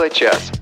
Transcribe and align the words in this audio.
Тифло-час. 0.00 0.52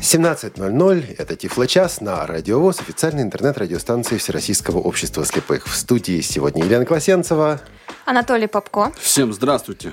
17.00– 0.00 1.16
это 1.18 1.36
Тифло-час 1.36 2.00
на 2.00 2.26
Радиовоз, 2.26 2.80
официальной 2.80 3.22
интернет-радиостанции 3.22 4.16
Всероссийского 4.16 4.78
общества 4.78 5.26
слепых. 5.26 5.66
В 5.66 5.76
студии 5.76 6.22
сегодня 6.22 6.64
Елена 6.64 6.86
Класенцева. 6.86 7.60
Анатолий 8.06 8.46
Попко. 8.46 8.90
Всем 8.98 9.34
здравствуйте. 9.34 9.92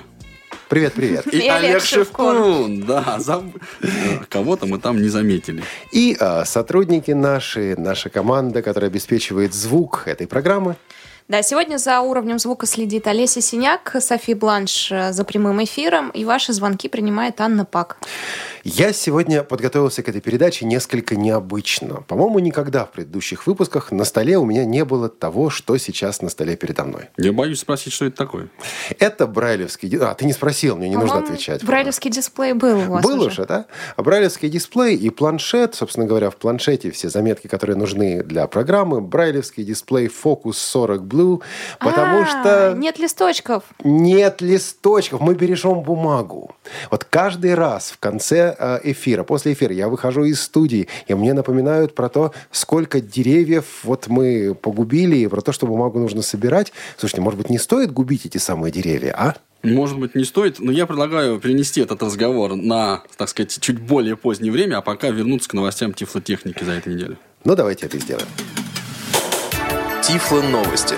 Привет, 0.70 0.94
привет. 0.94 1.26
И 1.26 1.46
Олег 1.50 1.82
Шевкун. 1.84 2.86
Да, 2.86 3.18
за- 3.18 3.44
кого-то 4.30 4.64
мы 4.64 4.78
там 4.78 5.02
не 5.02 5.08
заметили. 5.08 5.62
И 5.92 6.16
а, 6.18 6.46
сотрудники 6.46 7.10
наши, 7.10 7.74
наша 7.76 8.08
команда, 8.08 8.62
которая 8.62 8.90
обеспечивает 8.90 9.52
звук 9.52 10.04
этой 10.06 10.26
программы. 10.26 10.76
Да, 11.32 11.42
сегодня 11.42 11.78
за 11.78 11.98
уровнем 12.02 12.38
звука 12.38 12.66
следит 12.66 13.06
Олеся 13.06 13.40
Синяк, 13.40 13.96
Софи 14.00 14.34
Бланш 14.34 14.92
э, 14.92 15.14
за 15.14 15.24
прямым 15.24 15.64
эфиром, 15.64 16.10
и 16.10 16.26
ваши 16.26 16.52
звонки 16.52 16.90
принимает 16.90 17.40
Анна 17.40 17.64
Пак. 17.64 17.96
Я 18.64 18.92
сегодня 18.92 19.42
подготовился 19.42 20.02
к 20.02 20.08
этой 20.10 20.20
передаче 20.20 20.66
несколько 20.66 21.16
необычно. 21.16 22.02
По-моему, 22.06 22.38
никогда 22.38 22.84
в 22.84 22.92
предыдущих 22.92 23.46
выпусках 23.46 23.90
на 23.90 24.04
столе 24.04 24.36
у 24.36 24.44
меня 24.44 24.66
не 24.66 24.84
было 24.84 25.08
того, 25.08 25.48
что 25.50 25.76
сейчас 25.78 26.20
на 26.20 26.28
столе 26.28 26.54
передо 26.54 26.84
мной. 26.84 27.08
Я 27.16 27.32
боюсь 27.32 27.60
спросить, 27.60 27.94
что 27.94 28.04
это 28.04 28.16
такое. 28.18 28.50
Это 29.00 29.26
брайлевский... 29.26 29.96
А, 29.98 30.14
ты 30.14 30.26
не 30.26 30.34
спросил, 30.34 30.76
мне 30.76 30.90
не 30.90 30.96
нужно 30.96 31.18
отвечать. 31.18 31.64
Брайлевский 31.64 32.10
дисплей 32.10 32.52
был 32.52 32.78
у 32.78 32.92
вас 32.92 33.02
Был 33.02 33.20
уже. 33.20 33.28
уже, 33.28 33.46
да? 33.46 33.64
А 33.96 34.02
Брайлевский 34.02 34.50
дисплей 34.50 34.96
и 34.96 35.08
планшет, 35.08 35.74
собственно 35.74 36.06
говоря, 36.06 36.28
в 36.28 36.36
планшете 36.36 36.90
все 36.90 37.08
заметки, 37.08 37.46
которые 37.46 37.76
нужны 37.76 38.22
для 38.22 38.46
программы. 38.46 39.00
Брайлевский 39.00 39.64
дисплей 39.64 40.06
Focus 40.06 40.54
40 40.54 41.00
Blue, 41.00 41.21
потому 41.78 42.22
А, 42.22 42.26
что 42.26 42.74
Нет 42.76 42.98
листочков. 42.98 43.64
нет 43.84 44.40
листочков, 44.40 45.20
мы 45.20 45.34
бережем 45.34 45.80
бумагу. 45.82 46.54
Вот 46.90 47.04
каждый 47.04 47.54
раз 47.54 47.90
в 47.90 47.98
конце 47.98 48.54
э, 48.58 48.80
эфира, 48.84 49.24
после 49.24 49.52
эфира, 49.52 49.72
я 49.74 49.88
выхожу 49.88 50.24
из 50.24 50.40
студии, 50.40 50.88
и 51.06 51.14
мне 51.14 51.32
напоминают 51.34 51.94
про 51.94 52.08
то, 52.08 52.32
сколько 52.50 53.00
деревьев 53.00 53.64
вот 53.82 54.08
мы 54.08 54.54
погубили, 54.54 55.16
и 55.16 55.26
про 55.26 55.40
то, 55.40 55.52
что 55.52 55.66
бумагу 55.66 55.98
нужно 55.98 56.22
собирать. 56.22 56.72
Слушайте, 56.96 57.20
может 57.22 57.38
быть, 57.38 57.50
не 57.50 57.58
стоит 57.58 57.92
губить 57.92 58.26
эти 58.26 58.38
самые 58.38 58.72
деревья, 58.72 59.14
а? 59.18 59.34
Может 59.62 59.98
быть, 60.00 60.16
не 60.16 60.24
стоит, 60.24 60.58
но 60.58 60.72
я 60.72 60.86
предлагаю 60.86 61.38
перенести 61.38 61.80
этот 61.80 62.02
разговор 62.02 62.56
на, 62.56 63.02
так 63.16 63.28
сказать, 63.28 63.56
чуть 63.60 63.80
более 63.80 64.16
позднее 64.16 64.50
время, 64.50 64.78
а 64.78 64.82
пока 64.82 65.10
вернуться 65.10 65.48
к 65.48 65.54
новостям 65.54 65.92
тифлотехники 65.94 66.64
за 66.64 66.72
эту 66.72 66.90
неделю. 66.90 67.16
Ну, 67.44 67.54
давайте 67.54 67.86
это 67.86 67.98
сделаем. 67.98 68.26
Тифло 70.02 70.40
новости. 70.42 70.96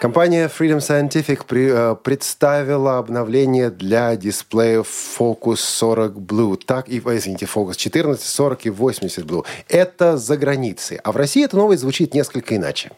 Компания 0.00 0.48
Freedom 0.48 0.78
Scientific 0.78 1.44
при- 1.46 1.70
э, 1.72 1.96
представила 2.02 2.98
обновление 2.98 3.70
для 3.70 4.14
дисплеев 4.16 4.86
Focus 5.18 5.56
40 5.56 6.12
Blue. 6.14 6.56
Так, 6.56 6.88
и, 6.88 7.00
э, 7.04 7.16
извините, 7.16 7.46
Focus 7.46 7.76
14, 7.76 8.26
40 8.28 8.66
и 8.66 8.70
80 8.70 9.24
Blue. 9.24 9.44
Это 9.68 10.16
за 10.18 10.36
границей. 10.36 10.98
А 11.02 11.12
в 11.12 11.16
России 11.16 11.44
эта 11.44 11.56
новость 11.56 11.80
звучит 11.82 12.12
несколько 12.14 12.56
иначе. 12.56 12.90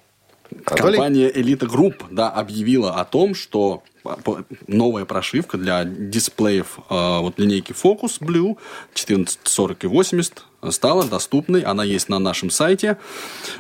Анатолий? 0.67 0.97
Компания 0.97 1.31
Elite 1.31 1.67
Group 1.69 2.05
да, 2.11 2.31
объявила 2.31 2.95
о 2.95 3.05
том, 3.05 3.35
что 3.35 3.83
по- 4.03 4.45
новая 4.67 5.05
прошивка 5.05 5.59
для 5.59 5.85
дисплеев 5.85 6.79
э, 6.89 7.19
вот 7.21 7.39
линейки 7.39 7.73
Focus 7.73 8.21
Blue 8.21 8.57
14, 8.95 9.41
40 9.43 9.85
и 9.85 9.87
80 9.87 10.45
стала 10.71 11.05
доступной. 11.05 11.63
Она 11.63 11.85
есть 11.85 12.09
на 12.09 12.19
нашем 12.19 12.51
сайте. 12.51 12.99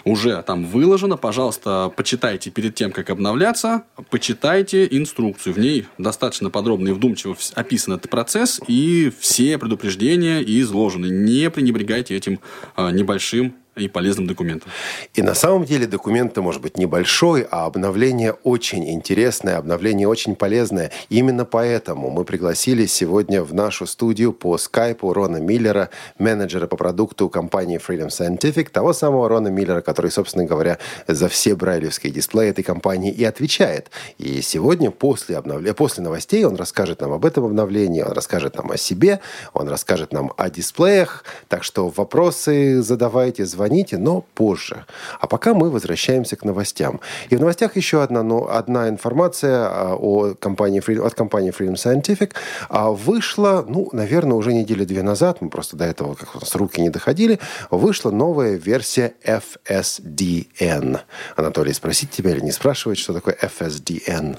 Уже 0.04 0.42
там 0.42 0.64
выложена. 0.64 1.16
Пожалуйста, 1.16 1.92
почитайте 1.94 2.50
перед 2.50 2.74
тем, 2.74 2.90
как 2.92 3.10
обновляться. 3.10 3.84
Почитайте 4.10 4.86
инструкцию. 4.90 5.54
В 5.54 5.58
ней 5.58 5.86
достаточно 5.98 6.50
подробно 6.50 6.88
и 6.88 6.92
вдумчиво 6.92 7.36
описан 7.54 7.94
этот 7.94 8.10
процесс. 8.10 8.60
И 8.66 9.12
все 9.20 9.58
предупреждения 9.58 10.40
изложены. 10.40 11.06
Не 11.06 11.50
пренебрегайте 11.50 12.16
этим 12.16 12.40
небольшим 12.76 13.54
и 13.78 13.88
полезным 13.88 14.26
документом. 14.26 14.70
И 15.14 15.22
на 15.22 15.34
самом 15.34 15.64
деле 15.64 15.86
документ-то 15.86 16.42
может 16.42 16.62
быть 16.62 16.78
небольшой, 16.78 17.46
а 17.50 17.66
обновление 17.66 18.32
очень 18.32 18.88
интересное, 18.90 19.56
обновление 19.56 20.08
очень 20.08 20.36
полезное. 20.36 20.90
Именно 21.08 21.44
поэтому 21.44 22.10
мы 22.10 22.24
пригласили 22.24 22.86
сегодня 22.86 23.42
в 23.42 23.54
нашу 23.54 23.86
студию 23.86 24.32
по 24.32 24.58
скайпу 24.58 25.12
Рона 25.12 25.38
Миллера, 25.38 25.90
менеджера 26.18 26.66
по 26.66 26.76
продукту 26.76 27.28
компании 27.28 27.78
Freedom 27.78 28.08
Scientific, 28.08 28.70
того 28.70 28.92
самого 28.92 29.28
Рона 29.28 29.48
Миллера, 29.48 29.80
который, 29.80 30.10
собственно 30.10 30.44
говоря, 30.44 30.78
за 31.06 31.28
все 31.28 31.54
брайлевские 31.54 32.12
дисплеи 32.12 32.50
этой 32.50 32.62
компании 32.62 33.12
и 33.12 33.24
отвечает. 33.24 33.90
И 34.18 34.42
сегодня 34.42 34.90
после, 34.90 35.36
обновления, 35.36 35.74
после 35.74 36.02
новостей 36.02 36.44
он 36.44 36.56
расскажет 36.56 37.00
нам 37.00 37.12
об 37.12 37.24
этом 37.24 37.44
обновлении, 37.44 38.02
он 38.02 38.12
расскажет 38.12 38.56
нам 38.56 38.70
о 38.70 38.76
себе, 38.76 39.20
он 39.52 39.68
расскажет 39.68 40.12
нам 40.12 40.32
о 40.36 40.50
дисплеях. 40.50 41.24
Так 41.48 41.64
что 41.64 41.88
вопросы 41.88 42.82
задавайте, 42.82 43.44
звоните, 43.44 43.67
но 43.98 44.24
позже. 44.34 44.84
А 45.20 45.26
пока 45.26 45.54
мы 45.54 45.70
возвращаемся 45.70 46.36
к 46.36 46.44
новостям. 46.44 47.00
И 47.30 47.36
в 47.36 47.40
новостях 47.40 47.76
еще 47.76 48.02
одна, 48.02 48.22
ну, 48.22 48.48
одна 48.48 48.88
информация 48.88 49.68
а, 49.68 49.96
о 49.96 50.34
компании, 50.34 50.80
от 51.04 51.14
компании 51.14 51.52
Freedom 51.52 51.74
Scientific 51.74 52.32
а, 52.68 52.90
вышла, 52.90 53.64
ну, 53.68 53.88
наверное, 53.92 54.36
уже 54.36 54.52
недели 54.52 54.84
две 54.84 55.02
назад, 55.02 55.40
мы 55.40 55.50
просто 55.50 55.76
до 55.76 55.84
этого 55.84 56.14
как 56.14 56.34
нас 56.34 56.54
руки 56.54 56.80
не 56.80 56.90
доходили, 56.90 57.38
вышла 57.70 58.10
новая 58.10 58.56
версия 58.56 59.14
FSDN. 59.24 61.00
Анатолий, 61.36 61.72
спросить 61.72 62.10
тебя 62.10 62.32
или 62.32 62.40
не 62.40 62.52
спрашивать, 62.52 62.98
что 62.98 63.12
такое 63.12 63.36
FSDN? 63.40 64.36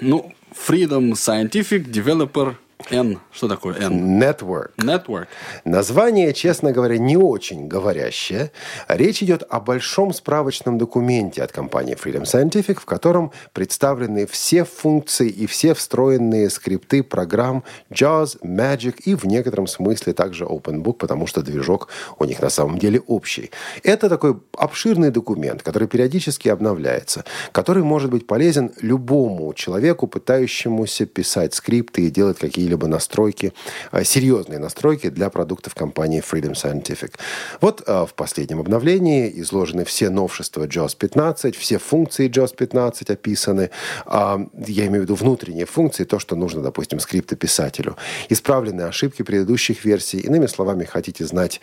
Ну, 0.00 0.32
Freedom 0.52 1.12
Scientific 1.12 1.90
Developer 1.90 2.56
N. 2.90 3.18
Что 3.32 3.48
такое 3.48 3.74
N? 3.78 4.20
Network. 4.22 4.76
Network. 4.76 5.26
Название, 5.64 6.32
честно 6.32 6.72
говоря, 6.72 6.98
не 6.98 7.16
очень 7.16 7.68
говорящее. 7.68 8.52
Речь 8.88 9.22
идет 9.22 9.42
о 9.48 9.60
большом 9.60 10.12
справочном 10.12 10.78
документе 10.78 11.42
от 11.42 11.52
компании 11.52 11.96
Freedom 11.96 12.22
Scientific, 12.22 12.80
в 12.80 12.84
котором 12.84 13.32
представлены 13.52 14.26
все 14.26 14.64
функции 14.64 15.28
и 15.28 15.46
все 15.46 15.74
встроенные 15.74 16.50
скрипты 16.50 17.02
программ 17.02 17.64
JAWS, 17.90 18.42
Magic 18.42 19.00
и 19.04 19.14
в 19.14 19.24
некотором 19.24 19.66
смысле 19.66 20.12
также 20.12 20.44
OpenBook, 20.44 20.94
потому 20.94 21.26
что 21.26 21.42
движок 21.42 21.88
у 22.18 22.24
них 22.24 22.40
на 22.40 22.50
самом 22.50 22.78
деле 22.78 23.00
общий. 23.00 23.50
Это 23.82 24.08
такой 24.08 24.38
обширный 24.56 25.10
документ, 25.10 25.62
который 25.62 25.88
периодически 25.88 26.48
обновляется, 26.48 27.24
который 27.52 27.82
может 27.82 28.10
быть 28.10 28.26
полезен 28.26 28.72
любому 28.80 29.52
человеку, 29.54 30.06
пытающемуся 30.06 31.06
писать 31.06 31.54
скрипты 31.54 32.02
и 32.02 32.10
делать 32.10 32.40
какие-либо 32.66 32.88
настройки, 32.88 33.52
э, 33.92 34.04
серьезные 34.04 34.58
настройки 34.58 35.10
для 35.10 35.30
продуктов 35.30 35.74
компании 35.74 36.22
Freedom 36.22 36.54
Scientific. 36.54 37.12
Вот 37.60 37.82
э, 37.86 38.06
в 38.06 38.14
последнем 38.14 38.60
обновлении 38.60 39.30
изложены 39.40 39.84
все 39.84 40.10
новшества 40.10 40.66
JAWS 40.66 40.96
15, 40.98 41.56
все 41.56 41.78
функции 41.78 42.28
JAWS 42.28 42.56
15 42.56 43.10
описаны. 43.10 43.70
А, 44.06 44.40
Я 44.66 44.86
имею 44.86 45.02
в 45.02 45.04
виду 45.04 45.14
внутренние 45.14 45.64
функции, 45.66 46.04
то, 46.04 46.18
что 46.18 46.36
нужно, 46.36 46.62
допустим, 46.62 46.98
скриптописателю. 47.00 47.96
Исправлены 48.30 48.82
ошибки 48.82 49.22
предыдущих 49.22 49.84
версий. 49.84 50.18
Иными 50.18 50.46
словами, 50.48 50.84
хотите 50.84 51.24
знать 51.24 51.60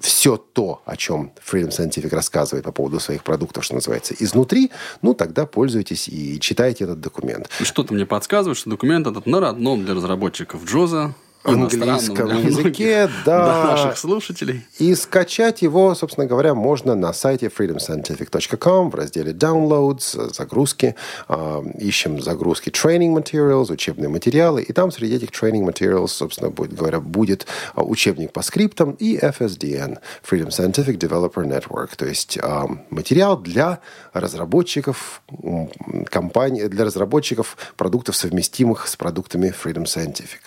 все 0.00 0.36
то, 0.36 0.82
о 0.84 0.96
чем 0.96 1.32
Freedom 1.50 1.70
Scientific 1.70 2.14
рассказывает 2.14 2.64
по 2.64 2.72
поводу 2.72 3.00
своих 3.00 3.22
продуктов, 3.22 3.64
что 3.64 3.74
называется, 3.74 4.14
изнутри, 4.20 4.70
ну, 5.02 5.14
тогда 5.14 5.46
пользуйтесь 5.46 6.08
и 6.08 6.38
читайте 6.40 6.84
этот 6.84 7.00
документ. 7.00 7.48
Что-то 7.62 7.94
мне 7.94 8.04
подсказывает, 8.06 8.58
что 8.58 8.70
документ 8.70 9.06
этот 9.06 9.26
на 9.26 9.40
родном 9.40 9.84
для 9.84 9.94
разработчиков 9.94 10.41
Джоза. 10.64 11.14
Английском 11.44 12.28
языке, 12.44 13.10
да. 13.24 13.44
для 13.44 13.64
наших 13.72 13.98
слушателей. 13.98 14.64
И 14.78 14.94
скачать 14.94 15.62
его, 15.62 15.94
собственно 15.94 16.26
говоря, 16.26 16.54
можно 16.54 16.94
на 16.94 17.12
сайте 17.12 17.46
freedomscientific.com 17.46 18.90
в 18.90 18.94
разделе 18.94 19.32
Downloads, 19.32 20.32
загрузки. 20.32 20.94
А, 21.28 21.62
Ищем 21.78 22.20
загрузки 22.22 22.70
Training 22.70 23.14
Materials, 23.14 23.72
учебные 23.72 24.08
материалы. 24.08 24.62
И 24.62 24.72
там 24.72 24.92
среди 24.92 25.16
этих 25.16 25.30
Training 25.30 25.66
Materials, 25.66 26.08
собственно 26.08 26.50
будет, 26.50 26.74
говоря, 26.74 27.00
будет 27.00 27.46
а, 27.74 27.82
учебник 27.82 28.32
по 28.32 28.42
скриптам 28.42 28.92
и 28.92 29.18
FSDN, 29.18 29.98
Freedom 30.28 30.48
Scientific 30.48 30.96
Developer 30.98 31.44
Network. 31.44 31.96
То 31.96 32.06
есть 32.06 32.38
а, 32.40 32.66
материал 32.90 33.36
для 33.36 33.80
разработчиков 34.12 35.22
м, 35.42 35.68
компаний, 36.08 36.68
для 36.68 36.84
разработчиков 36.84 37.56
продуктов, 37.76 38.16
совместимых 38.16 38.86
с 38.86 38.96
продуктами 38.96 39.52
Freedom 39.52 39.84
Scientific. 39.84 40.40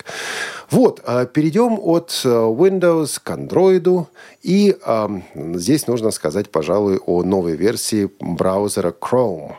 Вот, 0.70 1.02
а, 1.04 1.26
перейдем 1.26 1.78
от 1.80 2.20
э, 2.24 2.28
Windows 2.28 3.20
к 3.22 3.30
Android. 3.30 4.06
И 4.42 4.76
здесь 5.54 5.86
нужно 5.86 6.10
сказать, 6.10 6.50
пожалуй, 6.50 6.98
о 6.98 7.22
новой 7.22 7.56
версии 7.56 8.10
браузера 8.20 8.94
Chrome. 8.98 9.54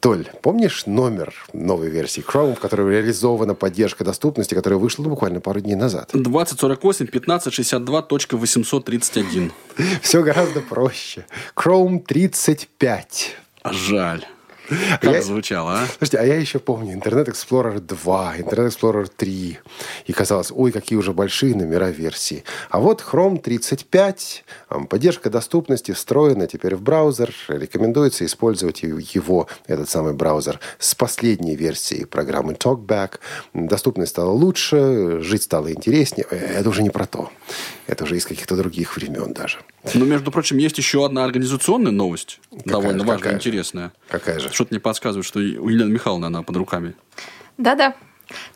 Толь, 0.00 0.26
помнишь 0.42 0.86
номер 0.86 1.32
новой 1.52 1.90
версии 1.90 2.22
Chrome, 2.22 2.56
в 2.56 2.60
которой 2.60 2.90
реализована 2.92 3.54
поддержка 3.54 4.04
доступности, 4.04 4.54
которая 4.54 4.80
вышла 4.80 5.02
ну, 5.04 5.10
буквально 5.10 5.40
пару 5.40 5.60
дней 5.60 5.76
назад? 5.76 6.10
2048 6.12 7.06
1562.831. 7.06 9.52
Все 10.02 10.22
гораздо 10.22 10.60
проще. 10.60 11.24
Chrome 11.54 12.00
35. 12.00 13.36
А 13.62 13.72
Жаль. 13.72 14.26
Как 15.00 15.04
Я- 15.04 15.22
звучало, 15.22 15.80
а? 15.80 15.86
Слушайте, 15.98 16.18
а 16.18 16.24
я 16.24 16.36
еще 16.36 16.58
помню 16.58 16.96
Internet 16.96 17.26
Explorer 17.28 17.80
2, 17.80 18.36
Internet 18.38 18.68
Explorer 18.68 19.10
3. 19.16 19.58
И 20.06 20.12
казалось, 20.12 20.50
ой, 20.54 20.72
какие 20.72 20.98
уже 20.98 21.12
большие 21.12 21.54
номера 21.54 21.90
версии. 21.90 22.44
А 22.70 22.80
вот 22.80 23.02
Chrome 23.02 23.38
35, 23.40 24.44
ам, 24.68 24.86
поддержка 24.86 25.30
доступности 25.30 25.92
встроена 25.92 26.46
теперь 26.46 26.74
в 26.76 26.82
браузер. 26.82 27.32
Рекомендуется 27.48 28.24
использовать 28.24 28.82
его, 28.82 29.48
этот 29.66 29.88
самый 29.88 30.12
браузер, 30.14 30.60
с 30.78 30.94
последней 30.94 31.56
версией 31.56 32.06
программы 32.06 32.54
TalkBack. 32.54 33.18
Доступность 33.54 34.10
стала 34.12 34.30
лучше, 34.30 35.20
жить 35.20 35.42
стало 35.42 35.72
интереснее. 35.72 36.26
Э, 36.30 36.36
Это 36.60 36.68
уже 36.68 36.82
не 36.82 36.90
про 36.90 37.06
то. 37.06 37.30
Это 37.86 38.04
уже 38.04 38.16
из 38.16 38.26
каких-то 38.26 38.56
других 38.56 38.96
времен 38.96 39.32
даже. 39.32 39.58
Но, 39.94 40.04
между 40.04 40.30
прочим, 40.30 40.58
есть 40.58 40.78
еще 40.78 41.04
одна 41.04 41.24
организационная 41.24 41.92
новость, 41.92 42.40
довольно 42.64 43.00
же, 43.00 43.06
важная 43.06 43.18
какая 43.18 43.32
и 43.32 43.34
же? 43.34 43.48
интересная. 43.48 43.92
Какая 44.08 44.38
же? 44.40 44.52
Что-то 44.52 44.74
мне 44.74 44.80
подсказывает, 44.80 45.26
что 45.26 45.38
у 45.38 45.68
Елены 45.68 45.90
Михайловны 45.90 46.26
она 46.26 46.42
под 46.42 46.56
руками. 46.56 46.94
Да-да. 47.58 47.94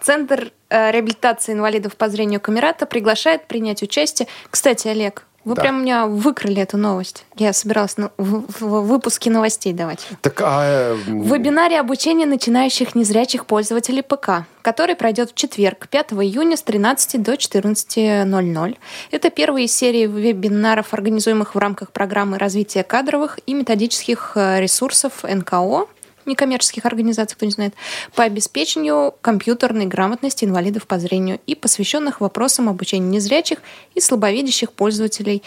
Центр 0.01 0.53
э, 0.69 0.91
реабилитации 0.91 1.53
инвалидов 1.53 1.97
по 1.97 2.09
зрению 2.09 2.41
Камерата 2.41 2.87
приглашает 2.87 3.47
принять 3.47 3.83
участие. 3.83 4.27
Кстати, 4.51 4.89
Олег, 4.89 5.27
вы 5.45 5.55
Да. 5.55 5.63
прям 5.63 5.79
у 5.79 5.83
меня 5.83 6.07
выкрали 6.07 6.61
эту 6.63 6.77
новость. 6.77 7.25
Я 7.37 7.53
собиралась 7.53 7.97
на- 7.97 8.11
в, 8.19 8.45
в 8.61 8.83
выпуске 8.87 9.31
новостей 9.31 9.73
давать. 9.73 10.07
Так, 10.21 10.41
а, 10.45 10.95
м, 11.07 11.23
В 11.23 11.35
вебинаре 11.35 11.81
обучения 11.81 12.27
начинающих 12.27 12.95
незрячих 12.95 13.47
пользователей 13.47 14.03
ПК, 14.03 14.45
который 14.63 14.95
пройдет 14.97 15.31
в 15.31 15.35
четверг, 15.35 15.89
5 15.89 16.13
июня 16.25 16.57
с 16.57 16.63
13 16.63 17.19
до 17.23 17.37
14.00. 17.37 18.77
Это 19.11 19.31
первая 19.31 19.63
из 19.65 19.73
серии 19.75 20.07
вебинаров, 20.07 20.93
организуемых 20.93 21.55
в 21.55 21.59
рамках 21.59 21.91
программы 21.93 22.39
развития 22.39 22.83
кадровых 22.83 23.39
и 23.47 23.55
методических 23.55 24.33
э, 24.35 24.61
ресурсов 24.61 25.23
НКО 25.25 25.87
некоммерческих 26.27 26.85
организаций, 26.87 27.37
кто 27.37 27.47
не 27.47 27.53
знает, 27.53 27.75
по 28.15 28.25
обеспечению 28.25 29.15
компьютерной 29.21 29.87
грамотности 29.87 30.45
инвалидов 30.45 30.87
по 30.87 30.99
зрению 30.99 31.41
и 31.47 31.55
посвященных 31.55 32.21
вопросам 32.21 32.69
обучения 32.69 33.09
незрячих 33.09 33.61
и 33.95 34.01
слабовидящих 34.01 34.73
пользователей 34.73 35.43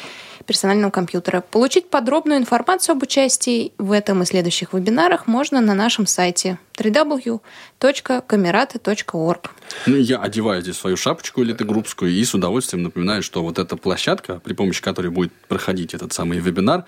персонального 0.46 0.92
компьютера. 0.92 1.42
Получить 1.42 1.90
подробную 1.90 2.40
информацию 2.40 2.94
об 2.94 3.04
участии 3.04 3.74
в 3.78 3.92
этом 3.92 4.24
и 4.24 4.26
следующих 4.26 4.74
вебинарах 4.74 5.28
можно 5.28 5.62
на 5.62 5.74
нашем 5.74 6.08
сайте 6.08 6.60
www.камераты.орг. 6.76 9.52
Ну, 9.86 9.96
я 9.96 10.18
одеваю 10.18 10.62
здесь 10.62 10.78
свою 10.78 10.98
шапочку 10.98 11.44
элитогруппскую 11.44 12.12
и 12.12 12.22
с 12.24 12.34
удовольствием 12.34 12.84
напоминаю, 12.84 13.24
что 13.24 13.44
вот 13.44 13.60
эта 13.60 13.78
площадка, 13.78 14.42
при 14.44 14.54
помощи 14.54 14.82
которой 14.82 15.10
будет 15.10 15.32
проходить 15.48 15.94
этот 15.94 16.12
самый 16.14 16.40
вебинар, 16.40 16.86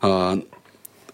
а, 0.00 0.38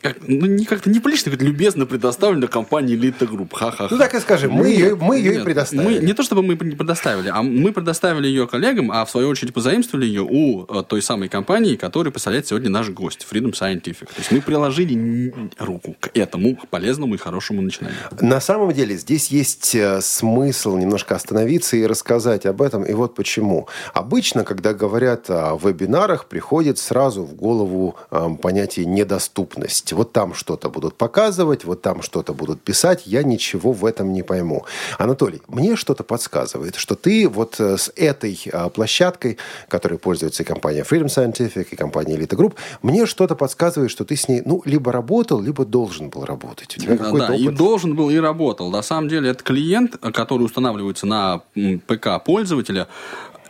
как- 0.03 0.17
ну, 0.27 0.47
не 0.47 0.65
как-то 0.65 0.91
не 0.91 1.01
прилично, 1.01 1.31
как 1.31 1.43
любезно 1.43 1.87
предоставлена 1.87 2.49
компании 2.49 2.97
Elite 2.99 3.21
Group. 3.21 3.55
Ха-ха-ха. 3.55 3.89
Ну 3.91 3.99
так 3.99 4.15
и 4.15 4.21
скажи, 4.21 4.49
мы 4.49 4.69
ее, 4.69 4.97
мы 4.97 5.17
ее 5.19 5.41
и 5.41 5.45
предоставили. 5.45 6.01
Мы, 6.01 6.07
не 6.07 6.13
то 6.13 6.23
чтобы 6.23 6.43
мы 6.43 6.55
не 6.55 6.75
предоставили, 6.77 7.29
а 7.29 7.43
мы 7.43 7.73
предоставили 7.73 8.27
ее 8.27 8.47
коллегам, 8.47 8.91
а 8.91 9.05
в 9.05 9.11
свою 9.11 9.29
очередь 9.29 9.55
позаимствовали 9.55 10.07
ее 10.07 10.23
у 10.29 10.65
э, 10.65 10.83
той 10.87 11.01
самой 11.03 11.29
компании, 11.29 11.77
которую 11.77 12.13
представляет 12.13 12.47
сегодня 12.47 12.69
наш 12.71 12.89
гость, 12.91 13.27
Freedom 13.31 13.53
Scientific. 13.53 14.07
То 14.07 14.19
есть 14.19 14.33
мы 14.33 14.41
приложили 14.41 15.33
руку 15.59 15.97
к 16.01 16.11
этому 16.15 16.59
полезному 16.71 17.15
и 17.15 17.19
хорошему 17.19 17.63
начинанию. 17.63 17.99
На 18.21 18.41
самом 18.41 18.73
деле 18.73 18.97
здесь 18.97 19.29
есть 19.29 19.75
э, 19.75 20.01
смысл 20.01 20.77
немножко 20.77 21.15
остановиться 21.15 21.77
и 21.77 21.87
рассказать 21.87 22.47
об 22.47 22.61
этом. 22.61 22.83
И 22.85 22.93
вот 22.93 23.15
почему. 23.15 23.69
Обычно, 23.95 24.45
когда 24.45 24.75
говорят 24.75 25.31
о 25.31 25.57
вебинарах, 25.63 26.27
приходит 26.27 26.79
сразу 26.79 27.23
в 27.23 27.35
голову 27.35 27.97
э, 28.11 28.29
понятие 28.41 28.87
недоступность. 28.87 29.92
Вот 29.93 30.13
там 30.13 30.35
что-то 30.35 30.71
будут 30.71 30.97
показывать, 30.97 31.65
вот 31.65 31.83
там 31.83 32.03
что-то 32.03 32.35
будут 32.35 32.63
писать. 32.63 33.07
Я 33.07 33.23
ничего 33.23 33.73
в 33.73 33.85
этом 33.85 34.13
не 34.13 34.23
пойму. 34.23 34.65
Анатолий, 34.99 35.43
мне 35.49 35.77
что-то 35.77 36.05
подсказывает, 36.05 36.77
что 36.77 36.95
ты 36.95 37.29
вот 37.29 37.61
э, 37.61 37.77
с 37.77 37.93
этой 37.97 38.41
э, 38.45 38.71
площадкой, 38.71 39.39
которой 39.69 39.99
пользуется 39.99 40.43
и 40.43 40.47
компания 40.47 40.83
Freedom 40.83 41.07
Scientific, 41.07 41.69
и 41.71 41.77
компания 41.77 42.17
Elite 42.17 42.37
Group, 42.37 42.55
мне 42.83 43.07
что-то 43.07 43.35
подсказывает, 43.35 43.91
что 43.91 44.05
ты 44.05 44.17
с 44.17 44.29
ней, 44.29 44.43
ну, 44.45 44.63
либо 44.65 44.93
работал, 44.93 45.41
либо 45.41 45.65
должен 45.65 46.09
был 46.09 46.25
работать. 46.25 46.77
У 46.77 46.81
тебя 46.81 46.97
Да, 46.97 47.05
какой-то 47.05 47.29
да, 47.29 47.37
и 47.37 47.47
опыт 47.47 47.57
должен 47.57 47.95
был, 47.97 48.11
и 48.11 48.17
работал. 48.17 48.71
На 48.71 48.83
самом 48.83 49.09
деле, 49.09 49.31
это 49.31 49.43
клиент, 49.43 49.97
который 49.97 50.43
устанавливается 50.43 51.07
на 51.07 51.43
ПК 51.87 52.23
пользователя. 52.25 52.89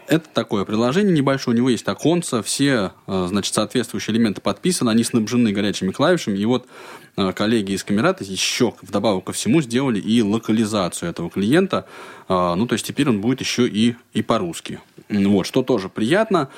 Это 0.08 0.28
такое 0.28 0.64
приложение 0.64 1.14
небольшое, 1.14 1.54
у 1.54 1.56
него 1.56 1.70
есть 1.70 1.86
оконца, 1.88 2.42
все, 2.42 2.92
э, 3.06 3.26
значит, 3.28 3.54
соответствующие 3.54 4.14
элементы 4.14 4.40
подписаны, 4.40 4.90
они 4.90 5.04
снабжены 5.04 5.52
горячими 5.52 5.92
клавишами, 5.92 6.38
и 6.38 6.44
вот 6.44 6.66
э, 7.16 7.32
коллеги 7.32 7.72
из 7.72 7.84
Камерата 7.84 8.24
еще 8.24 8.74
вдобавок 8.82 9.24
ко 9.24 9.32
всему 9.32 9.62
сделали 9.62 10.00
и 10.00 10.20
локализацию 10.22 11.08
этого 11.08 11.30
клиента, 11.30 11.86
Э, 12.32 12.54
ну, 12.56 12.66
то 12.66 12.74
есть 12.74 12.86
теперь 12.86 13.08
он 13.08 13.20
будет 13.20 13.40
еще 13.40 13.68
и, 13.68 13.96
и 14.12 14.22
по-русски. 14.22 14.80
Вот, 15.08 15.46
что 15.46 15.62
тоже 15.62 15.88
приятно. 15.88 16.48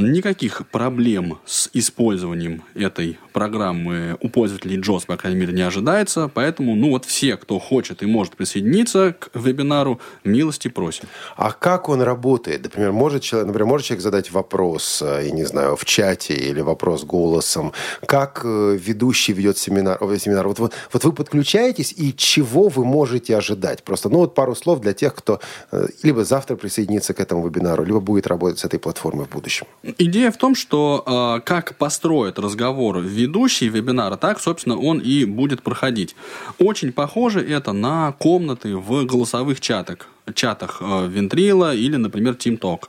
Никаких 0.00 0.64
проблем 0.68 1.40
с 1.44 1.68
использованием 1.72 2.62
этой 2.76 3.18
программы 3.32 4.16
у 4.20 4.28
пользователей 4.28 4.80
JOS, 4.80 5.06
по 5.06 5.16
крайней 5.16 5.40
мере, 5.40 5.52
не 5.52 5.62
ожидается. 5.62 6.30
Поэтому, 6.32 6.76
ну 6.76 6.90
вот 6.90 7.04
все, 7.04 7.36
кто 7.36 7.58
хочет 7.58 8.00
и 8.04 8.06
может 8.06 8.36
присоединиться 8.36 9.16
к 9.18 9.30
вебинару, 9.34 10.00
милости 10.22 10.68
просим. 10.68 11.08
А 11.36 11.50
как 11.50 11.88
он 11.88 12.00
работает? 12.00 12.62
Например, 12.62 12.92
может 12.92 13.24
человек, 13.24 13.48
например, 13.48 13.66
может 13.66 13.86
человек 13.88 14.04
задать 14.04 14.30
вопрос, 14.30 15.02
э, 15.02 15.22
я 15.24 15.30
не 15.32 15.42
знаю, 15.42 15.74
в 15.74 15.84
чате 15.84 16.34
или 16.34 16.60
вопрос 16.60 17.02
голосом? 17.02 17.72
Как 18.06 18.42
э, 18.44 18.78
ведущий 18.80 19.32
ведет 19.32 19.58
семинар? 19.58 19.98
семинар? 20.20 20.46
Вот, 20.46 20.60
вот, 20.60 20.74
вот 20.92 21.04
вы 21.04 21.12
подключаетесь, 21.12 21.92
и 21.96 22.14
чего 22.16 22.68
вы 22.68 22.84
можете 22.84 23.36
ожидать? 23.36 23.82
Просто, 23.82 24.10
ну 24.10 24.18
вот 24.18 24.36
пару 24.36 24.54
слов 24.54 24.80
для 24.80 24.92
тех, 24.92 25.12
кто 25.12 25.40
э, 25.72 25.88
либо 26.04 26.24
завтра 26.24 26.54
присоединится 26.54 27.14
к 27.14 27.20
этому 27.20 27.44
вебинару, 27.48 27.82
либо 27.82 27.98
будет 27.98 28.28
работать 28.28 28.60
с 28.60 28.64
этой 28.64 28.78
платформой 28.78 29.26
в 29.26 29.30
будущем. 29.30 29.66
Идея 29.96 30.30
в 30.30 30.36
том, 30.36 30.54
что 30.54 31.04
э, 31.06 31.40
как 31.44 31.76
построит 31.76 32.38
разговор 32.38 32.98
ведущий 32.98 33.68
вебинара, 33.68 34.16
так, 34.16 34.40
собственно, 34.40 34.76
он 34.76 34.98
и 34.98 35.24
будет 35.24 35.62
проходить. 35.62 36.14
Очень 36.58 36.92
похоже 36.92 37.40
это 37.40 37.72
на 37.72 38.12
комнаты 38.12 38.76
в 38.76 39.04
голосовых 39.04 39.60
чатах, 39.60 40.08
чатах 40.34 40.78
э, 40.80 41.08
Вентрила 41.08 41.74
или, 41.74 41.96
например, 41.96 42.34
TeamTalk. 42.34 42.88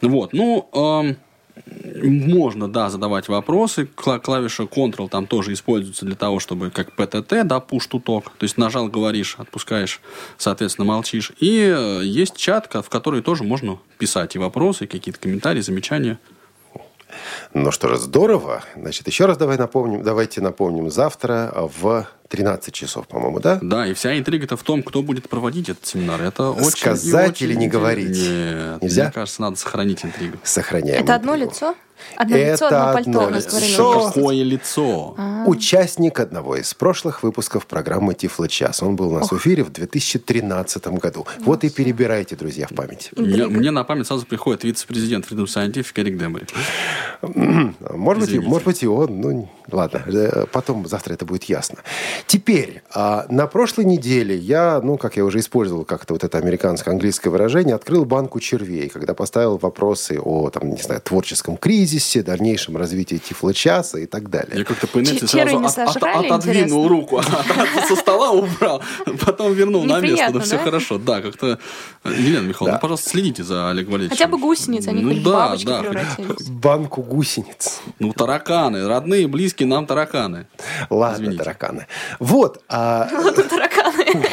Вот, 0.00 0.32
ну, 0.32 0.68
эм, 0.72 1.16
можно, 2.02 2.68
да, 2.68 2.90
задавать 2.90 3.28
вопросы. 3.28 3.88
Кла- 3.96 4.20
клавиша 4.20 4.64
Ctrl 4.64 5.08
там 5.08 5.26
тоже 5.26 5.52
используется 5.52 6.04
для 6.06 6.16
того, 6.16 6.40
чтобы 6.40 6.70
как 6.70 6.94
PTT, 6.96 7.44
да, 7.44 7.56
push 7.56 7.88
to 7.90 8.02
talk. 8.02 8.24
То 8.38 8.44
есть 8.44 8.56
нажал, 8.56 8.88
говоришь, 8.88 9.36
отпускаешь, 9.38 10.00
соответственно, 10.38 10.86
молчишь. 10.86 11.32
И 11.38 11.58
э, 11.60 12.00
есть 12.04 12.36
чат, 12.36 12.72
в 12.72 12.88
который 12.88 13.22
тоже 13.22 13.44
можно 13.44 13.78
писать 13.98 14.34
и 14.34 14.38
вопросы, 14.38 14.84
и 14.84 14.86
какие-то 14.86 15.20
комментарии, 15.20 15.60
замечания. 15.60 16.18
Ну 17.52 17.70
что 17.70 17.88
же, 17.88 17.98
здорово. 17.98 18.62
Значит, 18.74 19.06
еще 19.06 19.26
раз 19.26 19.36
давай 19.36 19.58
напомним, 19.58 20.02
давайте 20.02 20.40
напомним 20.40 20.90
завтра 20.90 21.52
в 21.54 22.06
13 22.32 22.72
часов, 22.72 23.06
по-моему, 23.08 23.40
да? 23.40 23.58
Да, 23.60 23.86
и 23.86 23.92
вся 23.92 24.18
интрига-то 24.18 24.56
в 24.56 24.62
том, 24.62 24.82
кто 24.82 25.02
будет 25.02 25.28
проводить 25.28 25.68
этот 25.68 25.84
семинар. 25.84 26.22
Это 26.22 26.50
очень 26.50 26.70
Сказать 26.78 27.32
очень 27.32 27.50
или 27.50 27.54
не 27.54 27.68
говорить? 27.68 28.08
Нет, 28.08 28.80
Нельзя? 28.82 29.02
мне 29.04 29.12
кажется, 29.12 29.42
надо 29.42 29.56
сохранить 29.56 30.02
интригу. 30.02 30.38
Сохраняем. 30.42 31.04
Это 31.04 31.14
одно 31.14 31.34
интригу. 31.34 31.50
лицо? 31.50 31.74
Одно 32.16 32.36
лицо, 32.36 32.66
Это 32.66 32.90
одно 32.90 32.92
пальто 32.94 33.26
одно 33.26 33.36
лицо. 33.36 34.10
Какое 34.12 34.42
лицо? 34.42 35.14
А. 35.16 35.44
Участник 35.46 36.18
одного 36.18 36.56
из 36.56 36.74
прошлых 36.74 37.22
выпусков 37.22 37.66
программы 37.66 38.14
«Тифло 38.14 38.48
час». 38.48 38.82
Он 38.82 38.96
был 38.96 39.10
у 39.10 39.18
нас 39.18 39.30
в 39.30 39.36
эфире 39.36 39.62
в 39.62 39.70
2013 39.70 40.98
году. 40.98 41.26
Вот 41.40 41.62
и 41.62 41.70
перебирайте, 41.70 42.34
друзья, 42.34 42.66
в 42.66 42.74
память. 42.74 43.10
Я- 43.16 43.46
мне 43.46 43.70
на 43.70 43.84
память 43.84 44.06
сразу 44.08 44.26
приходит 44.26 44.64
вице-президент 44.64 45.30
Freedom 45.30 45.44
Scientific 45.44 45.92
Эрик 46.00 46.18
Дембри. 46.18 46.46
Может 47.22 48.28
быть, 48.28 48.42
может 48.42 48.64
быть, 48.66 48.82
и 48.82 48.86
он. 48.86 49.20
Ну, 49.20 49.48
ладно, 49.70 50.02
э, 50.06 50.46
потом 50.50 50.86
завтра 50.88 51.14
это 51.14 51.24
будет 51.24 51.44
ясно. 51.44 51.78
Теперь, 52.26 52.82
а, 52.94 53.26
на 53.28 53.46
прошлой 53.46 53.84
неделе 53.84 54.36
я, 54.36 54.80
ну, 54.82 54.96
как 54.96 55.16
я 55.16 55.24
уже 55.24 55.40
использовал 55.40 55.84
как-то 55.84 56.14
вот 56.14 56.24
это 56.24 56.38
американско-английское 56.38 57.30
выражение, 57.30 57.74
открыл 57.74 58.04
банку 58.04 58.40
червей, 58.40 58.88
когда 58.88 59.14
поставил 59.14 59.58
вопросы 59.58 60.18
о, 60.22 60.50
там, 60.50 60.70
не 60.70 60.80
знаю, 60.80 61.00
творческом 61.00 61.56
кризисе, 61.56 62.22
дальнейшем 62.22 62.76
развитии 62.76 63.16
Тифло-часа 63.16 63.98
и 63.98 64.06
так 64.06 64.30
далее. 64.30 64.58
Я 64.58 64.64
как-то 64.64 64.86
по 64.86 64.98
инерции 65.00 65.26
сразу 65.26 65.58
не 65.58 65.66
от- 65.66 65.78
от- 65.78 65.92
сожрали, 65.92 66.26
отодвинул 66.26 66.84
интересно? 66.86 66.88
руку, 66.88 67.22
со 67.88 67.96
стола 67.96 68.30
убрал, 68.30 68.82
потом 69.24 69.52
вернул 69.52 69.84
на 69.84 70.00
место. 70.00 70.06
Неприятно, 70.06 70.38
Да 70.40 70.44
все 70.44 70.58
хорошо. 70.58 70.98
Да, 70.98 71.20
как-то... 71.20 71.58
Елена 72.04 72.46
Михайловна, 72.46 72.76
ну, 72.76 72.80
пожалуйста, 72.80 73.10
следите 73.10 73.44
за 73.44 73.70
Олегом 73.70 73.92
Валерьевичем. 73.92 74.16
Хотя 74.18 74.30
бы 74.30 74.38
гусеницы, 74.38 74.88
они 74.88 75.02
Ну 75.02 75.10
хоть 75.14 75.22
бабочки 75.22 75.66
да. 75.66 75.80
превратились. 75.80 76.48
Банку 76.48 77.02
гусениц. 77.02 77.80
Ну, 77.98 78.12
тараканы, 78.12 78.88
родные, 78.88 79.26
близкие 79.28 79.68
нам 79.68 79.86
тараканы. 79.86 80.46
Ладно, 80.90 81.36
тараканы. 81.36 81.86
Вот. 82.18 82.62
а, 82.68 83.08
Тараканы. 83.08 84.24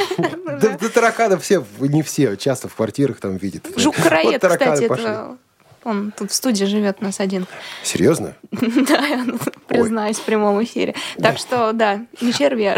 да, 0.62 0.78
да 0.80 0.90
тараканы 0.90 1.38
все, 1.38 1.64
не 1.80 2.04
все, 2.04 2.36
часто 2.36 2.68
в 2.68 2.76
квартирах 2.76 3.20
там 3.20 3.38
видят. 3.38 3.68
Жук-караед, 3.76 4.34
Вот 4.34 4.42
тараканы 4.42 4.74
кстати, 4.74 4.88
пошли. 4.88 5.06
это 5.06 5.38
Он 5.86 6.12
тут 6.12 6.32
в 6.32 6.34
студии 6.34 6.66
живет 6.66 6.98
у 7.02 7.06
нас 7.06 7.20
один. 7.20 7.48
Серьезно? 7.84 8.36
Да, 8.52 9.06
я 9.08 9.26
признаюсь 9.68 10.18
в 10.18 10.24
прямом 10.24 10.62
эфире. 10.64 10.96
Так 11.22 11.38
что, 11.38 11.72
да, 11.74 12.02
не 12.22 12.34
черви, 12.34 12.64
а 12.64 12.78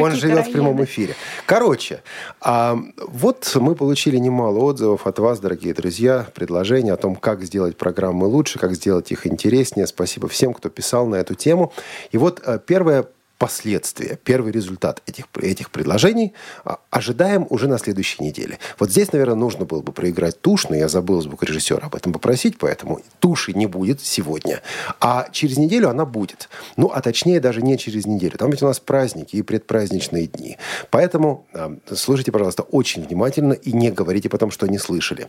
Он 0.00 0.12
живет 0.12 0.48
в 0.48 0.52
прямом 0.52 0.82
эфире. 0.84 1.14
Короче, 1.46 2.02
а, 2.40 2.78
вот 2.98 3.50
мы 3.54 3.74
получили 3.74 4.16
немало 4.18 4.58
отзывов 4.58 5.06
от 5.06 5.18
вас, 5.18 5.40
дорогие 5.40 5.72
друзья, 5.72 6.26
предложений 6.34 6.90
о 6.90 6.96
том, 6.96 7.16
как 7.16 7.42
сделать 7.42 7.76
программы 7.76 8.26
лучше, 8.26 8.58
как 8.58 8.74
сделать 8.74 9.10
их 9.12 9.26
интереснее. 9.26 9.86
Спасибо 9.86 10.28
всем, 10.28 10.52
кто 10.52 10.68
писал 10.68 11.06
на 11.06 11.16
эту 11.16 11.34
тему. 11.34 11.72
И 12.10 12.18
вот 12.18 12.42
э, 12.44 12.58
первое 12.64 13.06
последствия, 13.42 14.20
первый 14.22 14.52
результат 14.52 15.02
этих, 15.04 15.24
этих 15.40 15.72
предложений 15.72 16.32
а, 16.64 16.78
ожидаем 16.90 17.44
уже 17.50 17.66
на 17.66 17.76
следующей 17.76 18.22
неделе. 18.22 18.60
Вот 18.78 18.92
здесь, 18.92 19.10
наверное, 19.10 19.34
нужно 19.34 19.64
было 19.64 19.82
бы 19.82 19.90
проиграть 19.90 20.40
тушь, 20.40 20.68
но 20.68 20.76
я 20.76 20.86
забыл 20.86 21.20
звукорежиссера 21.20 21.86
об 21.88 21.96
этом 21.96 22.12
попросить, 22.12 22.56
поэтому 22.56 23.00
туши 23.18 23.52
не 23.52 23.66
будет 23.66 24.00
сегодня. 24.00 24.62
А 25.00 25.26
через 25.32 25.58
неделю 25.58 25.88
она 25.90 26.04
будет. 26.04 26.48
Ну, 26.76 26.92
а 26.94 27.00
точнее 27.00 27.40
даже 27.40 27.62
не 27.62 27.76
через 27.78 28.06
неделю. 28.06 28.38
Там 28.38 28.48
ведь 28.48 28.62
у 28.62 28.66
нас 28.66 28.78
праздники 28.78 29.34
и 29.34 29.42
предпраздничные 29.42 30.28
дни. 30.28 30.56
Поэтому 30.90 31.44
э, 31.52 31.78
слушайте, 31.96 32.30
пожалуйста, 32.30 32.62
очень 32.62 33.04
внимательно 33.04 33.54
и 33.54 33.72
не 33.72 33.90
говорите 33.90 34.28
потом, 34.28 34.52
что 34.52 34.68
не 34.68 34.78
слышали. 34.78 35.26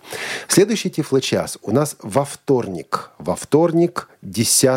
Следующий 0.48 0.92
Тифло-час 0.92 1.58
у 1.64 1.72
нас 1.72 1.96
во 2.04 2.26
вторник. 2.26 3.10
Во 3.18 3.36
вторник 3.36 4.08
10 4.22 4.70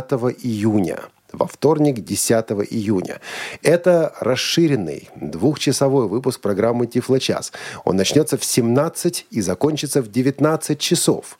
июня 0.43 1.01
во 1.33 1.47
вторник, 1.47 2.05
10 2.05 2.45
июня. 2.71 3.21
Это 3.63 4.13
расширенный 4.21 5.11
двухчасовой 5.17 6.09
выпуск 6.09 6.41
программы 6.41 6.87
«Тифлочас». 6.87 7.53
Он 7.85 7.97
начнется 7.97 8.37
в 8.37 8.45
17 8.45 9.27
и 9.31 9.41
закончится 9.41 10.03
в 10.03 10.11
19 10.11 10.79
часов. 10.79 11.39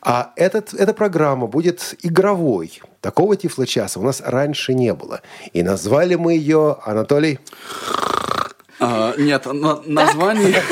А 0.00 0.32
этот, 0.36 0.74
эта 0.74 0.94
программа 0.94 1.46
будет 1.46 1.96
игровой. 2.02 2.80
Такого 3.00 3.36
«Тифлочаса» 3.36 4.00
у 4.00 4.02
нас 4.02 4.22
раньше 4.24 4.74
не 4.74 4.94
было. 4.94 5.20
И 5.52 5.62
назвали 5.62 6.14
мы 6.14 6.34
ее, 6.34 6.78
Анатолий... 6.84 7.38
А, 8.84 9.14
нет, 9.16 9.46
на, 9.46 9.80
название... 9.86 10.62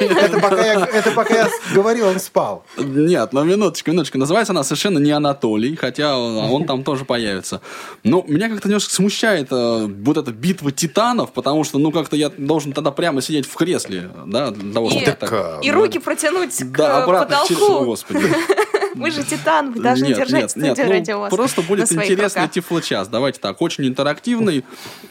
Это 0.00 0.40
пока, 0.40 0.66
я, 0.66 0.86
это 0.86 1.10
пока 1.12 1.34
я 1.34 1.48
говорил, 1.74 2.08
он 2.08 2.18
спал. 2.18 2.64
Нет, 2.78 3.32
ну 3.32 3.44
минуточку, 3.44 3.90
минуточку. 3.90 4.18
Называется 4.18 4.52
она 4.52 4.64
совершенно 4.64 4.98
не 4.98 5.10
Анатолий, 5.10 5.76
хотя 5.76 6.18
он 6.18 6.66
там 6.66 6.84
тоже 6.84 7.04
появится. 7.04 7.60
Но 8.02 8.24
меня 8.26 8.48
как-то 8.48 8.68
немножко 8.68 8.92
смущает 8.92 9.48
э, 9.50 9.86
вот 9.86 10.16
эта 10.16 10.32
битва 10.32 10.72
титанов, 10.72 11.32
потому 11.32 11.64
что, 11.64 11.78
ну, 11.78 11.92
как-то 11.92 12.16
я 12.16 12.30
должен 12.30 12.72
тогда 12.72 12.90
прямо 12.90 13.20
сидеть 13.22 13.46
в 13.46 13.54
кресле, 13.54 14.10
да, 14.26 14.50
для 14.50 14.72
того, 14.72 14.90
чтобы 14.90 15.04
так... 15.06 15.60
И 15.62 15.70
руки 15.70 15.98
протянуть 15.98 16.56
к 16.72 17.06
потолку. 17.06 17.84
Господи. 17.84 18.26
Мы 18.94 19.10
же 19.10 19.22
титан, 19.22 19.72
вы 19.72 19.82
должны 19.82 20.06
нет, 20.06 20.16
держать 20.18 20.42
нет, 20.42 20.50
студию 20.50 20.88
нет, 20.88 21.08
ну. 21.08 21.28
Просто 21.28 21.62
будет 21.62 21.90
интересный 21.92 22.48
тифлочас. 22.48 23.08
Давайте 23.08 23.40
так, 23.40 23.60
очень 23.62 23.86
интерактивный. 23.86 24.64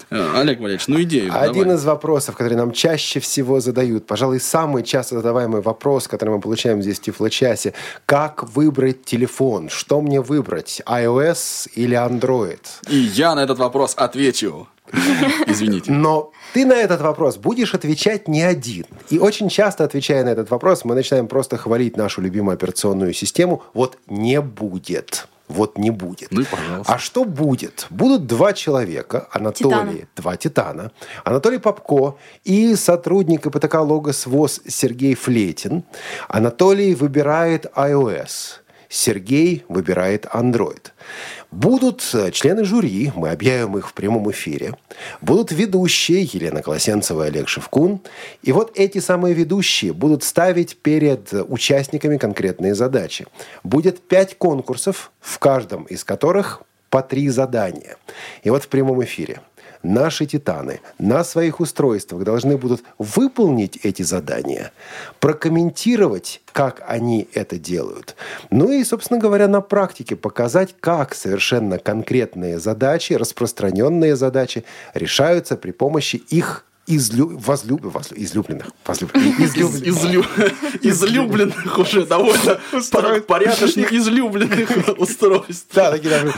Э, 0.10 0.40
Олег 0.40 0.60
Валерьевич, 0.60 0.88
ну 0.88 1.02
идею 1.04 1.32
Один 1.34 1.64
давай. 1.64 1.78
из 1.78 1.86
вопросов, 1.86 2.36
который 2.36 2.56
нам 2.56 2.72
чаще 2.72 3.20
всего 3.20 3.60
задают, 3.60 4.06
пожалуй, 4.08 4.40
самый 4.40 4.84
часто 4.84 5.16
задаваемый 5.16 5.62
вопрос, 5.62 6.08
который 6.08 6.32
мы 6.32 6.42
получаем 6.42 6.82
здесь 6.82 7.00
в 7.00 7.02
тифлочасе. 7.02 7.74
Как 8.06 8.44
выбрать 8.56 9.06
телефон? 9.06 9.70
Что 9.70 10.02
мне 10.02 10.22
выбрать? 10.22 10.82
iOS 10.86 11.70
или 11.76 11.96
Android? 11.96 12.60
И 12.90 12.98
я 12.98 13.36
на 13.36 13.42
этот 13.44 13.60
вопрос 13.60 13.94
отвечу. 13.96 14.68
Извините. 15.48 15.92
Но 15.92 16.32
ты 16.54 16.66
на 16.66 16.74
этот 16.74 17.02
вопрос 17.02 17.38
будешь 17.38 17.74
отвечать 17.74 18.28
не 18.28 18.42
один. 18.42 18.86
И 19.10 19.20
очень 19.20 19.50
часто, 19.50 19.84
отвечая 19.84 20.24
на 20.24 20.30
этот 20.30 20.50
вопрос, 20.50 20.86
мы 20.86 20.96
начинаем 20.96 21.28
просто 21.28 21.58
хвалить 21.58 21.98
нашу 21.98 22.22
любимую 22.22 22.54
операционную 22.54 23.14
систему. 23.14 23.64
Вот 23.74 23.98
не 24.08 24.42
будет. 24.42 25.28
Вот 25.48 25.80
не 25.80 25.90
будет. 25.90 26.28
Ну 26.32 26.42
и 26.42 26.46
пожалуйста. 26.46 26.94
А 26.94 27.00
что 27.00 27.26
будет? 27.26 27.88
Будут 27.90 28.28
два 28.28 28.54
человека, 28.54 29.28
Анатолий, 29.32 29.72
Титана. 29.72 30.08
два 30.16 30.38
титана, 30.38 30.92
Анатолий 31.24 31.58
Попко 31.58 32.18
и 32.44 32.76
сотрудник 32.76 33.48
ИПТК 33.48 33.82
Логос 33.82 34.28
ВОЗ 34.28 34.62
Сергей 34.68 35.16
Флетин. 35.16 35.84
Анатолий 36.28 36.94
выбирает 36.94 37.66
iOS. 37.76 38.60
Сергей 38.90 39.64
выбирает 39.70 40.26
Android. 40.26 40.92
Будут 41.52 42.04
э, 42.14 42.32
члены 42.32 42.66
жюри, 42.66 43.12
мы 43.16 43.30
объявим 43.30 43.78
их 43.78 43.90
в 43.90 43.94
прямом 43.94 44.30
эфире. 44.32 44.74
Будут 45.22 45.52
ведущие 45.52 46.24
Елена 46.24 46.64
Колосенцева 46.64 47.24
и 47.24 47.28
Олег 47.28 47.48
Шевкун. 47.48 48.02
И 48.42 48.52
вот 48.52 48.72
эти 48.76 48.98
самые 48.98 49.36
ведущие 49.36 49.94
будут 49.94 50.24
ставить 50.24 50.78
перед 50.78 51.32
участниками 51.34 52.18
конкретные 52.18 52.74
задачи. 52.74 53.28
Будет 53.64 54.02
пять 54.02 54.38
конкурсов, 54.38 55.12
в 55.22 55.38
каждом 55.38 55.84
из 55.84 56.04
которых 56.04 56.64
по 56.90 57.04
три 57.04 57.30
задания. 57.30 57.98
И 58.44 58.50
вот 58.50 58.64
в 58.64 58.68
прямом 58.68 59.04
эфире 59.04 59.42
наши 59.84 60.26
титаны 60.26 60.82
на 60.98 61.24
своих 61.24 61.60
устройствах 61.60 62.24
должны 62.24 62.58
будут 62.58 62.84
выполнить 62.98 63.78
эти 63.84 64.04
задания, 64.04 64.72
прокомментировать, 65.20 66.42
как 66.52 66.84
они 66.88 67.28
это 67.34 67.58
делают. 67.58 68.16
Ну 68.50 68.72
и, 68.72 68.84
собственно 68.84 69.20
говоря, 69.20 69.48
на 69.48 69.62
практике 69.62 70.16
показать, 70.16 70.76
как 70.80 71.14
совершенно 71.16 71.78
конкретные 71.78 72.60
задачи, 72.60 73.14
распространенные 73.14 74.16
задачи 74.16 74.64
решаются 74.94 75.56
при 75.56 75.72
помощи 75.72 76.18
их 76.18 76.66
излю... 76.90 77.38
возлюб... 77.38 77.82
возлю... 77.84 78.18
излюбленных. 78.18 78.68
Возлюб... 78.86 79.16
Излюбленных. 79.16 79.88
Излю... 79.88 80.26
Излюбленных 80.82 81.78
уже 81.78 82.06
довольно 82.06 82.60
порядочных 83.28 83.94
излюбленных 83.94 84.98
устройств. 84.98 85.68
Да, 85.74 85.92
такие 85.92 86.10
даже 86.10 86.34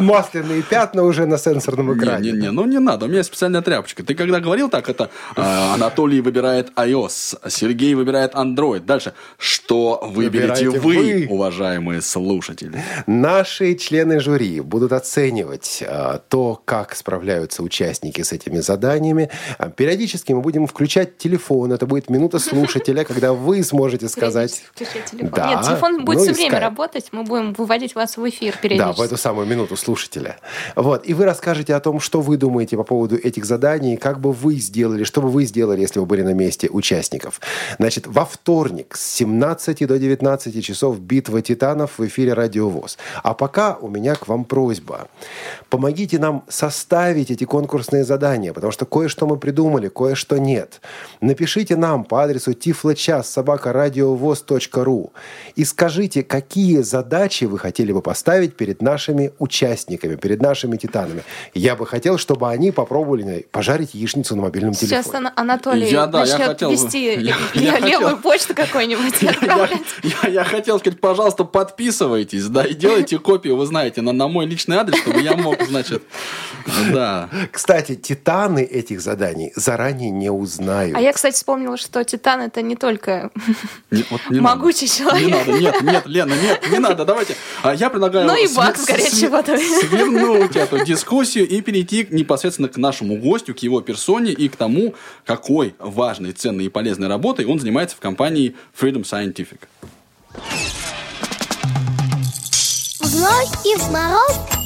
масляные 0.00 0.62
пятна 0.62 1.02
уже 1.02 1.26
на 1.26 1.38
сенсорном 1.38 1.96
экране. 1.96 2.32
Не-не-не, 2.32 2.50
ну 2.50 2.66
не 2.66 2.78
надо, 2.78 3.06
у 3.06 3.08
меня 3.08 3.24
специальная 3.24 3.62
тряпочка. 3.62 4.02
Ты 4.02 4.14
когда 4.14 4.40
говорил 4.40 4.68
так, 4.68 4.88
это 4.88 5.10
э, 5.34 5.40
Анатолий 5.74 6.20
выбирает 6.20 6.70
iOS, 6.76 7.48
Сергей 7.48 7.94
выбирает 7.94 8.34
Android. 8.34 8.80
Дальше, 8.80 9.14
что 9.38 10.00
выберете 10.02 10.68
вы, 10.68 11.26
уважаемые 11.28 12.02
слушатели? 12.02 12.82
Наши 13.06 13.74
члены 13.74 14.20
жюри 14.20 14.60
будут 14.60 14.92
оценивать 14.92 15.82
э, 15.86 16.18
то, 16.28 16.60
как 16.64 16.94
справляются 16.94 17.62
участники 17.62 18.22
с 18.22 18.32
этими 18.32 18.58
заданиями. 18.58 19.30
А 19.58 19.68
Периодически 19.86 20.32
мы 20.32 20.40
будем 20.40 20.66
включать 20.66 21.16
телефон. 21.16 21.72
Это 21.72 21.86
будет 21.86 22.10
минута 22.10 22.40
слушателя, 22.40 23.04
когда 23.04 23.32
вы 23.32 23.62
сможете 23.62 24.08
сказать... 24.08 24.64
Телефон. 24.74 25.30
Да, 25.30 25.54
Нет, 25.54 25.64
телефон 25.64 26.04
будет 26.04 26.18
ну 26.18 26.24
все 26.24 26.32
время 26.32 26.50
скайп. 26.50 26.62
работать. 26.64 27.08
Мы 27.12 27.22
будем 27.22 27.52
выводить 27.52 27.94
вас 27.94 28.16
в 28.16 28.28
эфир 28.28 28.54
Да, 28.54 28.58
периодически. 28.62 29.00
в 29.00 29.04
эту 29.04 29.16
самую 29.16 29.46
минуту 29.46 29.76
слушателя. 29.76 30.38
Вот. 30.74 31.06
И 31.06 31.14
вы 31.14 31.24
расскажете 31.24 31.72
о 31.76 31.78
том, 31.78 32.00
что 32.00 32.20
вы 32.20 32.36
думаете 32.36 32.76
по 32.76 32.82
поводу 32.82 33.16
этих 33.16 33.44
заданий, 33.44 33.96
как 33.96 34.18
бы 34.18 34.32
вы 34.32 34.56
сделали, 34.56 35.04
что 35.04 35.22
бы 35.22 35.28
вы 35.28 35.44
сделали, 35.44 35.82
если 35.82 36.00
бы 36.00 36.06
были 36.06 36.22
на 36.22 36.34
месте 36.34 36.68
участников. 36.68 37.40
Значит, 37.78 38.08
во 38.08 38.24
вторник 38.24 38.96
с 38.96 39.14
17 39.14 39.86
до 39.86 40.00
19 40.00 40.64
часов 40.64 40.98
«Битва 40.98 41.42
титанов» 41.42 41.98
в 41.98 42.06
эфире 42.08 42.32
«Радио 42.32 42.68
ВОЗ». 42.68 42.98
А 43.22 43.34
пока 43.34 43.76
у 43.76 43.86
меня 43.86 44.16
к 44.16 44.26
вам 44.26 44.44
просьба. 44.46 45.06
Помогите 45.70 46.18
нам 46.18 46.42
составить 46.48 47.30
эти 47.30 47.44
конкурсные 47.44 48.02
задания, 48.04 48.52
потому 48.52 48.72
что 48.72 48.84
кое-что 48.84 49.28
мы 49.28 49.36
придумали, 49.36 49.75
кое-что 49.88 50.38
нет. 50.38 50.80
Напишите 51.20 51.76
нам 51.76 52.04
по 52.04 52.22
адресу 52.22 52.52
тифлочас 52.54 53.30
собака 53.30 53.72
ру 54.84 55.12
и 55.54 55.64
скажите, 55.64 56.22
какие 56.22 56.80
задачи 56.80 57.44
вы 57.44 57.58
хотели 57.58 57.92
бы 57.92 58.00
поставить 58.02 58.56
перед 58.56 58.82
нашими 58.82 59.32
участниками, 59.38 60.16
перед 60.16 60.40
нашими 60.42 60.76
титанами. 60.76 61.22
Я 61.54 61.76
бы 61.76 61.86
хотел, 61.86 62.18
чтобы 62.18 62.48
они 62.48 62.70
попробовали 62.72 63.46
пожарить 63.52 63.94
яичницу 63.94 64.34
на 64.36 64.42
мобильном 64.42 64.74
Сейчас 64.74 65.04
телефоне. 65.06 65.28
Ана- 65.28 65.32
Анатолий 65.36 65.88
Я- 65.90 66.06
да, 66.06 66.24
я 66.24 66.32
начнет 66.32 66.48
хотел 66.48 66.68
бы- 66.70 66.74
вести 66.74 67.04
я- 67.20 67.36
я 67.54 67.78
левую 67.78 68.16
хотел- 68.16 68.22
почту 68.22 68.54
какой-нибудь 68.54 69.22
Я, 69.22 69.68
я- 70.22 70.28
я 70.28 70.44
хотел 70.44 70.78
сказать, 70.78 71.00
пожалуйста, 71.00 71.44
подписывайтесь, 71.44 72.46
да, 72.46 72.64
и 72.64 72.74
делайте 72.74 73.18
копию, 73.18 73.56
вы 73.56 73.66
знаете, 73.66 74.00
на, 74.02 74.12
на 74.12 74.28
мой 74.28 74.46
личный 74.46 74.76
адрес, 74.76 74.98
чтобы 75.00 75.20
я 75.20 75.36
мог, 75.36 75.62
значит, 75.68 76.02
да. 76.92 77.28
Кстати, 77.52 77.94
титаны 77.96 78.60
этих 78.60 79.00
заданий 79.00 79.52
заранее 79.66 80.10
не 80.10 80.30
узнают. 80.30 80.96
А 80.96 81.00
я, 81.00 81.12
кстати, 81.12 81.34
вспомнила, 81.34 81.76
что 81.76 82.04
Титан 82.04 82.40
это 82.40 82.62
не 82.62 82.76
только 82.76 83.30
Не- 83.90 84.04
вот 84.10 84.20
не 84.30 84.38
могучий 84.38 84.88
надо. 85.02 85.18
Не 85.18 85.30
человек. 85.30 85.46
надо, 85.46 85.60
нет, 85.60 85.82
нет, 85.82 86.06
Лена, 86.06 86.34
нет, 86.40 86.70
не 86.70 86.78
надо, 86.78 87.04
давайте. 87.04 87.36
А 87.62 87.74
я 87.74 87.90
предлагаю... 87.90 88.28
Ну 88.28 88.36
и 88.36 88.46
бак 88.54 88.76
с 88.76 88.86
горячей 88.86 89.26
водой. 89.26 89.58
Свернуть 89.58 90.54
эту 90.54 90.84
дискуссию 90.84 91.48
и 91.48 91.60
перейти 91.60 92.06
непосредственно 92.10 92.68
к 92.68 92.76
нашему 92.76 93.16
гостю, 93.16 93.54
к 93.54 93.58
его 93.58 93.80
персоне 93.80 94.32
и 94.32 94.48
к 94.48 94.54
тому, 94.54 94.94
какой 95.24 95.74
важной, 95.80 96.32
ценной 96.32 96.66
и 96.66 96.68
полезной 96.68 97.08
работой 97.08 97.44
он 97.44 97.58
занимается 97.58 97.96
в 97.96 97.98
компании 98.00 98.54
Freedom 98.80 99.02
Scientific. 99.02 99.58
В 103.00 103.04
зной 103.04 103.44
и 103.64 103.76
в 103.76 103.90
мороз 103.90 104.65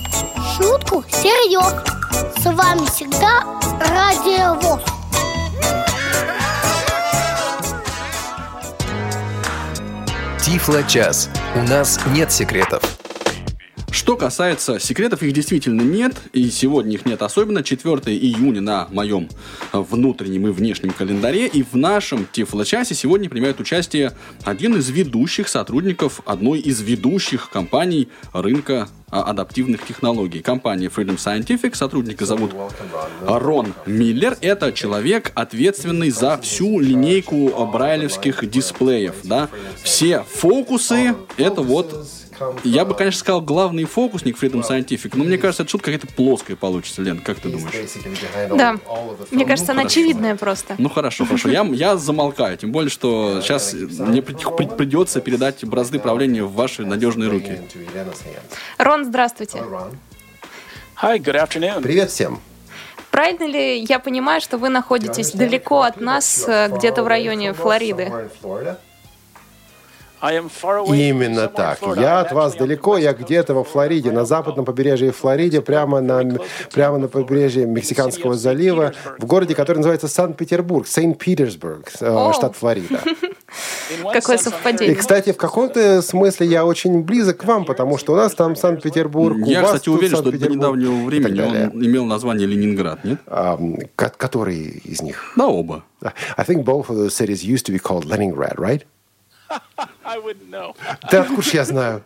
шутку 0.57 1.05
серьез. 1.11 1.75
С 2.39 2.45
вами 2.45 2.87
всегда 2.87 3.45
Радио 3.81 4.55
ВОЗ. 4.61 4.81
Тифло-час. 10.45 11.29
У 11.55 11.63
нас 11.63 12.01
нет 12.15 12.33
секретов. 12.33 13.00
Что 14.11 14.17
касается 14.17 14.81
секретов, 14.81 15.23
их 15.23 15.33
действительно 15.33 15.83
нет, 15.83 16.17
и 16.33 16.51
сегодня 16.51 16.95
их 16.95 17.07
нет 17.07 17.23
особенно. 17.23 17.63
4 17.63 18.13
июня 18.17 18.61
на 18.61 18.89
моем 18.91 19.29
внутреннем 19.73 20.49
и 20.49 20.51
внешнем 20.51 20.91
календаре, 20.91 21.47
и 21.47 21.63
в 21.63 21.77
нашем 21.77 22.27
Тифло-часе 22.33 22.95
сегодня 22.95 23.31
принимает 23.31 23.61
участие 23.61 24.15
один 24.43 24.75
из 24.75 24.91
ведущих 24.91 25.47
сотрудников 25.47 26.23
одной 26.25 26.59
из 26.59 26.81
ведущих 26.81 27.51
компаний 27.51 28.09
рынка 28.33 28.89
а, 29.13 29.23
адаптивных 29.23 29.87
технологий. 29.87 30.41
Компания 30.41 30.89
Freedom 30.89 31.17
Scientific, 31.17 31.77
сотрудника 31.77 32.27
зовут 32.27 32.51
Рон 33.23 33.75
Миллер. 33.87 34.37
Это 34.41 34.73
человек, 34.73 35.31
ответственный 35.37 36.11
за 36.11 36.37
всю 36.39 36.81
линейку 36.81 37.51
брайлевских 37.65 38.51
дисплеев. 38.51 39.15
Да? 39.23 39.49
Все 39.85 40.25
фокусы, 40.29 41.15
это 41.37 41.63
вот 41.63 42.09
я 42.65 42.85
бы, 42.85 42.95
конечно, 42.95 43.21
сказал, 43.21 43.41
главный 43.41 43.85
фокусник 43.85 44.43
Freedom 44.43 44.63
Scientific, 44.63 45.13
но 45.15 45.25
мне 45.25 45.39
кажется, 45.39 45.63
эта 45.63 45.71
шутка 45.71 45.93
какая-то 45.93 46.13
плоская 46.13 46.57
получится, 46.57 47.03
Лен, 47.03 47.21
как 47.21 47.39
ты 47.39 47.49
думаешь? 47.49 47.75
Да. 48.51 48.79
Мне 49.31 49.45
кажется, 49.45 49.73
она 49.73 49.83
очевидная 49.83 50.37
просто. 50.37 50.75
Ну 50.79 50.89
хорошо, 50.89 51.25
хорошо. 51.25 51.49
Я, 51.49 51.63
я 51.65 51.97
замолкаю, 51.97 52.57
тем 52.57 52.73
более, 52.73 52.91
что 52.91 53.41
сейчас 53.43 53.73
мне 53.75 54.23
придется 54.23 55.21
передать 55.21 55.65
бразды 55.65 55.99
правления 55.99 56.45
в 56.45 56.53
ваши 56.53 56.85
надежные 56.85 57.31
руки. 57.31 57.61
Рон, 58.79 59.05
здравствуйте. 59.05 59.59
Hi, 61.03 61.19
good 61.19 61.43
afternoon. 61.43 61.81
Привет 61.81 62.11
всем. 62.11 62.41
Правильно 63.11 63.45
ли 63.45 63.79
я 63.81 63.99
понимаю, 63.99 64.41
что 64.41 64.57
вы 64.57 64.69
находитесь 64.69 65.33
далеко 65.33 65.83
от 65.83 66.01
нас, 66.01 66.45
э, 66.47 66.69
где-то 66.69 67.03
в 67.03 67.09
районе 67.09 67.53
Флориды? 67.55 68.13
Именно 70.95 71.49
так. 71.49 71.79
Я 71.97 72.21
от 72.21 72.33
вас 72.33 72.55
далеко, 72.55 72.99
я 72.99 73.13
где-то 73.13 73.55
во 73.55 73.65
Флориде, 73.65 74.13
на 74.13 74.25
западном 74.25 74.65
побережье 74.65 75.13
Флориды, 75.13 75.63
прямо 75.63 76.01
на, 76.01 76.39
прямо 76.73 76.99
на 76.99 77.09
побережье 77.09 77.67
Мексиканского 77.67 78.35
залива, 78.35 78.93
в 79.19 79.27
городе, 79.27 79.55
который 79.55 79.79
называется 79.79 80.09
Санкт-Петербург, 80.09 80.87
Сейнт-Питерсбург, 80.87 81.91
э, 82.01 82.33
штат 82.35 82.57
Флорида. 82.57 83.01
Какое 84.13 84.39
совпадение. 84.39 84.95
И, 84.95 84.99
кстати, 84.99 85.33
в 85.33 85.37
каком-то 85.37 86.03
смысле 86.03 86.47
я 86.47 86.65
очень 86.65 87.03
близок 87.03 87.39
к 87.39 87.45
вам, 87.45 87.65
потому 87.65 87.99
что 87.99 88.13
у 88.13 88.17
нас 88.17 88.35
там 88.35 88.57
Санкт-Петербург, 88.57 89.37
Я, 89.47 89.63
кстати, 89.63 89.89
уверен, 89.89 90.17
что 90.17 90.31
до 90.31 90.49
недавнего 90.49 91.05
времени 91.07 91.41
он 91.41 91.85
имел 91.85 92.05
название 92.05 92.47
Ленинград, 92.47 93.05
нет? 93.05 93.19
А, 93.27 93.59
который 93.97 94.81
из 94.85 95.03
них? 95.03 95.33
Да, 95.37 95.49
оба. 95.49 95.85
I 96.37 96.45
think 96.45 96.65
both 96.65 96.89
of 96.89 96.97
those 96.97 97.15
cities 97.15 97.45
used 97.45 97.67
to 97.67 97.73
be 97.73 97.79
called 97.79 98.07
Leningrad, 98.07 98.57
right? 98.59 98.85
I 100.05 100.19
wouldn't 100.19 100.51
know. 100.51 100.75
Да 101.11 101.23
откуда 101.23 101.43
ж 101.43 101.55
я 101.55 101.65
знаю? 101.65 102.03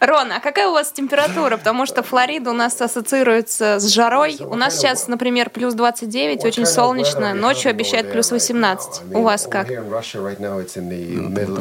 Рон, 0.00 0.32
а 0.32 0.40
какая 0.40 0.68
у 0.68 0.72
вас 0.72 0.92
температура? 0.92 1.58
Потому 1.58 1.84
что 1.84 2.02
Флорида 2.02 2.50
у 2.50 2.54
нас 2.54 2.80
ассоциируется 2.80 3.78
с 3.78 3.86
жарой. 3.86 4.36
У 4.40 4.56
нас 4.56 4.78
сейчас, 4.78 5.08
например, 5.08 5.50
плюс 5.50 5.74
29, 5.74 6.44
очень 6.44 6.64
солнечно. 6.66 7.34
Ночью 7.34 7.70
обещают 7.70 8.10
плюс 8.10 8.32
18. 8.32 9.14
У 9.14 9.22
вас 9.22 9.46
как? 9.46 9.68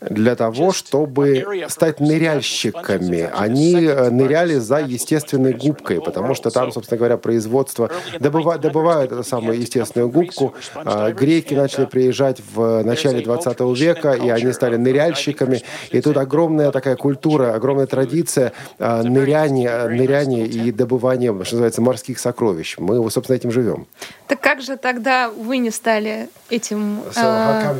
для 0.00 0.36
того, 0.36 0.72
чтобы 0.72 1.44
стать 1.68 2.00
ныряльщиками. 2.00 3.30
Они 3.34 3.84
э, 3.84 4.10
ныряли 4.10 4.54
за 4.54 4.78
естественной 4.78 5.52
губкой, 5.52 6.00
потому 6.00 6.34
что 6.34 6.50
там, 6.50 6.72
собственно 6.72 6.98
говоря, 6.98 7.16
производство 7.16 7.90
добыва- 8.18 8.58
добывают 8.58 9.12
эту 9.12 9.24
самую 9.24 9.60
естественную 9.60 10.10
губку. 10.10 10.54
А, 10.74 11.10
Греки 11.12 11.54
начали 11.54 11.86
приезжать 11.86 12.40
в 12.54 12.82
начале 12.82 13.22
20 13.22 13.60
века, 13.74 14.12
и 14.12 14.28
они 14.28 14.52
стали 14.52 14.76
ныряльщиками. 14.76 15.62
И 15.90 16.00
тут 16.00 16.16
огромная 16.16 16.70
такая 16.70 16.96
культура, 16.96 17.54
огромная 17.54 17.86
традиция 17.86 18.52
ныряния, 18.78 19.88
ныряния 19.88 20.44
и 20.44 20.72
добывания, 20.72 21.32
что 21.44 21.54
называется, 21.56 21.82
морских 21.82 22.18
сокровищ. 22.18 22.76
Мы, 22.78 23.10
собственно, 23.10 23.36
этим 23.36 23.50
живем. 23.50 23.86
Так 24.28 24.40
как 24.40 24.60
же 24.60 24.76
тогда 24.76 25.30
вы 25.30 25.58
не 25.58 25.70
стали 25.70 26.28
этим 26.50 27.02
э, 27.14 27.74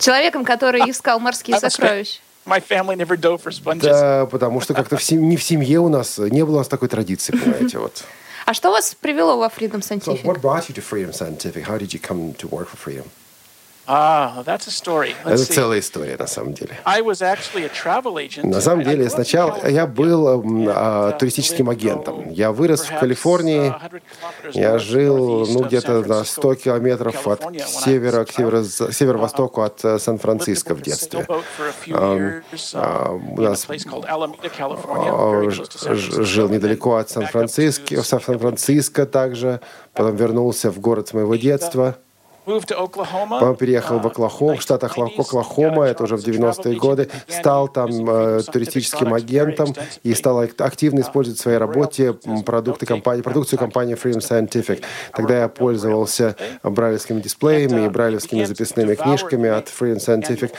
человеком, 0.00 0.44
который 0.44 0.80
искал 0.90 1.20
морские 1.20 1.58
сокровища? 1.70 2.20
My 2.46 2.60
family 2.60 2.94
never 2.96 3.16
dove 3.16 3.42
for 3.42 3.50
sponges. 3.50 3.82
Да, 3.84 4.26
потому 4.26 4.60
что 4.60 4.74
как-то 4.74 4.96
в 4.98 5.02
сем- 5.02 5.28
не 5.28 5.36
в 5.36 5.42
семье 5.42 5.80
у 5.80 5.88
нас 5.88 6.18
не 6.18 6.44
было 6.44 6.56
у 6.56 6.58
нас 6.58 6.68
такой 6.68 6.88
традиции, 6.88 7.32
понимаете, 7.32 7.78
вот. 7.78 8.04
А 8.46 8.52
что 8.52 8.70
вас 8.70 8.94
привело 9.00 9.38
во 9.38 9.46
Freedom 9.46 9.80
So 9.80 9.98
Scientific? 9.98 10.22
what 10.24 10.40
brought 10.42 10.68
you 10.68 10.74
to 10.74 10.82
Freedom 10.82 11.12
Scientific? 11.14 11.66
How 11.66 11.78
did 11.78 11.94
you 11.94 11.98
come 11.98 12.34
to 12.34 12.46
work 12.48 12.68
for 12.68 12.76
Freedom? 12.76 13.06
Ah, 13.86 14.42
that's 14.44 14.66
a 14.66 14.70
story. 14.70 15.14
Это 15.24 15.44
целая 15.44 15.80
история, 15.80 16.16
на 16.16 16.26
самом 16.26 16.54
деле. 16.54 16.78
I 16.84 17.02
was 17.02 17.20
actually 17.20 17.64
a 17.64 17.70
travel 17.70 18.14
agent. 18.16 18.46
На 18.46 18.60
самом 18.60 18.84
деле, 18.84 19.10
сначала 19.10 19.68
я 19.68 19.86
был 19.86 20.26
эм, 20.28 20.68
а, 20.68 21.10
uh, 21.10 21.18
туристическим 21.18 21.68
агентом. 21.68 22.20
oh, 22.20 22.32
Я 22.32 22.52
вырос 22.52 22.82
в 22.82 22.98
Калифорнии. 22.98 23.70
uh, 23.70 23.74
100 23.78 23.98
kilometers 23.98 24.60
Я 24.60 24.78
жил, 24.78 25.46
ну, 25.46 25.64
где-то 25.64 26.00
на 26.02 26.22
Francisco, 26.22 26.24
100 26.24 26.54
километров 26.54 27.28
от 27.28 27.42
севера, 27.66 28.24
к 28.24 28.30
северо- 28.30 28.92
северо-востоку 28.92 29.60
от 29.60 29.84
э, 29.84 29.98
Сан-Франциско 29.98 30.74
в 30.74 30.80
детстве. 30.80 31.26
Um, 31.88 32.42
а, 32.74 33.08
uh, 33.08 33.34
у 33.36 33.40
нас 33.40 33.66
а, 35.86 35.94
жил 35.94 36.48
недалеко 36.48 36.96
от 36.96 37.10
Сан-Франциско, 37.10 38.02
в 38.02 38.06
Сан-Франциско 38.06 39.04
также. 39.04 39.60
Потом 39.92 40.16
вернулся 40.16 40.70
в 40.70 40.80
город 40.80 41.12
моего 41.12 41.36
детства. 41.36 41.96
Потом 42.44 43.56
переехал 43.56 43.98
в 43.98 44.06
uh, 44.06 44.10
Оклахому, 44.10 44.56
в 44.56 44.62
штатах 44.62 44.98
1990s, 44.98 45.20
Оклахома, 45.20 45.84
это 45.84 46.04
уже 46.04 46.16
в 46.16 46.20
job 46.20 46.34
as 46.34 46.58
a 46.58 46.62
90-е 46.62 46.74
travel 46.74 46.78
годы, 46.78 47.10
стал 47.26 47.68
там 47.68 47.90
э, 48.08 48.42
туристическим 48.52 49.14
агентом 49.14 49.74
и 50.02 50.12
стал 50.14 50.40
ак- 50.40 50.60
активно 50.60 50.98
extensively. 50.98 51.02
использовать 51.02 51.38
в 51.38 51.42
своей 51.42 51.58
работе 51.58 52.14
продукты 52.44 52.84
компании, 52.84 53.22
продукцию 53.22 53.58
компании 53.58 53.96
Freedom 53.96 54.18
Scientific. 54.18 54.82
Тогда 55.12 55.40
я 55.40 55.48
пользовался 55.48 56.36
брайлевскими 56.62 57.20
дисплеями 57.20 57.86
и 57.86 57.88
брайлевскими 57.88 58.44
записными 58.44 58.94
книжками 58.94 59.48
от 59.48 59.68
Freedom 59.68 59.96
Scientific. 59.96 60.52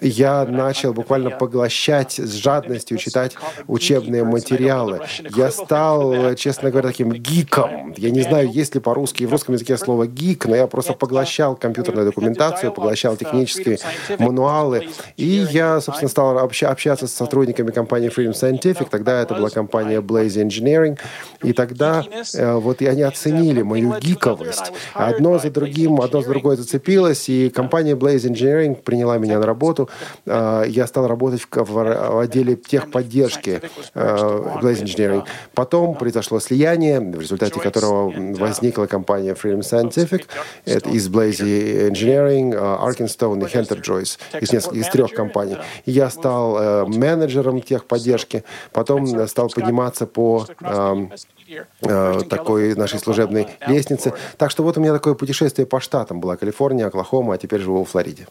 Я 0.00 0.44
начал 0.44 0.92
буквально 0.92 1.30
поглощать 1.30 2.18
с 2.18 2.34
жадностью 2.34 2.98
читать 2.98 3.34
учебные 3.66 4.24
материалы. 4.24 5.00
Я 5.34 5.50
стал, 5.50 6.34
честно 6.34 6.70
говоря, 6.70 6.88
таким 6.88 7.12
гиком. 7.12 7.94
Я 7.96 8.10
не 8.10 8.20
знаю, 8.20 8.50
есть 8.50 8.74
ли 8.74 8.80
по-русски 8.80 9.22
и 9.22 9.26
в 9.26 9.32
русском 9.32 9.54
языке 9.54 9.78
слово 9.78 10.06
гик, 10.06 10.44
но 10.44 10.54
я 10.54 10.66
просто 10.66 10.92
поглощал 10.92 11.29
поглощал 11.30 11.54
компьютерную 11.54 12.06
документацию, 12.06 12.72
поглощал 12.72 13.16
технические 13.16 13.78
мануалы. 14.18 14.88
И 15.16 15.46
я, 15.52 15.80
собственно, 15.80 16.08
стал 16.08 16.38
общаться 16.38 17.06
с 17.06 17.12
сотрудниками 17.12 17.70
компании 17.70 18.10
Freedom 18.10 18.32
Scientific. 18.32 18.88
Тогда 18.90 19.22
это 19.22 19.34
была 19.34 19.48
компания 19.48 20.00
Blaze 20.00 20.44
Engineering. 20.44 20.98
И 21.44 21.52
тогда 21.52 22.04
э, 22.34 22.54
вот 22.54 22.82
и 22.82 22.86
они 22.86 23.02
оценили 23.02 23.62
мою 23.62 23.94
гиковость. 24.00 24.72
Одно 24.94 25.38
за 25.38 25.50
другим, 25.50 26.00
одно 26.00 26.20
за 26.20 26.30
другое 26.30 26.56
зацепилось, 26.56 27.28
и 27.28 27.48
компания 27.48 27.94
Blaze 27.94 28.28
Engineering 28.30 28.74
приняла 28.74 29.18
меня 29.18 29.38
на 29.38 29.46
работу. 29.46 29.88
Э, 30.26 30.64
я 30.66 30.86
стал 30.86 31.06
работать 31.06 31.42
в 31.52 32.20
отделе 32.20 32.56
техподдержки 32.56 33.60
э, 33.94 34.16
Blaze 34.62 34.82
Engineering. 34.82 35.22
Потом 35.54 35.94
произошло 35.94 36.40
слияние, 36.40 37.00
в 37.00 37.20
результате 37.20 37.60
которого 37.60 38.12
возникла 38.34 38.86
компания 38.86 39.34
Freedom 39.34 39.60
Scientific. 39.60 40.24
Это 40.64 40.90
из 40.90 41.08
Blaze 41.08 41.19
Engineering, 41.28 42.52
Arkenstone 42.52 43.40
и 43.40 43.54
Hunter 43.54 43.82
Joyce. 43.82 44.18
Из, 44.40 44.52
из 44.52 44.88
трех 44.88 45.12
компаний. 45.12 45.56
И 45.84 45.92
я 45.92 46.10
стал 46.10 46.86
менеджером 46.86 47.60
техподдержки. 47.60 48.44
Потом 48.72 49.06
стал 49.26 49.48
подниматься 49.48 50.06
по 50.06 50.46
э, 50.60 52.20
такой 52.28 52.74
нашей 52.74 52.98
служебной 52.98 53.48
лестнице. 53.66 54.12
Так 54.38 54.50
что 54.50 54.62
вот 54.62 54.76
у 54.78 54.80
меня 54.80 54.92
такое 54.92 55.14
путешествие 55.14 55.66
по 55.66 55.80
штатам. 55.80 56.20
Была 56.20 56.36
Калифорния, 56.36 56.86
Оклахома, 56.86 57.34
а 57.34 57.38
теперь 57.38 57.60
живу 57.60 57.84
в 57.84 57.90
Флориде. 57.90 58.26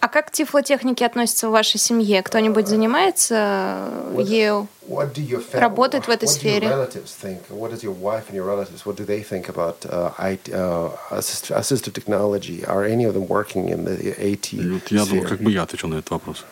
А 0.00 0.08
как 0.08 0.28
к 0.28 0.30
тифлотехнике 0.30 1.04
относятся 1.04 1.48
в 1.48 1.52
вашей 1.52 1.78
семье? 1.78 2.22
Кто-нибудь 2.22 2.66
занимается 2.66 3.88
ею? 4.18 4.66
Работает 5.52 6.06
в 6.06 6.10
этой 6.10 6.26
сфере? 6.26 6.68
Я 14.90 15.04
думаю, 15.04 15.28
как 15.28 15.40
бы 15.40 15.52
я 15.52 15.62
отвечал 15.64 15.90
на 15.90 15.96
этот 15.96 16.10
вопрос. 16.10 16.44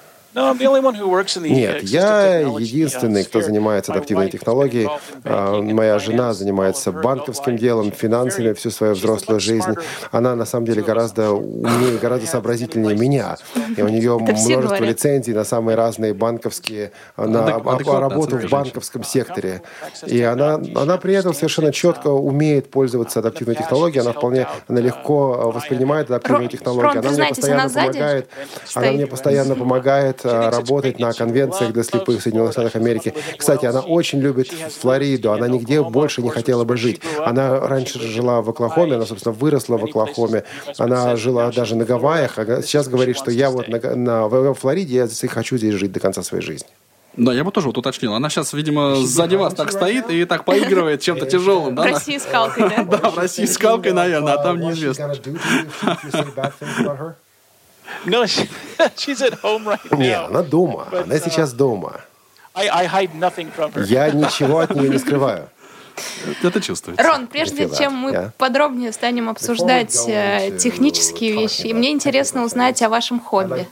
Нет, 1.50 1.82
я 1.82 2.38
единственный, 2.38 3.24
кто 3.24 3.40
занимается 3.40 3.92
адаптивной 3.92 4.30
технологией. 4.30 4.88
А, 5.24 5.60
моя 5.60 5.98
жена 5.98 6.32
занимается 6.32 6.92
банковским 6.92 7.56
делом, 7.56 7.92
финансами 7.92 8.52
всю 8.52 8.70
свою 8.70 8.94
взрослую 8.94 9.40
жизнь. 9.40 9.74
Она 10.10 10.34
на 10.34 10.44
самом 10.44 10.66
деле 10.66 10.82
гораздо 10.82 11.32
умнее, 11.32 11.98
гораздо 11.98 12.26
сообразительнее 12.26 12.96
меня. 12.96 13.36
И 13.76 13.82
у 13.82 13.88
нее 13.88 14.18
множество 14.18 14.84
лицензий 14.84 15.34
на 15.34 15.44
самые 15.44 15.76
разные 15.76 16.14
банковские, 16.14 16.92
на 17.16 17.58
работу 18.00 18.38
в 18.38 18.48
банковском 18.50 19.04
секторе. 19.04 19.62
И 20.06 20.22
она, 20.22 20.60
она 20.74 20.96
при 20.98 21.14
этом 21.14 21.34
совершенно 21.34 21.72
четко 21.72 22.08
умеет 22.08 22.70
пользоваться 22.70 23.20
адаптивной 23.20 23.56
технологией. 23.56 24.02
Она 24.02 24.12
вполне 24.12 24.46
она 24.68 24.80
легко 24.80 25.50
воспринимает 25.52 26.10
адаптивную 26.10 26.48
технологию. 26.48 26.98
Она 26.98 27.10
мне 27.10 27.26
постоянно 27.26 27.68
помогает. 27.70 28.28
Она 28.74 28.92
мне 28.92 29.06
постоянно 29.06 29.54
помогает 29.54 30.24
работать 30.32 30.98
на 30.98 31.12
конвенциях 31.12 31.72
для 31.72 31.82
слепых 31.82 32.20
в 32.20 32.22
Соединенных 32.22 32.52
Штатах 32.52 32.76
Америки. 32.76 33.14
Кстати, 33.36 33.66
она 33.66 33.80
очень 33.80 34.20
любит 34.20 34.48
Флориду, 34.48 35.32
она 35.32 35.48
нигде 35.48 35.82
больше 35.82 36.22
не 36.22 36.30
хотела 36.30 36.64
бы 36.64 36.76
жить. 36.76 37.00
Она 37.24 37.60
раньше 37.60 38.00
жила 38.00 38.42
в 38.42 38.50
Оклахоме, 38.50 38.94
она, 38.94 39.06
собственно, 39.06 39.34
выросла 39.34 39.76
в 39.76 39.84
Оклахоме, 39.84 40.44
она 40.78 41.16
жила 41.16 41.50
даже 41.50 41.76
на 41.76 41.84
Гавайях, 41.84 42.38
а 42.38 42.62
сейчас 42.62 42.88
говорит, 42.88 43.16
что 43.16 43.30
я 43.30 43.50
вот 43.50 43.68
на, 43.68 43.96
на, 43.96 44.28
в 44.28 44.54
Флориде, 44.54 44.96
я 44.96 45.28
хочу 45.28 45.56
здесь 45.56 45.74
жить 45.74 45.92
до 45.92 46.00
конца 46.00 46.22
своей 46.22 46.42
жизни. 46.42 46.68
Да, 47.18 47.32
я 47.32 47.42
бы 47.42 47.50
тоже 47.50 47.66
вот 47.66 47.76
уточнил. 47.76 48.14
Она 48.14 48.30
сейчас, 48.30 48.52
видимо, 48.52 48.94
сзади 48.94 49.34
вас 49.34 49.52
так 49.54 49.72
стоит 49.72 50.08
и 50.08 50.24
так 50.24 50.44
поигрывает 50.44 51.00
чем-то 51.00 51.26
тяжелым, 51.26 51.74
да? 51.74 51.82
В 51.82 51.86
России 51.86 52.18
скалкой, 52.18 52.68
да? 52.68 52.84
Да, 52.98 53.10
в 53.10 53.18
России 53.18 53.44
скалкой, 53.44 53.92
наверное, 53.92 54.34
а 54.34 54.42
там 54.42 54.60
неизвестно. 54.60 55.12
No, 58.04 58.26
she, 58.26 58.48
she's 58.96 59.22
at 59.22 59.34
home 59.42 59.66
right 59.66 59.90
now. 59.90 59.98
Нет, 59.98 60.26
она 60.28 60.42
дома. 60.42 60.88
But, 60.90 61.04
она 61.04 61.18
сейчас 61.18 61.52
дома. 61.52 62.00
I, 62.54 62.68
I 62.68 62.86
hide 62.86 63.14
nothing 63.14 63.52
from 63.54 63.72
her. 63.72 63.84
Я 63.84 64.10
ничего 64.12 64.60
от 64.60 64.74
нее 64.74 64.88
не 64.88 64.98
скрываю. 64.98 65.48
Это 66.42 66.60
чувствуется. 66.60 67.02
Рон, 67.02 67.26
прежде 67.26 67.68
чем 67.76 67.92
мы 67.92 68.12
yeah. 68.12 68.30
подробнее 68.38 68.92
станем 68.92 69.28
обсуждать 69.28 69.92
технические 69.92 71.32
вещи, 71.32 71.72
мне 71.72 71.90
интересно 71.90 72.44
узнать 72.44 72.80
о 72.82 72.88
вашем 72.88 73.20
хобби. 73.20 73.66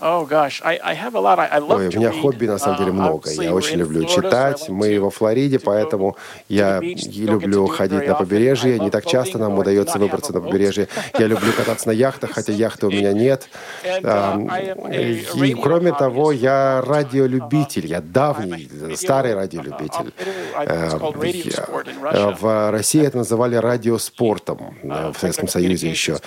Ой, 0.00 1.88
у 1.88 1.98
меня 1.98 2.12
хобби 2.12 2.46
на 2.46 2.58
самом 2.58 2.78
деле 2.78 2.90
uh, 2.90 2.94
много. 2.94 3.30
Я 3.30 3.52
очень 3.52 3.78
люблю 3.78 4.04
читать. 4.04 4.68
Мы 4.68 5.00
во 5.00 5.10
Флориде, 5.10 5.58
поэтому 5.58 6.16
я 6.48 6.80
люблю 6.80 7.66
ходить 7.66 8.06
на 8.06 8.14
побережье. 8.14 8.78
Не 8.78 8.90
так 8.90 9.06
часто 9.06 9.38
нам 9.38 9.58
удается 9.58 9.98
выбраться 9.98 10.32
на 10.32 10.40
побережье. 10.40 10.86
Я 11.18 11.26
люблю 11.26 11.52
кататься 11.52 11.88
на 11.88 11.92
яхтах, 11.92 12.30
хотя 12.30 12.52
яхты 12.52 12.86
у 12.86 12.90
меня 12.90 13.12
нет. 13.12 13.48
Uh, 13.84 15.34
и 15.36 15.54
кроме 15.54 15.92
того, 15.92 16.30
я 16.30 16.80
радиолюбитель. 16.86 17.86
Я 17.86 18.00
давний, 18.00 18.70
старый 18.94 19.34
радиолюбитель. 19.34 20.12
Э, 20.54 22.34
в 22.40 22.70
России 22.70 23.04
это 23.04 23.18
называли 23.18 23.56
радиоспортом, 23.56 24.76
uh, 24.84 25.12
в 25.12 25.18
Советском 25.18 25.48
Союзе 25.48 25.90
еще. 25.90 26.18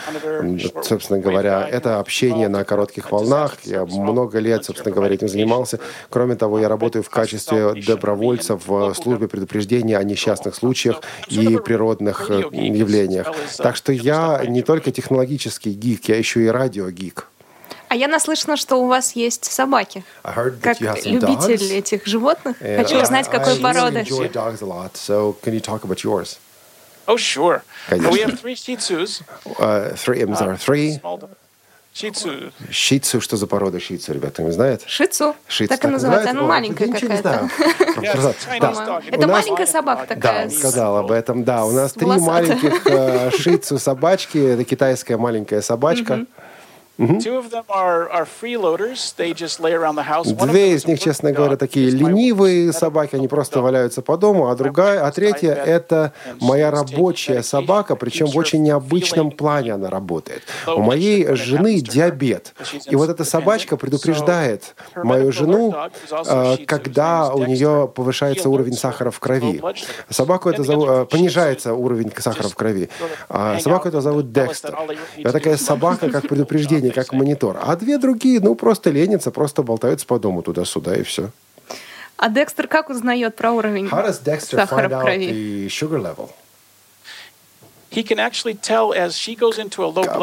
Собственно 0.84 1.20
говоря, 1.20 1.66
это 1.70 2.00
общение 2.00 2.50
на 2.50 2.66
коротких 2.66 3.12
волнах, 3.12 3.61
я 3.64 3.86
много 3.86 4.40
лет, 4.40 4.66
собственно 4.66 4.94
говоря, 4.94 5.16
этим 5.16 5.28
занимался. 5.28 5.80
Кроме 6.10 6.36
того, 6.36 6.60
я 6.60 6.70
работаю 6.70 7.04
в 7.04 7.10
качестве 7.10 7.74
добровольца 7.74 8.56
в 8.56 8.94
службе 8.94 9.28
предупреждения 9.28 9.98
о 9.98 10.04
несчастных 10.04 10.56
случаях 10.56 11.02
и 11.28 11.58
природных 11.58 12.30
э, 12.30 12.44
явлениях. 12.52 13.28
Так 13.58 13.76
что 13.76 13.92
я 13.92 14.44
не 14.48 14.62
только 14.62 14.92
технологический 14.92 15.74
гик, 15.74 16.10
я 16.10 16.18
еще 16.18 16.44
и 16.44 16.48
радиогик. 16.48 17.28
А 17.88 17.96
я 17.96 18.08
наслышана, 18.08 18.56
что 18.56 18.78
у 18.78 18.88
вас 18.88 19.18
есть 19.18 19.44
собаки. 19.44 20.04
Как 20.24 20.80
любитель 20.80 21.74
этих 21.74 22.06
животных, 22.06 22.56
хочу 22.58 23.02
узнать, 23.02 23.28
какой 23.28 23.58
породы. 23.58 24.06
Oh, 27.08 27.18
sure. 27.18 27.62
Конечно. 27.90 28.12
We 28.12 28.22
have 28.22 28.40
three 28.40 28.56
Shih 28.56 28.78
Tzus. 28.78 29.22
Uh, 29.60 29.96
three, 29.96 30.22
I'm 30.22 30.36
sorry, 30.36 30.56
three. 30.56 31.02
Шицу. 31.94 32.30
Шицу, 32.70 33.20
что 33.20 33.36
за 33.36 33.48
порода 33.48 33.80
шицу, 33.82 34.14
ребята, 34.14 34.42
не 34.44 34.52
знают? 34.52 34.84
Шицу. 34.88 35.36
Шицу. 35.48 35.70
Так, 35.70 35.82
так 35.82 35.90
и 35.90 35.94
называется. 35.94 36.30
Она 36.30 36.44
маленькая 36.44 36.88
какая-то. 36.88 37.50
Это 39.12 39.28
маленькая 39.28 39.68
собака 39.68 40.06
такая. 40.08 40.46
Да, 40.48 40.56
сказал 40.56 40.98
об 40.98 41.12
этом. 41.12 41.44
Да, 41.44 41.66
у 41.66 41.72
нас 41.72 41.92
три 41.92 42.08
маленьких 42.08 42.88
э, 42.88 43.32
шицу 43.32 43.78
собачки. 43.78 44.38
Это 44.38 44.64
китайская 44.64 45.18
маленькая 45.18 45.62
собачка. 45.62 46.26
Две 50.52 50.74
из 50.74 50.86
них, 50.86 51.00
честно 51.00 51.32
говоря, 51.32 51.58
такие 51.58 51.90
ленивые 51.90 52.72
собаки, 52.74 53.16
они 53.16 53.28
просто 53.28 53.62
валяются 53.62 54.02
по 54.02 54.18
дому, 54.18 54.50
а 54.50 54.56
другая, 54.56 55.06
а 55.06 55.12
третья— 55.12 55.54
это 55.66 56.14
моя 56.40 56.72
рабочая 56.72 57.44
собака, 57.44 57.96
причем 57.96 58.28
в 58.28 58.38
очень 58.38 58.62
необычном 58.64 59.32
плане 59.32 59.74
она 59.74 59.90
работает. 59.90 60.44
У 60.68 60.82
моей 60.82 61.36
жены 61.36 61.80
диабет, 61.82 62.54
и 62.90 62.96
вот 62.96 63.10
эта 63.10 63.24
собачка 63.24 63.78
предупреждает 63.78 64.76
мою 64.96 65.32
жену, 65.32 65.74
э, 66.12 66.58
когда 66.66 67.34
у 67.34 67.46
нее 67.46 67.92
повышается 67.94 68.50
уровень 68.50 68.74
сахара 68.74 69.12
в 69.12 69.20
крови. 69.20 69.62
Собаку 70.10 70.50
это 70.50 70.64
зовут, 70.64 71.10
понижается 71.10 71.74
уровень 71.74 72.12
сахара 72.18 72.48
в 72.48 72.56
крови. 72.56 72.90
А 73.30 73.60
собаку 73.60 73.88
это 73.88 74.02
зовут 74.02 74.32
Декстер. 74.32 74.78
Это 75.18 75.32
такая 75.32 75.58
собака, 75.72 76.10
как 76.10 76.28
предупреждение 76.30 76.91
как 76.92 77.14
монитор. 77.14 77.60
А 77.62 77.76
две 77.76 77.98
другие, 77.98 78.40
ну, 78.40 78.56
просто 78.56 78.90
ленятся, 78.90 79.32
просто 79.32 79.64
болтаются 79.64 80.06
по 80.06 80.20
дому 80.20 80.42
туда-сюда 80.42 80.96
и 80.96 81.04
все. 81.04 81.30
А 82.18 82.30
Декстер 82.30 82.68
как 82.68 82.90
узнает 82.90 83.36
про 83.36 83.52
уровень 83.52 83.90
сахара 84.68 84.88
в 84.90 85.02
крови? 85.02 85.68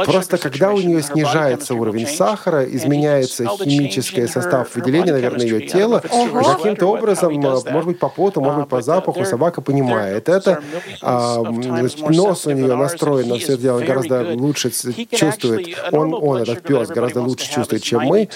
Просто 0.07 0.39
когда 0.39 0.73
у 0.73 0.79
нее 0.79 1.03
снижается 1.03 1.75
уровень 1.75 2.07
сахара, 2.07 2.65
изменяется 2.65 3.47
химический 3.47 4.27
состав 4.27 4.75
выделения, 4.75 5.13
наверное, 5.13 5.45
ее 5.45 5.61
тела, 5.67 6.01
каким-то 6.01 6.87
образом, 6.87 7.35
может 7.35 7.85
быть, 7.85 7.99
по 7.99 8.09
поту, 8.09 8.41
может 8.41 8.61
быть, 8.61 8.69
по 8.69 8.81
запаху, 8.81 9.25
собака 9.25 9.61
понимает 9.61 10.29
это. 10.29 10.63
А, 11.03 11.43
нос 11.43 12.47
у 12.47 12.51
нее 12.53 12.75
настроен 12.75 13.29
на 13.29 13.39
все 13.39 13.53
это 13.55 13.63
дело, 13.63 13.81
гораздо 13.81 14.33
лучше 14.35 14.71
чувствует. 14.71 15.79
Он, 15.93 16.15
он, 16.15 16.39
этот 16.39 16.63
пес, 16.63 16.89
гораздо 16.89 17.21
лучше 17.21 17.51
чувствует, 17.53 17.83
чем 17.83 18.03
мы. 18.03 18.29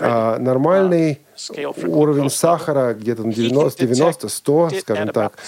А, 0.00 0.38
нормальный 0.38 1.20
уровень 1.86 2.30
сахара 2.30 2.94
где-то 2.94 3.24
на 3.24 3.32
90, 3.32 3.86
90 3.86 4.28
100, 4.28 4.70
скажем 4.80 5.08
так. 5.10 5.38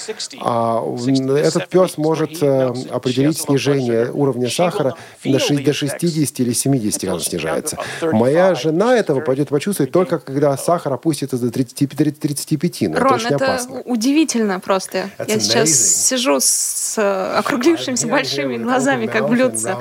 А 0.40 0.78
м, 0.82 0.98
60 0.98 1.26
to 1.26 1.36
этот 1.36 1.52
70, 1.64 1.68
пес 1.68 1.98
может 1.98 2.42
э, 2.42 2.72
определить 2.90 3.38
снижение 3.38 4.10
уровня 4.12 4.48
сахара 4.50 4.94
до 5.24 5.30
feel 5.30 5.38
ши- 5.38 5.54
до 5.56 5.70
the 5.70 5.72
60 5.72 6.40
или 6.40 6.52
70, 6.52 7.00
когда 7.00 7.14
он 7.14 7.20
снижается. 7.20 7.76
Моя 8.00 8.48
35. 8.54 8.62
жена 8.62 8.96
этого 8.96 9.20
пойдет 9.20 9.48
почувствовать 9.48 9.92
только 9.92 10.18
когда 10.18 10.56
сахар 10.56 10.92
опустится 10.92 11.36
до 11.38 11.50
30 11.50 11.88
35. 12.18 12.80
Но 12.82 12.88
это 12.96 13.00
Рон, 13.00 13.12
очень 13.14 13.26
это 13.26 13.44
опасно. 13.44 13.80
удивительно 13.84 14.60
просто. 14.60 15.10
That's 15.18 15.28
Я 15.28 15.40
сейчас 15.40 15.68
amazing. 15.68 16.06
сижу 16.06 16.36
с 16.40 16.94
э, 16.98 17.36
округлившимся 17.38 18.06
большими 18.06 18.56
глазами, 18.56 19.06
как 19.06 19.28
блюдце. 19.28 19.76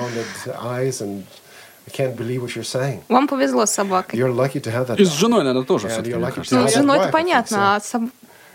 Вам 3.08 3.28
повезло 3.28 3.66
с 3.66 3.70
собакой. 3.70 4.18
You're 4.18 4.34
lucky 4.34 4.60
to 4.60 4.72
have 4.72 4.86
that 4.88 4.96
И 5.00 5.04
с 5.04 5.12
женой, 5.12 5.40
наверное, 5.44 5.64
тоже 5.66 5.88
Ну, 5.88 5.94
have 5.94 6.44
с 6.44 6.52
that 6.52 6.72
женой 6.74 6.98
это 6.98 7.08
понятно, 7.10 7.76
а 7.76 7.78
соб- 7.78 8.10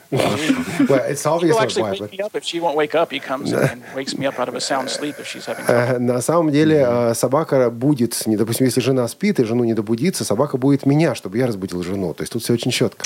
Well, 0.12 1.04
it's 1.10 1.26
obvious 1.26 1.58
actually 1.58 1.82
why, 1.84 1.98
but- 1.98 2.12
me 2.12 2.20
up 2.22 2.36
if 2.36 2.44
she 2.44 2.60
won't 2.60 2.76
wake 2.76 2.94
up. 2.96 3.12
He 3.12 3.20
comes 3.20 3.52
and 3.54 3.82
wakes 3.96 4.16
me 4.18 4.28
up 4.28 4.40
out 4.40 4.48
of 4.48 4.56
a 4.56 4.60
sound 4.62 4.90
sleep 4.90 5.16
if 5.20 5.26
she's 5.28 5.46
having 5.46 5.66
trouble. 5.66 5.96
Э, 5.96 6.00
На 6.00 6.22
самом 6.22 6.52
деле 6.52 6.86
э, 6.88 7.14
собака 7.16 7.70
будет, 7.72 8.26
не, 8.28 8.38
допустим, 8.38 8.66
если 8.68 8.82
жена 8.82 9.08
спит 9.08 9.40
и 9.40 9.44
жену 9.44 9.64
не 9.64 9.74
добудится, 9.74 10.24
собака 10.24 10.58
будет 10.58 10.86
меня, 10.86 11.16
чтобы 11.16 11.38
я 11.40 11.48
разбудил 11.48 11.84
жену. 11.84 12.14
То 12.14 12.22
есть 12.22 12.32
тут 12.34 12.44
все 12.44 12.54
очень 12.54 12.72
четко. 12.72 13.06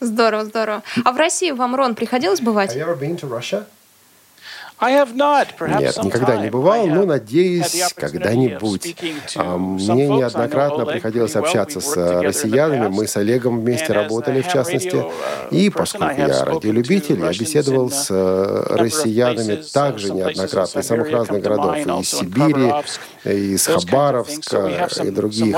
здорово, 0.00 0.44
здорово. 0.44 0.82
А 1.04 1.12
в 1.12 1.16
России 1.16 1.52
вам, 1.52 1.76
Рон, 1.76 1.94
приходилось 1.94 2.40
бывать? 2.40 2.74
Have 2.74 2.80
you 2.80 2.86
ever 2.86 2.98
been 2.98 3.16
to 3.20 3.28
Russia? 3.28 3.64
I 3.64 3.64
have 3.64 3.66
not, 3.66 4.69
perhaps 4.69 4.69
Нет, 4.80 6.02
никогда 6.02 6.36
не 6.36 6.48
бывал, 6.48 6.86
но 6.86 7.04
надеюсь, 7.04 7.92
когда-нибудь. 7.94 8.96
А, 9.36 9.58
Мне 9.58 10.08
неоднократно 10.08 10.86
приходилось 10.86 11.36
общаться 11.36 11.80
с 11.80 12.22
россиянами. 12.22 12.88
Мы 12.88 13.06
с 13.06 13.16
Олегом 13.16 13.60
вместе 13.60 13.92
работали, 13.92 14.40
в 14.40 14.48
частности. 14.48 14.96
uh, 14.96 15.12
И 15.50 15.68
поскольку 15.68 16.14
я 16.16 16.44
радиолюбитель, 16.44 17.20
я 17.20 17.28
беседовал 17.28 17.90
с 17.90 18.10
uh, 18.10 18.66
э, 18.70 18.76
россиянами 18.76 19.60
uh, 19.60 19.72
также 19.72 20.12
неоднократно 20.12 20.80
из 20.80 20.86
самых 20.86 21.10
разных 21.10 21.42
городов. 21.42 21.76
И 21.76 22.00
из 22.00 22.10
Сибири, 22.10 22.72
и 23.24 23.54
из 23.54 23.66
Хабаровска, 23.66 24.88
и 25.04 25.10
других 25.10 25.56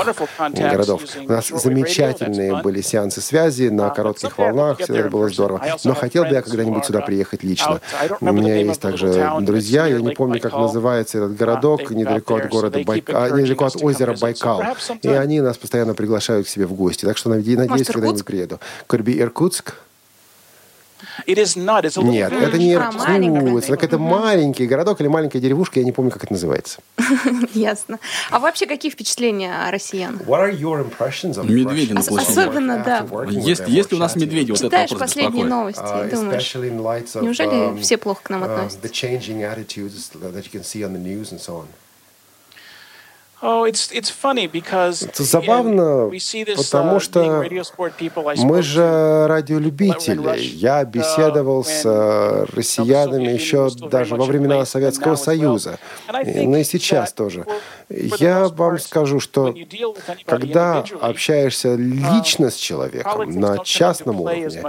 городов. 0.49 1.01
У 1.15 1.31
нас 1.31 1.47
замечательные 1.47 2.61
были 2.61 2.81
сеансы 2.81 3.21
связи 3.21 3.69
на 3.69 3.83
Uh, 3.83 3.95
коротких 3.95 4.37
волнах. 4.37 4.79
Все 4.79 4.95
это 4.95 5.09
было 5.09 5.29
здорово. 5.29 5.61
Но 5.83 5.93
хотел 5.93 6.23
бы 6.23 6.31
я 6.31 6.41
когда-нибудь 6.41 6.85
сюда 6.85 6.99
uh, 6.99 7.05
приехать 7.05 7.43
лично. 7.43 7.79
У 8.19 8.31
меня 8.31 8.55
есть 8.55 8.81
также 8.81 9.12
друзья, 9.41 9.85
that's 9.85 9.91
я 9.91 9.99
не 10.01 10.15
помню, 10.15 10.39
как 10.39 10.53
называется 10.53 11.17
этот 11.19 11.35
городок, 11.35 11.89
недалеко 11.91 12.35
от 12.35 12.49
города 12.49 12.79
Байкал, 12.83 13.37
недалеко 13.37 13.65
от 13.65 13.75
озера 13.81 14.15
Байкал. 14.19 14.61
И 15.01 15.07
они 15.09 15.41
нас 15.41 15.57
постоянно 15.57 15.93
приглашают 15.93 16.47
к 16.47 16.49
себе 16.49 16.65
в 16.65 16.73
гости. 16.73 17.05
Так 17.05 17.17
что 17.17 17.29
наде- 17.29 17.57
надеюсь, 17.57 17.87
когда-нибудь 17.87 18.25
приеду. 18.25 18.59
Be 19.03 19.19
Иркутск? 19.19 19.75
It 19.75 19.81
is 19.81 19.81
not. 19.81 19.81
It's 19.81 19.81
a 19.81 19.81
little 19.81 20.92
Нет, 22.11 22.31
это 22.31 22.57
не 22.57 22.75
А. 22.75 23.39
Иркутск. 23.39 23.67
Так 23.69 23.83
это 23.83 23.97
маленький 23.97 24.65
городок 24.67 25.01
или 25.01 25.07
маленькая 25.07 25.39
деревушка, 25.39 25.79
я 25.79 25.85
не 25.85 25.91
помню, 25.91 26.11
как 26.11 26.23
это 26.23 26.33
называется. 26.33 26.81
Ясно. 27.53 27.99
А 28.29 28.39
вообще 28.39 28.65
какие 28.65 28.91
впечатления 28.91 29.53
о 29.67 29.71
of 31.37 31.49
Медведи 31.49 31.93
на. 31.93 31.99
Особенно, 31.99 32.83
да. 32.83 33.05
Есть, 33.29 33.63
есть 33.67 33.91
ли 33.91 33.97
у 33.97 33.99
нас 33.99 34.15
медведи? 34.15 34.51
Вот 34.51 34.59
это 34.59 34.67
Читаешь 34.67 34.91
вопрос 34.91 35.09
последние 35.09 35.45
новости 35.45 35.83
Uh, 35.83 36.07
и 36.07 36.11
думаешь, 36.15 36.55
lights 36.55 37.15
of, 37.15 37.23
неужели 37.23 37.51
um, 37.51 37.81
все 37.81 37.97
плохо 37.97 38.21
к 38.23 38.29
нам 38.29 38.43
uh, 38.43 38.45
относятся? 38.45 38.79
Это 45.03 45.23
забавно, 45.23 46.09
потому 46.55 46.95
uh, 46.95 46.99
что 47.01 47.43
Мы 48.37 48.61
же 48.61 48.79
to 48.79 49.27
радиолюбители. 49.27 50.39
Я 50.39 50.85
беседовал 50.85 51.65
с 51.65 51.81
э, 51.83 52.45
россиянами 52.55 53.27
еще 53.27 53.69
даже 53.89 54.15
во 54.15 54.23
времена 54.23 54.65
Советского 54.65 55.15
Союза. 55.15 55.77
И- 56.25 56.47
Ну 56.47 56.57
и 56.57 56.63
сейчас 56.63 57.11
тоже. 57.11 57.45
Я 57.89 58.47
вам 58.47 58.79
скажу, 58.79 59.19
что 59.19 59.53
когда 60.25 60.85
общаешься 61.01 61.75
лично 61.75 62.49
с 62.49 62.55
человеком 62.55 63.29
на 63.39 63.57
частном 63.65 64.21
уровне, 64.21 64.63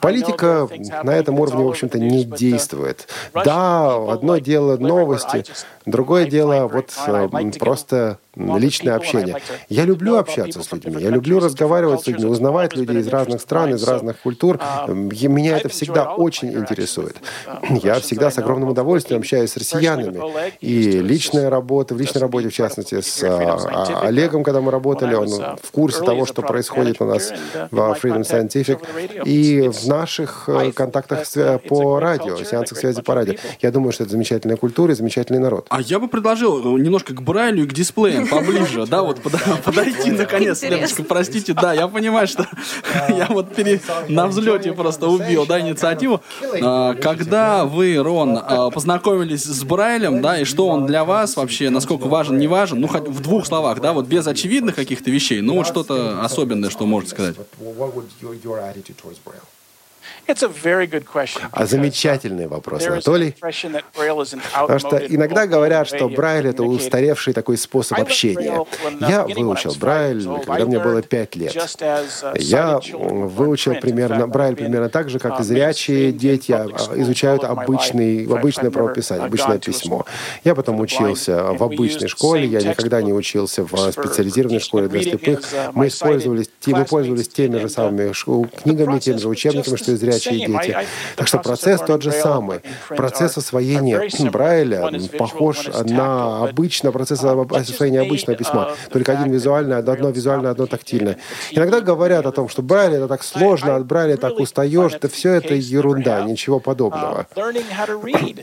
политика 0.00 0.68
на 1.04 1.10
этом 1.10 1.38
уровне, 1.38 1.64
в 1.64 1.68
общем-то, 1.68 1.98
не 2.00 2.24
действует. 2.24 3.08
Да, 3.32 3.94
одно 4.12 4.38
дело 4.38 4.76
новости, 4.76 5.44
другое 5.84 6.26
дело 6.26 6.66
вот 6.66 6.92
э, 7.06 7.28
м, 7.32 7.52
просто 7.76 8.18
личное 8.36 8.94
общение. 8.94 9.36
Я 9.68 9.84
люблю 9.84 10.16
общаться 10.16 10.62
с 10.62 10.70
людьми, 10.72 11.02
я 11.02 11.10
люблю 11.10 11.40
разговаривать 11.40 12.02
с 12.02 12.06
людьми, 12.06 12.26
узнавать 12.26 12.76
людей 12.76 12.98
из 12.98 13.08
разных 13.08 13.40
стран, 13.40 13.74
из 13.74 13.82
разных 13.84 14.20
культур. 14.20 14.60
И 14.88 15.28
Меня 15.28 15.58
это 15.58 15.68
всегда 15.68 16.14
очень 16.14 16.52
интересует. 16.52 17.16
Я 17.82 17.94
всегда 18.00 18.30
с 18.30 18.38
огромным 18.38 18.68
удовольствием 18.68 19.20
общаюсь 19.20 19.52
с 19.52 19.56
россиянами. 19.56 20.20
И 20.60 21.00
личная 21.00 21.50
работа, 21.50 21.94
в 21.94 22.00
личной 22.00 22.20
работе, 22.20 22.48
в 22.48 22.54
частности, 22.54 23.00
с 23.00 23.22
а, 23.22 24.00
Олегом, 24.02 24.44
когда 24.44 24.60
мы 24.60 24.70
работали, 24.70 25.14
он 25.14 25.28
в 25.28 25.70
курсе 25.72 26.02
того, 26.02 26.26
что 26.26 26.42
происходит 26.42 27.00
у 27.00 27.04
нас 27.04 27.32
в 27.70 27.78
Freedom 28.02 28.22
Scientific, 28.22 28.78
и 29.24 29.68
в 29.68 29.86
наших 29.86 30.48
э, 30.48 30.72
контактах 30.72 31.26
по 31.68 31.98
радио, 31.98 32.36
сеансах 32.44 32.78
связи 32.78 33.02
по 33.02 33.14
радио. 33.14 33.34
Я 33.60 33.70
думаю, 33.70 33.92
что 33.92 34.04
это 34.04 34.12
замечательная 34.12 34.56
культура 34.56 34.92
и 34.92 34.94
замечательный 34.94 35.38
народ. 35.38 35.66
А 35.70 35.80
я 35.80 35.98
бы 35.98 36.08
предложил 36.08 36.76
э, 36.76 36.80
немножко 36.80 37.14
к 37.14 37.22
Брайлю 37.22 37.64
и 37.64 37.66
к 37.66 37.72
дисплеям 37.72 38.25
поближе, 38.30 38.86
да, 38.86 39.02
вот 39.02 39.20
под- 39.22 39.34
подойти 39.64 40.10
наконец. 40.10 40.62
Леночка, 40.62 41.02
простите, 41.02 41.52
да, 41.54 41.72
я 41.72 41.88
понимаю, 41.88 42.26
что 42.26 42.46
я 43.08 43.26
вот 43.28 43.56
на 44.08 44.26
взлете 44.26 44.72
просто 44.72 45.08
убил, 45.08 45.46
да, 45.46 45.60
инициативу. 45.60 46.20
А, 46.62 46.94
Когда 46.94 47.64
вы, 47.64 47.96
Рон, 47.96 48.38
а, 48.42 48.70
познакомились 48.70 49.44
с 49.44 49.64
Брайлем, 49.64 50.22
да, 50.22 50.38
и 50.38 50.44
что 50.44 50.68
он 50.68 50.86
для 50.86 51.04
вас 51.04 51.36
вообще, 51.36 51.70
насколько 51.70 52.06
важен, 52.06 52.38
не 52.38 52.46
важен, 52.46 52.80
ну, 52.80 52.88
хоть 52.88 53.08
в 53.08 53.20
двух 53.20 53.46
словах, 53.46 53.80
да, 53.80 53.92
вот 53.92 54.06
без 54.06 54.26
очевидных 54.26 54.74
каких-то 54.74 55.10
вещей, 55.10 55.40
ну, 55.40 55.54
вот 55.54 55.66
что-то 55.66 56.22
особенное, 56.22 56.70
что 56.70 56.86
можете 56.86 57.12
сказать. 57.12 57.36
А 61.52 61.66
замечательный 61.66 62.46
вопрос, 62.48 62.86
Анатолий. 62.86 63.34
Потому 63.40 64.78
что 64.78 64.96
иногда 64.96 65.46
говорят, 65.46 65.86
что 65.86 66.08
Брайль— 66.08 66.46
это 66.48 66.64
устаревший 66.64 67.32
такой 67.32 67.56
способ 67.56 67.98
общения. 68.00 68.52
Uh, 68.56 69.08
Я 69.08 69.22
выучил 69.24 69.74
Брайль, 69.78 70.26
когда 70.44 70.64
мне 70.66 70.78
было 70.80 71.02
пять 71.02 71.36
лет. 71.36 71.54
uh, 71.54 72.38
Я 72.38 72.80
выучил 72.92 73.74
примерно 73.76 74.26
Брайль 74.26 74.56
примерно 74.56 74.88
так 74.88 75.10
же, 75.10 75.18
как 75.18 75.38
и 75.38 75.42
uh, 75.42 75.44
зрячие 75.44 76.12
дети 76.12 76.52
а, 76.52 76.66
а, 76.72 77.00
изучают 77.00 77.44
обычный, 77.44 78.26
обычное 78.26 78.70
правописание, 78.70 79.24
uh, 79.24 79.28
обычное 79.28 79.58
письмо. 79.58 80.04
Я 80.44 80.54
потом 80.54 80.80
учился 80.80 81.52
в 81.52 81.62
обычной 81.62 82.08
школе, 82.08 82.46
я 82.46 82.62
никогда 82.62 83.00
не 83.00 83.12
учился 83.12 83.64
в 83.64 83.92
специализированной 83.92 84.60
школе 84.60 84.88
для 84.88 85.02
слепых. 85.02 85.40
uh, 85.40 85.70
Мы 85.72 85.88
использовались, 85.88 86.50
мы 86.66 86.84
пользовались 86.84 87.28
теми 87.28 87.58
же 87.58 87.68
самыми 87.68 88.12
книгами, 88.62 88.98
теми 88.98 89.18
же 89.18 89.28
учебниками, 89.28 89.76
что 89.76 89.92
и 89.92 89.96
зрячие 89.96 90.15
дети. 90.20 90.76
Так 91.16 91.26
что 91.28 91.38
процесс 91.38 91.80
тот 91.80 92.02
же 92.02 92.12
самый. 92.12 92.60
Процесс 92.88 93.36
освоения 93.38 94.08
Брайля 94.30 94.90
похож 95.18 95.68
на 95.84 96.44
обычно 96.44 96.92
процесс 96.92 97.22
освоения 97.24 98.00
обычного 98.00 98.36
письма. 98.38 98.72
Только 98.92 99.12
один 99.12 99.32
визуальный, 99.32 99.78
одно 99.78 100.10
визуальное, 100.10 100.50
одно 100.50 100.66
тактильное. 100.66 101.16
Иногда 101.52 101.80
говорят 101.80 102.26
о 102.26 102.32
том, 102.32 102.48
что 102.48 102.62
Брайль 102.62 102.94
это 102.94 103.08
так 103.08 103.22
сложно, 103.22 103.76
от 103.76 103.86
Брайля 103.86 104.16
так 104.16 104.38
устаешь, 104.38 104.92
да 105.00 105.08
все 105.08 105.32
это 105.34 105.54
ерунда, 105.54 106.22
ничего 106.22 106.60
подобного. 106.60 107.26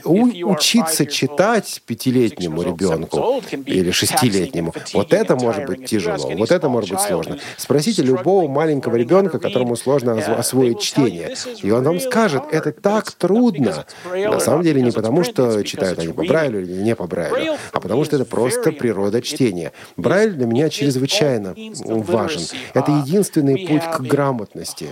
У- 0.03 0.51
учиться 0.51 1.05
читать 1.05 1.81
пятилетнему 1.85 2.61
ребенку 2.61 3.41
или 3.65 3.91
шестилетнему, 3.91 4.73
вот 4.93 5.13
это 5.13 5.35
может 5.35 5.65
быть 5.65 5.85
тяжело, 5.85 6.29
вот 6.37 6.51
это 6.51 6.69
может 6.69 6.89
быть 6.91 6.99
сложно. 7.01 7.37
Спросите 7.57 8.01
любого 8.03 8.47
маленького 8.47 8.95
ребенка, 8.95 9.39
которому 9.39 9.75
сложно 9.75 10.15
ос- 10.15 10.27
освоить 10.27 10.79
чтение, 10.81 11.35
и 11.63 11.71
он 11.71 11.83
вам 11.83 11.99
скажет, 11.99 12.43
это 12.51 12.71
так 12.71 13.11
трудно. 13.11 13.85
На 14.11 14.39
самом 14.39 14.63
деле 14.63 14.81
не 14.81 14.91
потому, 14.91 15.23
что 15.23 15.63
читают 15.63 15.99
они 15.99 16.13
по 16.13 16.23
Брайлю 16.23 16.61
или 16.61 16.73
не 16.73 16.95
по 16.95 17.07
Брайлю, 17.07 17.55
а 17.71 17.79
потому 17.79 18.03
что 18.05 18.17
это 18.17 18.25
просто 18.25 18.71
природа 18.71 19.21
чтения. 19.21 19.71
Брайль 19.97 20.33
для 20.33 20.45
меня 20.45 20.69
чрезвычайно 20.69 21.55
важен. 21.85 22.41
Это 22.73 22.91
единственный 22.91 23.65
путь 23.67 23.83
к 23.83 24.01
грамотности. 24.01 24.89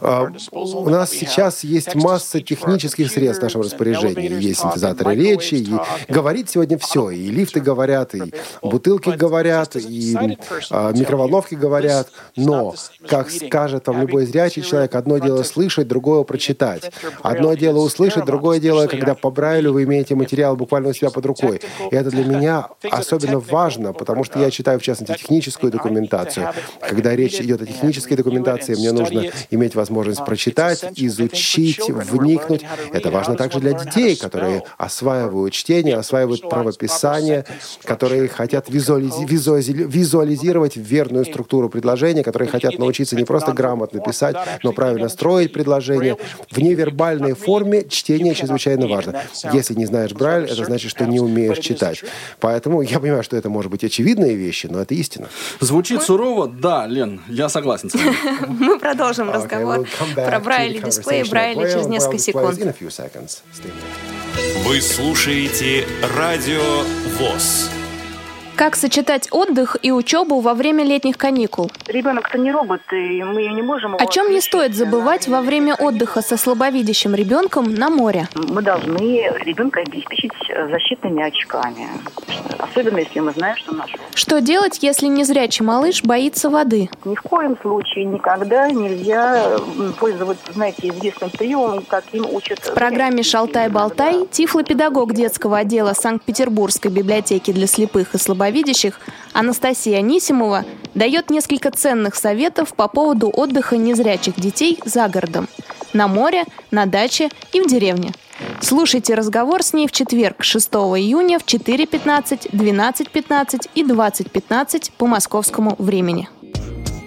А, 0.00 0.28
У 0.52 0.90
нас 0.90 1.10
сейчас 1.10 1.64
есть 1.64 1.94
масса 1.94 2.40
технических 2.40 3.10
средств 3.10 3.40
в 3.40 3.44
нашем 3.44 3.62
распоряжении. 3.62 4.40
Есть 4.40 4.60
синтезаторы 4.60 5.14
речи, 5.14 5.54
и 5.54 5.74
говорит 6.08 6.50
сегодня 6.50 6.78
все. 6.78 7.10
И 7.10 7.30
лифты 7.30 7.60
говорят, 7.60 8.14
и 8.14 8.32
бутылки 8.62 9.10
говорят, 9.10 9.76
и 9.76 10.38
а, 10.70 10.92
микроволновки 10.92 11.54
говорят. 11.54 12.08
Но, 12.36 12.74
как 13.08 13.30
скажет 13.30 13.86
вам 13.86 14.02
любой 14.02 14.26
зрячий 14.26 14.62
человек, 14.62 14.94
одно 14.94 15.18
дело 15.22 15.42
слышать, 15.42 15.88
другое 15.88 16.22
прочитать. 16.24 16.90
Одно 17.22 17.54
дело 17.54 17.78
услышать, 17.78 18.24
другое 18.24 18.60
дело, 18.60 18.86
когда 18.86 19.14
по 19.14 19.30
Брайлю 19.30 19.72
вы 19.72 19.84
имеете 19.84 20.14
материал 20.14 20.56
буквально 20.56 20.90
у 20.90 20.92
себя 20.92 21.10
под 21.10 21.26
рукой. 21.26 21.60
И 21.90 21.94
это 21.94 22.10
для 22.10 22.24
меня 22.32 22.68
особенно 22.90 23.38
важно, 23.38 23.92
потому 23.92 24.24
что 24.24 24.38
я 24.38 24.50
читаю, 24.50 24.78
в 24.78 24.82
частности, 24.82 25.20
техническую 25.20 25.70
документацию. 25.72 26.48
Когда 26.80 27.14
речь 27.16 27.40
идет 27.40 27.62
о 27.62 27.66
технической 27.66 28.16
документации, 28.16 28.74
мне 28.74 28.92
нужно 28.92 29.24
иметь 29.50 29.74
возможность 29.74 30.24
прочитать, 30.24 30.84
изучить, 30.96 31.88
вникнуть. 31.88 32.62
Это 32.92 33.10
важно 33.10 33.36
также 33.36 33.60
для 33.60 33.72
детей, 33.72 34.16
которые 34.16 34.62
осваивают 34.78 35.52
чтение, 35.52 35.96
осваивают 35.96 36.48
правописание, 36.48 37.44
которые 37.84 38.28
хотят 38.28 38.68
визуализи- 38.68 39.86
визуализировать 39.86 40.76
верную 40.76 41.24
структуру 41.24 41.68
предложения, 41.68 42.22
которые 42.22 42.48
хотят 42.48 42.78
научиться 42.78 43.16
не 43.16 43.24
просто 43.24 43.52
грамотно 43.52 44.00
писать, 44.00 44.36
но 44.62 44.72
правильно 44.72 45.08
строить 45.12 45.52
предложение. 45.52 46.16
В 46.50 46.58
невербальной 46.58 47.34
форме 47.34 47.84
чтение 47.88 48.34
чрезвычайно 48.34 48.86
важно. 48.86 49.22
Если 49.52 49.74
не 49.74 49.86
знаешь 49.86 50.12
Брайль, 50.12 50.44
это 50.44 50.64
значит, 50.64 50.90
что 50.90 51.06
не 51.06 51.20
умеешь 51.20 51.58
читать. 51.58 52.02
Поэтому 52.40 52.82
я 52.82 53.00
понимаю, 53.00 53.22
что 53.22 53.36
это 53.36 53.48
может 53.48 53.70
быть 53.70 53.84
очевидные 53.84 54.34
вещи, 54.34 54.66
но 54.66 54.80
это 54.80 54.94
истина. 54.94 55.28
Звучит 55.60 56.02
сурово? 56.02 56.48
Да, 56.48 56.86
Лен, 56.86 57.20
я 57.28 57.48
согласен 57.48 57.90
с 57.90 57.94
вами. 57.94 58.16
Мы 58.48 58.78
продолжим 58.78 59.30
разговор 59.30 59.86
про 60.14 60.40
Брайли 60.40 60.78
дисплей 60.78 61.22
и 61.22 61.30
Брайли 61.30 61.70
через 61.70 61.86
несколько 61.86 62.18
секунд. 62.18 62.58
Вы 64.64 64.80
слушаете 64.80 65.86
Радио 66.16 66.82
ВОЗ. 67.18 67.81
Как 68.56 68.76
сочетать 68.76 69.28
отдых 69.30 69.76
и 69.82 69.90
учебу 69.90 70.40
во 70.40 70.52
время 70.52 70.84
летних 70.84 71.16
каникул? 71.16 71.70
Ребенок-то 71.86 72.36
не 72.38 72.52
робот, 72.52 72.82
и 72.92 73.22
мы 73.22 73.46
не 73.46 73.62
можем 73.62 73.96
О 73.96 74.06
чем 74.06 74.30
не 74.30 74.40
стоит 74.40 74.74
забывать 74.74 75.26
во 75.26 75.40
время 75.40 75.74
отдыха 75.74 76.20
со 76.20 76.36
слабовидящим 76.36 77.14
ребенком 77.14 77.74
на 77.74 77.88
море? 77.88 78.28
Мы 78.34 78.60
должны 78.62 79.32
ребенка 79.44 79.80
обеспечить 79.80 80.32
защитными 80.70 81.22
очками. 81.22 81.88
Особенно, 82.58 82.98
если 82.98 83.20
мы 83.20 83.32
знаем, 83.32 83.56
что 83.56 83.74
наш 83.74 83.90
Что 84.14 84.40
делать, 84.40 84.78
если 84.82 85.06
незрячий 85.06 85.64
малыш 85.64 86.02
боится 86.04 86.50
воды? 86.50 86.90
Ни 87.04 87.14
в 87.14 87.22
коем 87.22 87.56
случае 87.62 88.04
никогда 88.04 88.70
нельзя 88.70 89.58
пользоваться, 89.98 90.52
знаете, 90.52 90.88
известным 90.88 91.30
приемом, 91.30 91.84
каким 91.88 92.26
учат... 92.32 92.58
В 92.60 92.74
программе 92.74 93.22
«Шалтай-болтай» 93.22 94.26
тифлопедагог 94.30 95.14
детского 95.14 95.58
отдела 95.58 95.94
Санкт-Петербургской 95.94 96.90
библиотеки 96.90 97.50
для 97.50 97.66
слепых 97.66 98.14
и 98.14 98.18
слабовидящих 98.18 98.41
Анастасия 99.32 99.98
Анисимова 99.98 100.64
дает 100.94 101.30
несколько 101.30 101.70
ценных 101.70 102.14
советов 102.14 102.74
по 102.74 102.88
поводу 102.88 103.30
отдыха 103.30 103.76
незрячих 103.76 104.38
детей 104.38 104.78
за 104.84 105.08
городом. 105.08 105.48
На 105.92 106.08
море, 106.08 106.44
на 106.70 106.86
даче 106.86 107.30
и 107.52 107.60
в 107.60 107.66
деревне. 107.66 108.12
Слушайте 108.60 109.14
разговор 109.14 109.62
с 109.62 109.72
ней 109.72 109.86
в 109.86 109.92
четверг, 109.92 110.42
6 110.42 110.68
июня 110.72 111.38
в 111.38 111.44
4.15, 111.44 112.50
12.15 112.50 113.70
и 113.74 113.82
20.15 113.84 114.92
по 114.96 115.06
московскому 115.06 115.74
времени. 115.78 116.28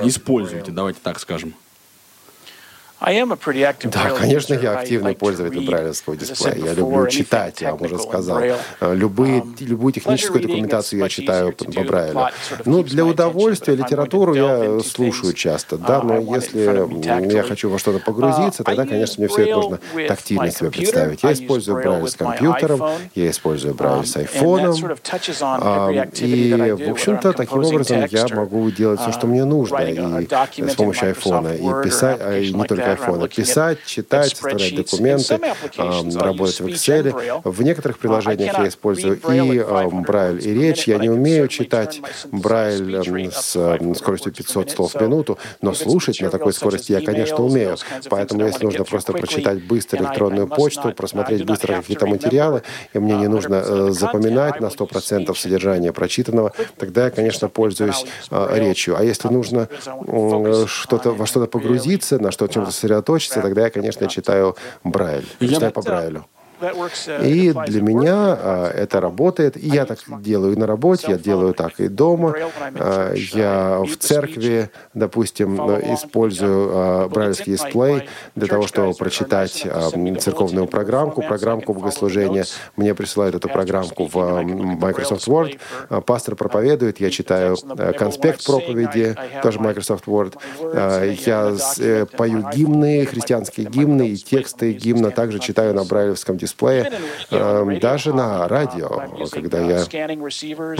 используете, 0.02 0.70
давайте 0.72 1.00
так 1.02 1.18
скажем. 1.20 1.54
I 1.54 1.54
am 1.54 1.54
a 1.54 1.56
pretty 1.56 2.56
active 2.56 2.87
Да, 3.00 4.10
конечно, 4.10 4.54
я 4.54 4.78
активный 4.78 5.14
пользователь 5.14 5.64
брайлевского 5.66 6.16
дисплея. 6.16 6.56
Я 6.56 6.74
люблю 6.74 7.06
читать, 7.06 7.60
я 7.60 7.72
вам 7.72 7.82
уже 7.82 7.98
сказал. 7.98 8.40
Любые, 8.80 9.38
Um, 9.38 9.64
любую 9.64 9.92
техническую 9.92 10.42
документацию 10.42 11.00
я 11.00 11.08
читаю 11.08 11.52
по. 11.52 11.64
Брайлю. 11.64 12.28
Ну, 12.64 12.82
для 12.82 13.04
удовольствия 13.04 13.76
литературу 13.76 14.34
я 14.34 14.80
слушаю 14.80 15.32
часто, 15.32 15.76
uh, 15.76 15.86
да, 15.86 16.00
I 16.00 16.04
но 16.04 16.34
если 16.34 17.32
я 17.32 17.42
хочу 17.42 17.70
во 17.70 17.78
что-то 17.78 18.00
погрузиться, 18.00 18.62
Uh, 18.62 18.66
тогда, 18.66 18.82
I 18.82 18.88
конечно, 18.88 19.20
мне 19.22 19.28
все 19.28 19.42
это 19.42 19.54
нужно 19.54 19.78
тактильно 20.08 20.50
себе 20.50 20.70
представить. 20.70 21.22
Я 21.22 21.32
использую 21.32 21.76
Брайль 21.82 22.08
с 22.08 22.16
компьютером, 22.16 22.82
я 23.14 23.30
использую 23.30 23.74
Брайль 23.74 24.06
с 24.06 24.16
Um, 24.16 24.20
айфоном. 24.20 24.74
И, 26.14 26.74
в 26.86 26.90
общем-то, 26.90 27.32
таким 27.32 27.64
образом 27.64 28.04
я 28.10 28.26
могу 28.34 28.70
делать 28.70 29.00
все, 29.00 29.12
что 29.12 29.26
uh, 29.26 29.30
мне 29.30 29.44
нужно, 29.44 29.76
writing 29.76 30.28
a 30.34 30.46
и 30.56 30.68
с 30.68 30.74
помощью 30.74 31.08
айфона, 31.08 31.54
и 31.54 31.84
писать, 31.84 32.20
и 32.42 32.52
не 32.52 32.64
только 32.64 32.87
at 32.94 33.28
писать, 33.28 33.78
читать, 33.86 34.30
составлять 34.30 34.74
документы, 34.74 35.40
а, 35.76 36.02
работать 36.20 36.60
в 36.60 36.66
Excel. 36.66 37.40
В 37.44 37.62
некоторых 37.62 37.98
Uh, 37.98 38.00
I 38.00 38.00
приложениях 38.00 38.58
я 38.58 38.68
использую 38.68 39.16
и 39.16 39.18
at 39.18 39.66
а, 39.68 39.84
500 39.84 40.06
Брайль, 40.06 40.48
и 40.48 40.54
речь. 40.54 40.88
Я 40.88 40.98
не 40.98 41.10
умею 41.10 41.48
читать 41.48 42.00
Брайль 42.30 43.30
с 43.32 43.56
to 43.56 43.78
м, 43.80 43.94
500 43.94 43.98
скоростью 43.98 44.32
words 44.32 44.36
per 44.36 44.36
500 44.36 44.66
minute. 44.66 44.74
слов 44.74 44.92
в 44.94 45.00
минуту, 45.00 45.38
но 45.62 45.74
слушать 45.74 46.20
на 46.20 46.30
такой 46.30 46.52
скорости 46.52 46.92
я, 46.92 47.00
конечно, 47.00 47.44
умею. 47.44 47.76
Поэтому 48.08 48.46
если 48.46 48.64
нужно 48.64 48.84
просто 48.84 49.12
прочитать 49.12 49.62
быстро 49.64 49.98
электронную 49.98 50.46
почту, 50.46 50.88
I 50.88 50.94
просмотреть 50.94 51.44
быстро 51.44 51.74
какие-то 51.74 52.06
материалы, 52.06 52.62
и 52.92 52.98
мне 52.98 53.16
не 53.16 53.26
uh, 53.26 53.28
нужно 53.28 53.54
100% 53.56 53.60
of 53.60 53.88
э, 53.88 53.92
запоминать 53.92 54.60
на 54.60 54.66
I 54.66 54.70
will 54.70 54.88
use 54.88 54.88
100% 54.88 55.26
speech. 55.26 55.38
содержания 55.38 55.92
прочитанного, 55.92 56.52
тогда 56.76 57.06
я, 57.06 57.10
конечно, 57.10 57.48
пользуюсь 57.48 58.04
а, 58.30 58.54
речью. 58.58 58.96
А 58.98 59.02
если 59.02 59.28
нужно 59.28 59.68
что-то, 60.66 61.12
во 61.12 61.26
что-то 61.26 61.46
погрузиться, 61.46 62.18
на 62.18 62.30
что 62.30 62.46
чем-то 62.46 62.72
сосредоточиться, 62.78 63.40
тогда 63.42 63.62
я, 63.62 63.70
конечно, 63.70 64.08
читаю 64.08 64.56
Брайль. 64.84 65.26
Я 65.40 65.48
Читаю 65.48 65.72
по 65.72 65.82
Брайлю. 65.82 66.26
И 67.22 67.52
для 67.66 67.82
меня 67.82 68.12
work. 68.12 68.38
а, 68.40 68.70
это 68.70 69.00
работает. 69.00 69.56
И 69.56 69.68
я 69.68 69.84
так 69.84 69.98
делаю 70.22 70.54
и 70.54 70.56
на 70.56 70.66
работе, 70.66 71.06
я 71.10 71.18
делаю 71.18 71.54
так 71.54 71.80
и 71.80 71.88
дома. 71.88 72.34
А, 72.78 73.14
Я 73.14 73.80
в 73.84 73.96
церкви, 73.96 74.70
допустим, 74.94 75.56
ну, 75.56 75.78
использую 75.94 76.70
а, 76.72 77.08
брайлевский 77.08 77.52
дисплей 77.52 78.08
для 78.34 78.46
того, 78.48 78.66
чтобы 78.66 78.94
прочитать 78.94 79.66
а, 79.66 79.90
церковную 80.18 80.66
программку, 80.66 81.22
программку 81.22 81.74
богослужения. 81.74 82.44
Мне 82.76 82.94
присылают 82.94 83.34
эту 83.34 83.48
программку 83.48 84.06
в 84.06 84.16
а, 84.18 84.42
Microsoft 84.42 85.26
Word. 85.28 85.58
А, 85.88 86.00
Пастор 86.00 86.34
проповедует, 86.36 87.00
я 87.00 87.10
читаю 87.10 87.56
а, 87.78 87.92
конспект 87.92 88.44
проповеди, 88.44 89.14
тоже 89.42 89.60
Microsoft 89.60 90.06
Word. 90.06 90.34
А, 90.60 91.04
Я 91.04 91.56
э, 91.78 92.06
пою 92.16 92.44
гимны, 92.54 93.06
христианские 93.06 93.66
гимны 93.66 94.08
и 94.08 94.16
тексты 94.16 94.72
гимна 94.72 95.10
также 95.10 95.38
читаю 95.38 95.74
на 95.74 95.84
брайлевском 95.84 96.36
дисплее, 96.36 96.47
э, 97.30 97.78
даже 97.80 98.12
на 98.12 98.48
радио, 98.48 99.02
когда 99.30 99.60
я 99.60 99.84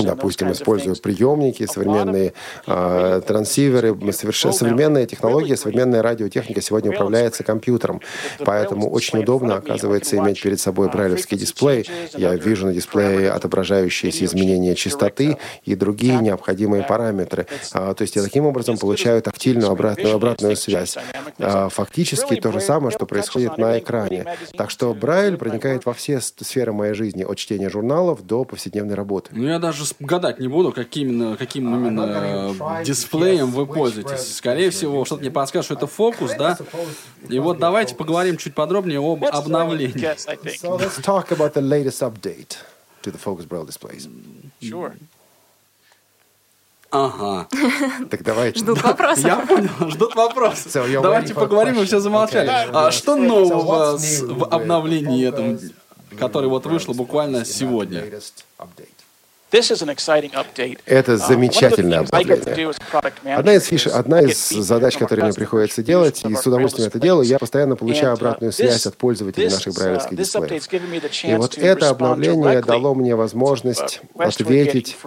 допустим, 0.02 0.52
использую 0.52 0.96
приемники, 0.96 1.66
современные 1.66 2.32
э, 2.66 3.20
трансиверы, 3.26 3.96
совершенно 4.12 4.54
современная 4.54 5.06
технология, 5.06 5.56
современная 5.56 6.02
радиотехника 6.02 6.60
сегодня 6.60 6.90
управляется 6.90 7.44
компьютером. 7.44 8.00
Поэтому 8.44 8.90
очень 8.90 9.20
удобно, 9.20 9.56
оказывается, 9.56 10.16
иметь 10.16 10.42
перед 10.42 10.60
собой 10.60 10.88
брайлевский 10.88 11.36
дисплей. 11.36 11.88
Я 12.16 12.34
вижу 12.34 12.66
на 12.66 12.72
дисплее 12.72 13.30
отображающиеся 13.30 14.24
изменения 14.24 14.74
частоты 14.74 15.38
и 15.64 15.74
другие 15.74 16.18
необходимые 16.20 16.82
параметры. 16.82 17.46
А, 17.72 17.94
То 17.94 18.02
есть 18.02 18.16
я 18.16 18.22
таким 18.22 18.46
образом 18.46 18.78
получаю 18.78 19.22
тактильную 19.22 19.70
обратную, 19.70 20.14
обратную 20.14 20.56
связь. 20.56 20.96
А, 21.38 21.68
Фактически 21.68 22.36
то 22.36 22.52
же 22.52 22.60
самое, 22.60 22.90
что 22.90 23.06
происходит 23.06 23.58
на 23.58 23.78
экране. 23.78 24.26
Так 24.56 24.70
что 24.70 24.94
Брайль 24.94 25.36
проникает 25.58 25.86
во 25.86 25.92
все 25.92 26.20
сферы 26.20 26.72
моей 26.72 26.94
жизни, 26.94 27.24
от 27.24 27.36
чтения 27.38 27.68
журналов 27.68 28.26
до 28.26 28.44
повседневной 28.44 28.94
работы. 28.94 29.30
Ну, 29.32 29.46
я 29.48 29.58
даже 29.58 29.84
гадать 30.00 30.38
не 30.38 30.48
буду, 30.48 30.72
каким 30.72 31.08
именно, 31.08 31.36
каким 31.36 31.74
именно 31.74 32.54
э, 32.80 32.84
дисплеем 32.84 33.50
вы 33.50 33.66
пользуетесь. 33.66 34.36
Скорее 34.36 34.70
всего, 34.70 35.04
что-то 35.04 35.22
мне 35.22 35.30
подскажет, 35.30 35.66
что 35.66 35.74
это 35.74 35.86
фокус, 35.86 36.32
да? 36.38 36.58
И 37.28 37.38
вот 37.38 37.58
давайте 37.58 37.94
поговорим 37.94 38.36
чуть 38.36 38.54
подробнее 38.54 39.00
об 39.00 39.24
обновлении. 39.24 39.88
So 40.62 40.78
let's 40.78 41.00
talk 41.00 41.30
about 41.30 41.54
the 41.54 41.62
latest 41.62 42.02
update 42.02 42.56
to 43.02 43.10
the 43.10 43.18
Focus 43.18 43.46
Braille 43.46 43.66
displays. 43.66 44.08
Sure. 44.60 44.92
Ага. 46.90 47.48
Так 48.10 48.22
давайте. 48.22 48.60
Ждут 48.60 48.82
вопросов. 48.82 49.24
Я 49.24 49.36
понял, 49.36 49.70
ждут 49.90 50.14
вопросы. 50.14 50.68
So 50.68 51.02
Давайте 51.02 51.34
поговорим, 51.34 51.76
мы 51.76 51.84
все 51.84 52.00
замолчали. 52.00 52.48
Okay. 52.48 52.70
А 52.72 52.90
что 52.90 53.16
нового 53.16 53.98
в 53.98 54.44
обновлении 54.44 55.26
этом? 55.28 55.58
Который 56.18 56.48
вот 56.48 56.66
вышел 56.66 56.94
буквально 56.94 57.44
сегодня. 57.44 58.02
Это 59.50 61.12
Uh, 61.12 61.16
замечательное 61.16 62.00
обновление. 62.00 62.74
Одна 63.34 63.54
из, 63.54 63.64
фиш, 63.64 63.86
одна 63.86 64.20
из 64.20 64.48
задач, 64.50 64.98
которые 64.98 65.24
мне 65.24 65.32
приходится 65.34 65.82
делать, 65.82 66.22
и 66.22 66.34
с 66.34 66.46
удовольствием 66.46 66.88
это 66.88 66.98
делаю, 66.98 67.26
я 67.26 67.38
постоянно 67.38 67.74
получаю 67.74 68.10
uh, 68.10 68.18
обратную 68.18 68.52
связь 68.52 68.84
от 68.84 68.98
пользователей 68.98 69.48
наших 69.48 69.72
uh, 69.72 69.78
брайлевских 69.78 70.18
дисплеев. 70.18 71.24
И 71.24 71.34
вот 71.36 71.56
это 71.56 71.88
обновление 71.88 72.60
дало 72.60 72.94
мне 72.94 73.14
возможность 73.16 74.02
ответить 74.16 74.98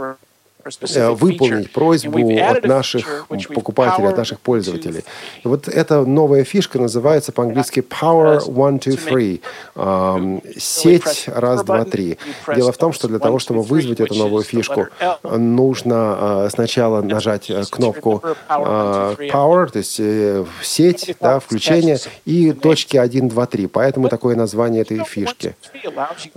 э, 0.95 1.09
выполнить 1.12 1.72
просьбу 1.72 2.20
от 2.39 2.64
наших 2.66 3.26
покупателей, 3.53 4.09
от 4.09 4.18
наших 4.18 4.39
пользователей. 4.39 5.03
И 5.43 5.47
вот 5.47 5.68
эта 5.68 6.05
новая 6.05 6.43
фишка 6.43 6.80
называется 6.80 7.32
по-английски 7.32 7.80
Power 7.80 8.39
One 8.47 8.80
Two 8.80 8.97
Three. 8.97 9.41
эм, 9.76 10.41
Сеть 10.57 11.26
раз, 11.28 11.64
два, 11.64 11.86
три. 11.86 12.18
Дело 12.55 12.72
в 12.72 12.78
том, 12.78 12.93
что 12.93 13.07
для 13.07 13.20
того, 13.20 13.39
чтобы 13.39 13.62
вызвать 13.62 13.99
эту 13.99 14.16
новую 14.16 14.43
фишку, 14.43 14.88
нужно 15.24 16.45
э, 16.45 16.49
сначала 16.51 17.01
нажать 17.01 17.49
э, 17.49 17.64
кнопку 17.70 18.22
э, 18.24 19.16
Power, 19.32 19.70
то 19.72 19.78
есть 19.78 19.97
э, 19.99 20.45
сеть, 20.62 21.16
да, 21.20 21.39
включение, 21.39 21.97
и 22.26 22.51
точки 22.53 22.97
1, 22.97 23.30
2, 23.30 23.45
3. 23.45 23.68
Поэтому 23.68 24.09
такое 24.09 24.36
название 24.36 24.82
этой 24.82 25.03
фишки. 25.03 25.55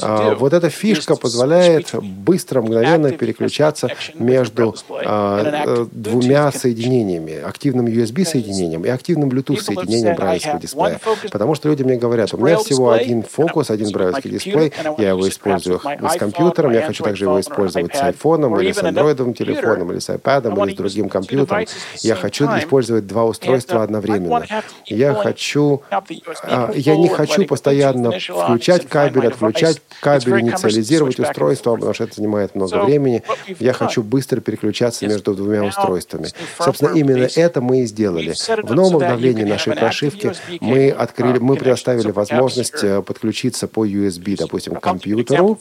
А, 0.01 0.35
Вот 0.35 0.53
эта 0.53 0.71
фишка 0.71 1.17
позволяет 1.17 1.95
быстро, 1.95 2.63
мгновенно 2.63 3.11
переключаться 3.13 3.89
между 4.15 4.75
а, 5.05 5.65
э, 5.67 5.87
двумя 5.91 6.51
соединениями, 6.53 7.41
активным 7.41 7.87
USB-соединением 7.87 8.85
и 8.85 8.89
активным 8.89 9.29
Bluetooth-соединением 9.29 10.15
брайлевского 10.15 10.61
дисплея. 10.61 11.01
Потому 11.31 11.55
что 11.55 11.69
люди 11.69 11.83
мне 11.83 11.97
говорят, 11.97 12.33
у 12.35 12.39
меня 12.39 12.57
всего 12.59 12.91
один 12.91 13.23
фокус, 13.23 13.71
один 13.71 13.91
брайлевский 13.91 14.31
дисплей, 14.31 14.73
я 14.99 15.11
его 15.11 15.29
использую 15.29 15.81
с 15.81 16.17
компьютером, 16.17 16.73
я 16.73 16.83
хочу 16.83 17.05
также 17.05 17.25
его 17.25 17.41
использовать 17.41 17.95
с 17.95 18.03
айфоном 18.03 18.59
или 18.61 18.73
с 18.73 18.83
андроидовым 18.83 19.35
телефоном, 19.35 19.93
или 19.93 19.99
с 19.99 20.09
iPad, 20.09 20.65
или 20.67 20.75
с 20.75 20.77
другим 20.77 21.09
компьютером. 21.09 21.67
Я 22.01 22.15
хочу 22.15 22.47
использовать 22.59 23.07
два 23.07 23.25
устройства 23.25 23.83
одновременно. 23.83 24.45
Я 24.87 25.15
хочу, 25.15 25.83
а, 26.43 26.71
я 26.75 26.97
не 26.97 27.09
хочу 27.09 27.45
постоянно 27.47 28.13
включать 28.19 28.89
кабель, 28.89 29.29
отключать 29.29 29.81
кабель, 30.01 30.41
инициализировать 30.41 31.19
устройство, 31.19 31.75
потому 31.75 31.95
что 31.95 32.05
это 32.05 32.15
занимает 32.17 32.55
много 32.55 32.85
времени. 32.85 33.23
Я 33.59 33.73
хочу 33.73 34.04
быстро 34.05 34.41
переключаться 34.41 35.07
между 35.07 35.35
двумя 35.35 35.65
устройствами. 35.65 36.29
Собственно, 36.59 36.95
именно 36.95 37.29
это 37.35 37.61
мы 37.61 37.81
и 37.81 37.87
сделали. 37.87 38.35
В 38.63 38.75
новом 38.75 38.97
обновлении 38.97 39.45
нашей 39.45 39.75
прошивки 39.75 40.33
мы 40.61 40.91
открыли, 40.91 41.39
мы 41.39 41.57
предоставили 41.57 42.11
возможность 42.11 42.83
э, 42.83 43.03
подключиться 43.03 43.69
по 43.69 43.87
USB, 43.87 44.37
допустим, 44.37 44.75
к 44.75 44.81
компьютеру. 44.81 45.59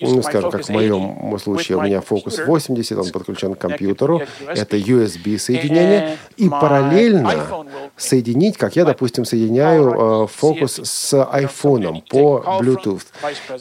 Ну, 0.00 0.22
скажем, 0.22 0.50
как 0.50 0.64
в 0.64 0.68
моем 0.70 1.38
случае, 1.38 1.78
у 1.78 1.82
меня 1.82 1.98
Focus 1.98 2.44
80, 2.44 2.98
он 2.98 3.10
подключен 3.10 3.54
к 3.54 3.58
компьютеру. 3.58 4.22
Это 4.46 4.76
USB-соединение. 4.76 6.16
И 6.36 6.48
параллельно 6.48 7.66
соединить, 7.96 8.56
как 8.56 8.76
я, 8.76 8.84
допустим, 8.84 9.24
соединяю 9.24 9.90
э, 9.90 10.26
Focus 10.40 10.84
с 10.84 11.14
iPhone 11.14 12.02
по 12.08 12.60
Bluetooth. 12.60 13.02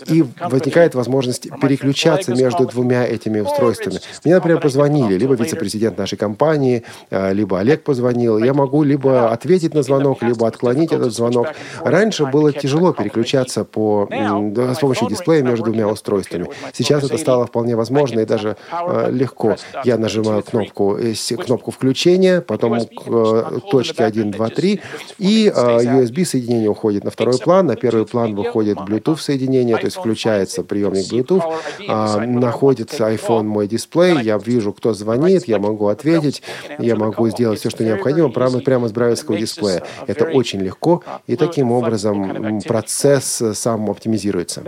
И 0.07 0.23
возникает 0.39 0.95
возможность 0.95 1.49
переключаться 1.61 2.33
между 2.35 2.65
двумя 2.65 3.05
этими 3.05 3.39
устройствами. 3.39 3.99
Мне, 4.23 4.35
например, 4.35 4.59
позвонили, 4.59 5.17
либо 5.17 5.35
вице-президент 5.35 5.97
нашей 5.97 6.17
компании, 6.17 6.83
э, 7.09 7.33
либо 7.33 7.59
Олег 7.59 7.83
позвонил. 7.83 8.37
Я 8.37 8.53
могу 8.53 8.83
либо 8.83 9.31
ответить 9.31 9.73
на 9.73 9.83
звонок, 9.83 10.21
либо 10.23 10.47
отклонить 10.47 10.91
этот 10.91 11.13
звонок. 11.13 11.47
Раньше 11.81 12.25
было 12.25 12.51
тяжело 12.51 12.93
переключаться 12.93 13.63
по, 13.63 14.07
с 14.09 14.79
помощью 14.79 15.07
дисплея 15.07 15.43
между 15.43 15.65
двумя 15.65 15.87
устройствами. 15.87 16.47
Сейчас 16.73 17.03
это 17.03 17.17
стало 17.17 17.45
вполне 17.45 17.75
возможно 17.75 18.19
и 18.19 18.25
даже 18.25 18.57
э, 18.71 19.11
легко. 19.11 19.55
Я 19.83 19.97
нажимаю 19.97 20.43
кнопку, 20.43 20.97
э, 20.97 21.13
кнопку 21.37 21.71
включения, 21.71 22.41
потом 22.41 22.79
к 22.85 23.61
точке 23.71 24.03
1, 24.03 24.31
2, 24.31 24.49
3, 24.49 24.81
и 25.17 25.51
USB-соединение 25.55 26.69
уходит 26.69 27.03
на 27.03 27.11
второй 27.11 27.37
план, 27.37 27.67
на 27.67 27.75
первый 27.75 28.05
план 28.05 28.35
выходит 28.35 28.77
Bluetooth-соединение, 28.77 29.77
то 29.77 29.85
есть 29.85 29.97
включается 29.97 30.63
приемник 30.63 31.11
Bluetooth, 31.11 31.43
а, 31.87 32.19
находится 32.25 33.09
iPhone 33.11 33.43
мой 33.43 33.67
дисплей, 33.67 34.08
я 34.17 34.37
вижу, 34.37 34.73
кто 34.73 34.93
звонит, 34.93 35.47
я 35.47 35.59
могу 35.59 35.87
ответить, 35.87 36.41
я 36.79 36.95
могу 36.95 37.29
сделать 37.29 37.59
все, 37.59 37.69
что 37.69 37.83
необходимо 37.83 38.29
прямо, 38.29 38.59
прямо 38.59 38.87
с 38.87 38.91
брайлевского 38.91 39.37
дисплея. 39.37 39.83
Это 40.07 40.25
очень 40.25 40.59
легко, 40.59 41.03
и 41.27 41.35
таким 41.35 41.71
образом 41.71 42.61
процесс 42.61 43.41
э, 43.41 43.53
сам 43.53 43.89
оптимизируется. 43.89 44.63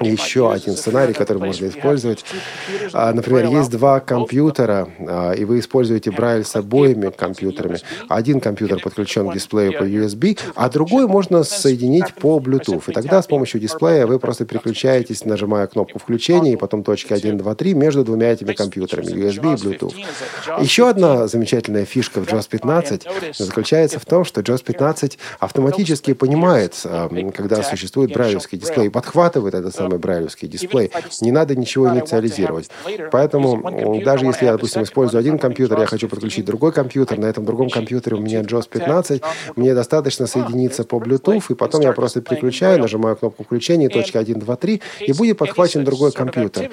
Еще 0.00 0.52
один 0.52 0.76
сценарий, 0.76 1.12
который 1.12 1.42
можно 1.42 1.66
использовать. 1.66 2.24
А, 2.92 3.12
Например, 3.12 3.46
есть 3.46 3.70
два 3.70 4.00
компьютера, 4.00 4.88
а, 5.06 5.32
и 5.32 5.44
вы 5.44 5.58
используете 5.58 6.10
Брайль 6.10 6.44
с 6.44 6.56
обоими 6.56 7.10
компьютерами. 7.10 7.78
Один 8.08 8.40
компьютер 8.40 8.80
подключен 8.80 9.28
к 9.28 9.34
дисплею 9.34 9.72
по 9.78 9.84
USB, 9.84 10.38
а 10.54 10.68
другой 10.68 11.06
можно 11.06 11.44
соединить 11.44 12.14
по 12.14 12.38
Bluetooth. 12.38 12.84
И 12.88 12.92
тогда 12.92 13.22
с 13.22 13.26
помощью 13.26 13.60
дисплея 13.60 14.06
вы 14.06 14.18
просто 14.18 14.44
переключаетесь, 14.44 15.24
нажимая 15.24 15.66
кнопку 15.66 15.98
включения, 15.98 16.52
и 16.52 16.56
потом 16.56 16.82
точки 16.82 17.12
1, 17.12 17.38
2, 17.38 17.54
3 17.54 17.74
между 17.74 18.04
двумя 18.04 18.30
этими 18.40 18.54
компьютерами, 18.54 19.06
USB 19.06 19.54
и 19.54 19.56
Bluetooth. 19.56 19.94
Еще 20.60 20.88
одна 20.88 21.26
замечательная 21.26 21.84
фишка 21.84 22.20
в 22.20 22.26
JAWS 22.26 22.48
15 22.48 23.06
заключается 23.36 23.98
в 23.98 24.04
том, 24.04 24.24
что 24.24 24.40
JAWS 24.40 24.64
15 24.64 25.18
автоматически 25.38 26.14
понимает, 26.14 26.74
а, 26.84 27.08
когда 27.34 27.62
существует 27.62 28.12
брайлевский 28.12 28.58
дисплей, 28.58 28.90
подхватывает 28.90 29.54
этот 29.54 29.74
самый 29.74 29.98
брайлевский 29.98 30.48
дисплей. 30.48 30.90
Не 31.20 31.32
надо 31.32 31.56
ничего 31.56 31.88
инициализировать. 31.90 32.70
Поэтому 33.10 34.00
даже 34.04 34.26
если 34.26 34.46
я, 34.46 34.52
допустим, 34.52 34.82
использую 34.82 35.20
один 35.20 35.38
компьютер, 35.38 35.78
я 35.80 35.86
хочу 35.86 36.08
подключить 36.08 36.44
другой 36.44 36.72
компьютер, 36.72 37.18
на 37.18 37.26
этом 37.26 37.44
другом 37.44 37.70
компьютере 37.70 38.16
у 38.16 38.20
меня 38.20 38.40
JAWS 38.40 38.68
15, 38.70 39.22
мне 39.56 39.74
достаточно 39.74 40.26
соединиться 40.26 40.84
по 40.84 40.96
Bluetooth, 40.96 41.44
и 41.50 41.54
потом 41.54 41.82
я 41.82 41.92
просто 41.92 42.20
переключаю, 42.20 42.78
нажимаю 42.78 43.16
кнопку 43.16 43.44
включения, 43.44 43.88
точка 43.88 44.18
1, 44.18 44.38
2, 44.38 44.56
3, 44.56 44.82
и 45.00 45.12
будет 45.12 45.38
подхвачен 45.38 45.84
другой 45.84 46.12
компьютер. 46.12 46.70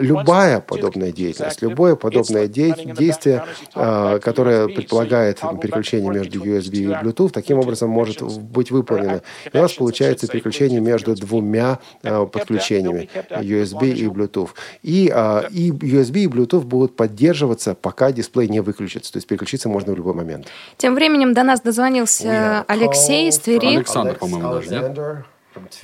Любая 0.00 0.60
подобная 0.60 1.01
деятельность, 1.10 1.62
любое 1.62 1.96
подобное 1.96 2.46
де- 2.46 2.74
действие, 2.96 3.44
а, 3.74 4.18
которое 4.20 4.68
предполагает 4.68 5.40
переключение 5.60 6.10
между 6.12 6.40
USB 6.40 6.74
и 6.76 6.86
Bluetooth, 6.86 7.30
таким 7.30 7.58
образом 7.58 7.90
может 7.90 8.22
быть 8.22 8.70
выполнено. 8.70 9.22
И 9.52 9.56
у 9.56 9.60
нас 9.60 9.72
получается 9.72 10.28
переключение 10.28 10.80
между 10.80 11.14
двумя 11.16 11.78
а, 12.04 12.26
подключениями 12.26 13.08
USB 13.30 13.92
и 13.92 14.06
Bluetooth. 14.06 14.50
И, 14.82 15.10
а, 15.12 15.46
и 15.50 15.70
USB 15.70 16.24
и 16.24 16.26
Bluetooth 16.26 16.62
будут 16.62 16.94
поддерживаться, 16.94 17.74
пока 17.74 18.12
дисплей 18.12 18.48
не 18.48 18.60
выключится. 18.60 19.12
То 19.12 19.16
есть 19.16 19.26
переключиться 19.26 19.68
можно 19.68 19.92
в 19.92 19.96
любой 19.96 20.14
момент. 20.14 20.46
Тем 20.76 20.94
временем 20.94 21.34
до 21.34 21.42
нас 21.42 21.60
дозвонился 21.60 22.64
Алексей 22.68 23.28
из 23.28 23.38
Твери. 23.38 23.76
Александр, 23.76 24.14
по-моему, 24.14 24.52
даже, 24.52 24.70
нет? 24.70 24.98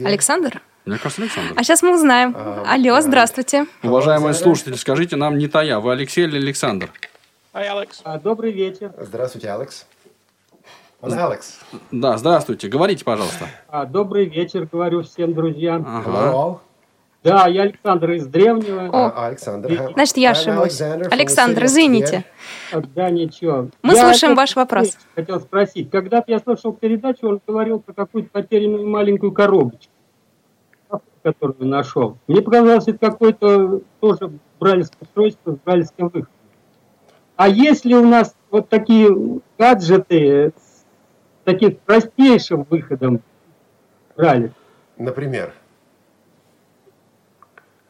Александр? 0.06 0.62
Мне 0.88 0.96
кажется, 0.96 1.20
Александр. 1.20 1.52
А 1.54 1.62
сейчас 1.62 1.82
мы 1.82 1.94
узнаем. 1.94 2.34
Алло, 2.66 2.98
здравствуйте. 3.02 3.66
Уважаемые 3.82 4.32
слушатели, 4.32 4.72
скажите 4.74 5.16
нам 5.16 5.36
не 5.36 5.46
тая, 5.46 5.78
вы 5.80 5.92
Алексей 5.92 6.24
или 6.24 6.38
Александр? 6.38 6.90
А, 7.52 8.18
Добрый 8.18 8.52
вечер. 8.52 8.92
Здравствуйте, 8.98 9.50
Алекс. 9.50 9.86
Алекс. 11.02 11.60
Да, 11.92 12.16
здравствуйте, 12.16 12.68
говорите, 12.68 13.04
пожалуйста. 13.04 13.48
А, 13.68 13.84
Добрый 13.84 14.24
вечер, 14.30 14.66
говорю 14.70 15.02
всем 15.02 15.34
друзьям. 15.34 15.84
Ага. 15.86 16.60
Да, 17.22 17.46
я 17.48 17.62
Александр 17.62 18.12
из 18.12 18.26
Древнего. 18.26 18.88
О, 18.90 19.26
Александр. 19.26 19.90
Значит, 19.92 20.16
я 20.16 20.30
ошиблась. 20.30 20.80
Александр, 20.80 21.66
извините. 21.66 22.24
А, 22.72 22.80
Да, 22.80 23.10
ничего. 23.10 23.68
Мы 23.82 23.94
Я 23.94 24.08
слушаем 24.08 24.34
ваш 24.34 24.56
вопрос. 24.56 24.96
Хотел 25.14 25.38
спросить. 25.40 25.90
Когда-то 25.90 26.32
я 26.32 26.38
слушал 26.38 26.72
передачу, 26.72 27.28
он 27.28 27.40
говорил 27.46 27.80
про 27.80 27.92
какую-то 27.92 28.30
потерянную 28.30 28.88
маленькую 28.88 29.32
коробочку, 29.32 29.92
которую 31.22 31.68
нашел. 31.68 32.18
Мне 32.26 32.42
показалось, 32.42 32.88
это 32.88 32.98
какое-то 32.98 33.80
тоже 34.00 34.30
брайлевское 34.58 35.00
устройство 35.02 35.52
с 35.52 35.58
брайлевским 35.64 36.08
выходом. 36.08 36.28
А 37.36 37.48
если 37.48 37.94
у 37.94 38.06
нас 38.06 38.34
вот 38.50 38.68
такие 38.68 39.40
гаджеты 39.58 40.52
с 40.56 40.84
таким 41.44 41.76
простейшим 41.84 42.64
выходом 42.68 43.20
брайлев? 44.16 44.52
Например. 44.96 45.52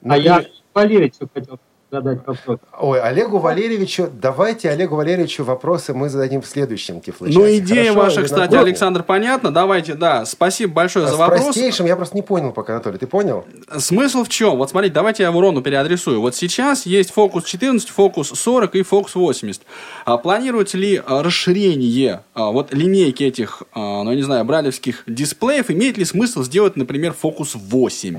А 0.02 0.16
я 0.16 0.44
Валерий 0.74 1.12
что 1.12 1.28
хотел 1.32 1.58
задать 1.90 2.26
вопрос. 2.26 2.58
Ой, 2.78 3.00
Олегу 3.00 3.38
Валерьевичу, 3.38 4.08
давайте 4.12 4.70
Олегу 4.70 4.96
Валерьевичу 4.96 5.44
вопросы 5.44 5.94
мы 5.94 6.08
зададим 6.08 6.42
в 6.42 6.46
следующем 6.46 7.00
тифлочасе. 7.00 7.38
Ну, 7.38 7.46
идея 7.56 7.92
Хорошо 7.92 7.98
ваша, 7.98 8.22
кстати? 8.22 8.54
Александр, 8.54 9.02
понятна. 9.02 9.52
Давайте, 9.52 9.94
да, 9.94 10.24
спасибо 10.26 10.74
большое 10.74 11.06
С 11.06 11.10
за 11.10 11.16
вопрос. 11.16 11.44
простейшим 11.44 11.86
я 11.86 11.96
просто 11.96 12.16
не 12.16 12.22
понял 12.22 12.52
пока, 12.52 12.74
Анатолий, 12.74 12.98
ты 12.98 13.06
понял? 13.06 13.44
Смысл 13.78 14.24
в 14.24 14.28
чем? 14.28 14.56
Вот 14.56 14.70
смотрите, 14.70 14.94
давайте 14.94 15.22
я 15.22 15.32
Ворону 15.32 15.62
переадресую. 15.62 16.20
Вот 16.20 16.34
сейчас 16.34 16.86
есть 16.86 17.10
фокус 17.10 17.44
14, 17.44 17.88
фокус 17.88 18.28
40 18.28 18.76
и 18.76 18.82
фокус 18.82 19.14
80. 19.14 19.62
А 20.04 20.18
планируете 20.18 20.78
ли 20.78 21.02
а, 21.04 21.22
расширение 21.22 22.22
а, 22.34 22.50
вот 22.50 22.72
линейки 22.72 23.22
этих, 23.22 23.62
а, 23.72 24.02
ну, 24.02 24.10
я 24.10 24.16
не 24.16 24.22
знаю, 24.22 24.44
бралевских 24.44 25.04
дисплеев? 25.06 25.70
Имеет 25.70 25.96
ли 25.96 26.04
смысл 26.04 26.42
сделать, 26.42 26.76
например, 26.76 27.12
фокус 27.12 27.54
8? 27.54 28.18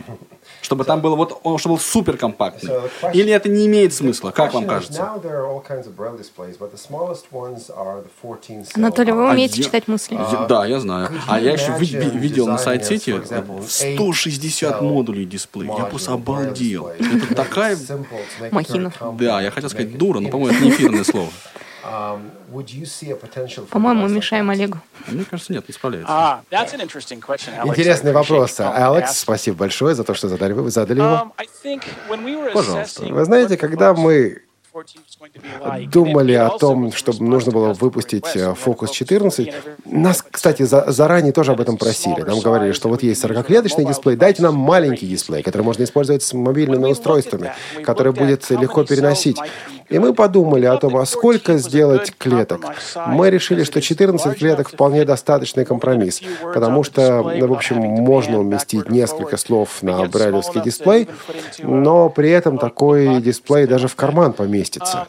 Чтобы 0.62 0.84
там 0.84 1.01
было 1.01 1.16
вот, 1.16 1.39
чтобы 1.60 1.76
был 1.76 1.80
супер 1.80 2.18
компактный. 2.18 2.72
Или 3.14 3.32
это 3.32 3.49
не 3.49 3.66
имеет 3.68 3.93
смысла? 3.93 4.32
Как 4.32 4.53
вам 4.53 4.66
кажется? 4.68 5.01
now 5.01 5.22
there 5.22 5.38
are 5.41 5.47
all 5.47 5.62
kinds 5.66 5.88
of 5.88 5.95
braille 5.95 6.18
displays, 6.18 6.57
but 6.57 6.72
the 6.74 6.78
smallest 6.78 7.26
ones 7.32 7.70
are 7.70 8.03
the 8.03 8.10
14 8.22 8.64
cell. 8.64 8.72
Анатолий, 8.76 9.12
вы 9.12 9.30
А 9.30 9.32
умеете 9.32 9.57
я- 9.57 9.64
читать 9.64 9.88
мысли? 9.88 10.16
Я- 10.16 10.45
да, 10.47 10.66
я 10.66 10.80
знаю. 10.80 11.10
А 11.28 11.39
я 11.39 11.53
еще 11.53 11.74
видел 11.80 12.47
на 12.47 12.57
сайте 12.57 12.95
for 12.95 13.24
example, 13.24 13.60
an 13.60 13.95
160 13.95 14.43
eight-cell 14.43 14.82
модулей 14.82 15.26
дисплея. 15.26 15.72
Я 15.78 15.86
просто 15.86 16.14
обалдел. 16.14 16.88
Это 16.88 17.36
такая... 17.36 17.78
Махина. 18.51 18.91
Да, 19.18 19.41
я 19.41 19.51
хотел 19.51 19.70
сказать 19.70 19.97
дура, 19.97 20.20
но, 20.20 20.30
по-моему, 20.30 20.55
это 20.55 20.66
не 20.66 20.72
эфирное 20.72 21.03
слово. 21.03 21.30
Um, 21.84 22.32
По-моему, 23.69 24.07
мешаем? 24.07 24.49
Олегу. 24.49 24.80
Мне 25.07 25.23
кажется, 25.23 25.53
нет, 25.53 25.67
не 25.67 25.73
справляется. 25.73 26.11
Ah, 26.11 26.41
Alex. 26.51 27.67
Интересный 27.67 28.11
вопрос. 28.11 28.59
Алекс, 28.59 29.17
спасибо 29.17 29.57
большое 29.57 29.95
за 29.95 30.03
то, 30.03 30.13
что 30.13 30.27
задали, 30.27 30.53
вы 30.53 30.69
задали 30.71 30.99
его. 30.99 31.32
Um, 31.38 32.53
Пожалуйста. 32.53 33.05
Вы 33.05 33.25
знаете, 33.25 33.57
когда 33.57 33.93
мы 33.93 34.41
14 34.71 34.97
is 35.07 35.17
going 35.19 35.32
to 35.34 35.41
be 35.41 35.49
like, 35.59 35.89
думали 35.89 36.34
о 36.34 36.49
том, 36.49 36.91
что 36.91 37.11
нужно 37.21 37.51
было 37.51 37.73
выпустить 37.73 38.25
э, 38.36 38.53
Focus 38.53 38.55
Focus 38.65 38.91
14, 38.91 39.45
14 39.45 39.47
and 39.47 39.53
every 39.53 39.75
нас, 39.86 40.23
кстати, 40.30 40.63
за- 40.63 40.91
заранее 40.91 41.34
тоже 41.34 41.51
об 41.51 41.61
этом 41.61 41.77
просили. 41.77 42.21
Нам 42.21 42.39
говорили, 42.39 42.71
что 42.73 42.89
вот 42.89 43.03
есть 43.03 43.23
40-клеточный 43.23 43.86
дисплей, 43.86 44.15
дайте 44.15 44.43
нам 44.43 44.55
маленький 44.55 45.07
дисплей, 45.07 45.41
который 45.43 45.63
можно 45.63 45.84
использовать 45.84 46.23
с 46.23 46.34
мобильными 46.34 46.86
устройствами, 46.86 47.53
который 47.84 48.13
будет 48.13 48.49
легко 48.49 48.84
переносить. 48.84 49.38
И 49.89 49.97
мы 49.99 50.13
подумали 50.13 50.65
о 50.65 50.77
том, 50.77 50.97
а 50.97 51.05
сколько 51.05 51.57
сделать 51.57 52.13
клеток. 52.17 52.65
Мы 53.07 53.29
решили, 53.29 53.63
что 53.63 53.81
14 53.81 54.37
клеток 54.37 54.69
вполне 54.69 55.05
достаточный 55.05 55.65
компромисс, 55.65 56.21
потому 56.53 56.83
что, 56.83 57.23
ну, 57.23 57.47
в 57.47 57.53
общем, 57.53 57.77
можно 57.77 58.39
уместить 58.39 58.89
несколько 58.89 59.37
слов 59.37 59.81
на 59.81 60.05
брайлевский 60.05 60.61
дисплей, 60.61 61.07
но 61.59 62.09
при 62.09 62.29
этом 62.29 62.57
такой 62.57 63.21
дисплей 63.21 63.65
даже 63.65 63.87
в 63.87 63.95
карман 63.95 64.33
поместится. 64.33 65.07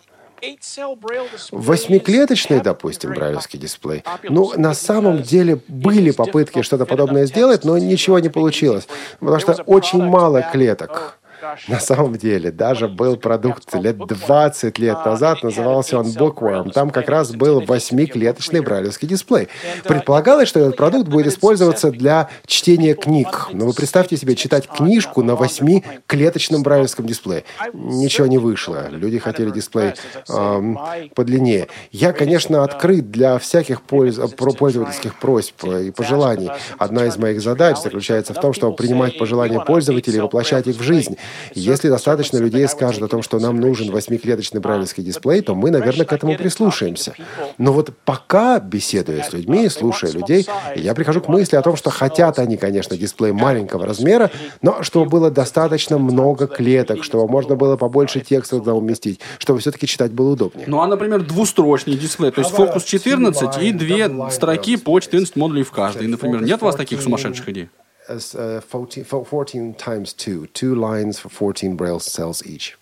Восьмиклеточный, 1.51 2.61
допустим, 2.61 3.13
брайлевский 3.13 3.59
дисплей. 3.59 4.03
Ну, 4.23 4.53
на 4.57 4.75
самом 4.75 5.23
деле 5.23 5.61
были 5.69 6.11
попытки 6.13 6.63
что-то 6.63 6.87
подобное 6.87 7.27
сделать, 7.27 7.65
но 7.65 7.77
ничего 7.77 8.19
не 8.19 8.31
получилось, 8.31 8.89
потому 9.19 9.39
что 9.39 9.63
очень 9.67 10.03
мало 10.03 10.43
клеток. 10.43 11.20
На 11.69 11.81
самом 11.81 12.17
деле, 12.17 12.51
даже 12.51 12.89
был 12.89 13.17
продукт 13.17 13.75
лет 13.75 13.97
20 13.97 14.79
лет 14.79 15.05
назад, 15.05 15.43
назывался 15.43 15.99
он 15.99 16.07
Bookworm. 16.07 16.71
Там 16.73 16.91
как 16.91 17.09
раз 17.09 17.33
был 17.33 17.61
восьмиклеточный 17.61 18.61
брайлевский 18.61 19.09
дисплей. 19.09 19.49
Предполагалось, 19.85 20.49
что 20.49 20.61
этот 20.61 20.77
продукт 20.77 21.09
будет 21.09 21.27
использоваться 21.29 21.91
для 21.91 22.29
чтения 22.47 22.95
книг. 22.95 23.49
Но 23.53 23.67
вы 23.67 23.73
представьте 23.73 24.17
себе 24.17 24.37
читать 24.37 24.67
книжку 24.69 25.23
на 25.23 25.37
восьмиклеточном 25.37 26.63
брайлевском 26.63 27.07
дисплее. 27.07 27.45
Ничего 27.73 28.27
не 28.27 28.39
вышло. 28.39 28.89
Люди 28.91 29.19
хотели 29.19 29.51
дисплей 29.51 29.95
эм, 30.29 30.79
подлиннее. 31.15 31.69
Я, 31.91 32.13
конечно, 32.13 32.65
открыт 32.65 33.11
для 33.11 33.39
всяких 33.39 33.83
польз- 33.83 34.19
пользовательских 34.37 35.19
просьб 35.19 35.65
и 35.65 35.91
пожеланий. 35.91 36.51
Одна 36.79 37.07
из 37.07 37.17
моих 37.17 37.41
задач 37.41 37.79
заключается 37.79 38.35
в 38.35 38.41
том, 38.41 38.53
чтобы 38.53 38.77
принимать 38.77 39.19
пожелания 39.19 39.61
пользователей 39.61 40.19
и 40.19 40.21
воплощать 40.21 40.67
их 40.67 40.77
в 40.77 40.83
жизнь. 40.83 41.17
Если 41.55 41.89
достаточно 41.89 42.39
людей 42.39 42.67
скажут 42.69 43.03
о 43.03 43.09
том, 43.09 43.23
что 43.23 43.39
нам 43.39 43.57
нужен 43.57 43.91
восьмиклеточный 43.91 44.61
брайлевский 44.61 45.03
дисплей, 45.03 45.41
то 45.41 45.55
мы, 45.55 45.71
наверное, 45.71 46.07
к 46.07 46.13
этому 46.13 46.37
прислушаемся. 46.37 47.15
Но 47.59 47.73
вот 47.73 47.93
пока, 48.05 48.59
беседуя 48.59 49.23
с 49.23 49.33
людьми, 49.33 49.69
слушая 49.69 50.13
людей, 50.13 50.47
я 50.77 50.95
прихожу 50.95 51.21
к 51.21 51.29
мысли 51.29 51.57
о 51.57 51.63
том, 51.63 51.77
что 51.77 51.91
хотят 51.91 52.39
они, 52.39 52.57
конечно, 52.57 52.97
дисплей 52.97 53.33
маленького 53.33 53.87
размера, 53.87 54.31
но 54.63 54.83
чтобы 54.83 55.11
было 55.11 55.31
достаточно 55.31 55.99
много 55.99 56.47
клеток, 56.47 57.05
чтобы 57.05 57.29
можно 57.29 57.57
было 57.57 57.77
побольше 57.77 58.21
текста 58.21 58.59
туда 58.59 58.75
уместить, 58.75 59.21
чтобы 59.39 59.61
все-таки 59.61 59.87
читать 59.87 60.13
было 60.13 60.33
удобнее. 60.33 60.67
Ну, 60.67 60.81
а, 60.81 60.87
например, 60.87 61.23
двустрочный 61.23 61.97
дисплей, 61.97 62.31
то 62.31 62.41
есть 62.41 62.53
фокус 62.53 62.85
14 62.85 63.59
и 63.63 63.73
две 63.73 64.11
строки 64.31 64.77
по 64.77 64.99
14 64.99 65.37
модулей 65.37 65.63
в 65.63 65.71
каждой. 65.71 66.07
Например, 66.09 66.43
нет 66.43 66.63
у 66.63 66.67
вас 66.67 66.77
таких 66.77 67.01
сумасшедших 67.03 67.49
идей? 67.49 67.69
As, 68.11 68.35
uh, 68.35 68.61
14, 68.61 69.05
14 69.05 69.75
times 69.75 70.13
2. 70.13 70.49
Two 70.49 70.75
lines 70.75 71.21
for 71.21 71.29
14 71.29 71.77
braille 71.77 72.01
cells 72.01 72.45
each. 72.45 72.77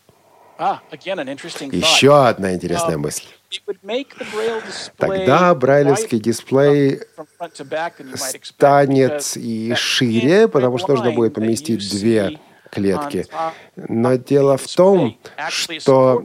Ah, 0.58 0.80
again, 0.90 1.18
an 1.18 1.28
interesting 1.28 1.70
thought. 1.70 1.80
Еще 1.80 2.26
одна 2.26 2.54
интересная 2.54 2.96
мысль. 2.96 3.26
Braille 3.84 4.06
display 4.66 4.96
Тогда 4.96 5.54
брайлевский 5.54 6.18
дисплей 6.18 7.00
станет 8.42 9.36
и 9.36 9.74
шире, 9.74 10.48
потому 10.48 10.78
что 10.78 10.94
нужно 10.94 11.12
будет 11.12 11.34
поместить 11.34 11.88
две 11.90 12.38
клетки. 12.70 13.26
Но 13.86 14.16
дело 14.16 14.56
в 14.56 14.66
том, 14.66 15.16
что 15.48 16.24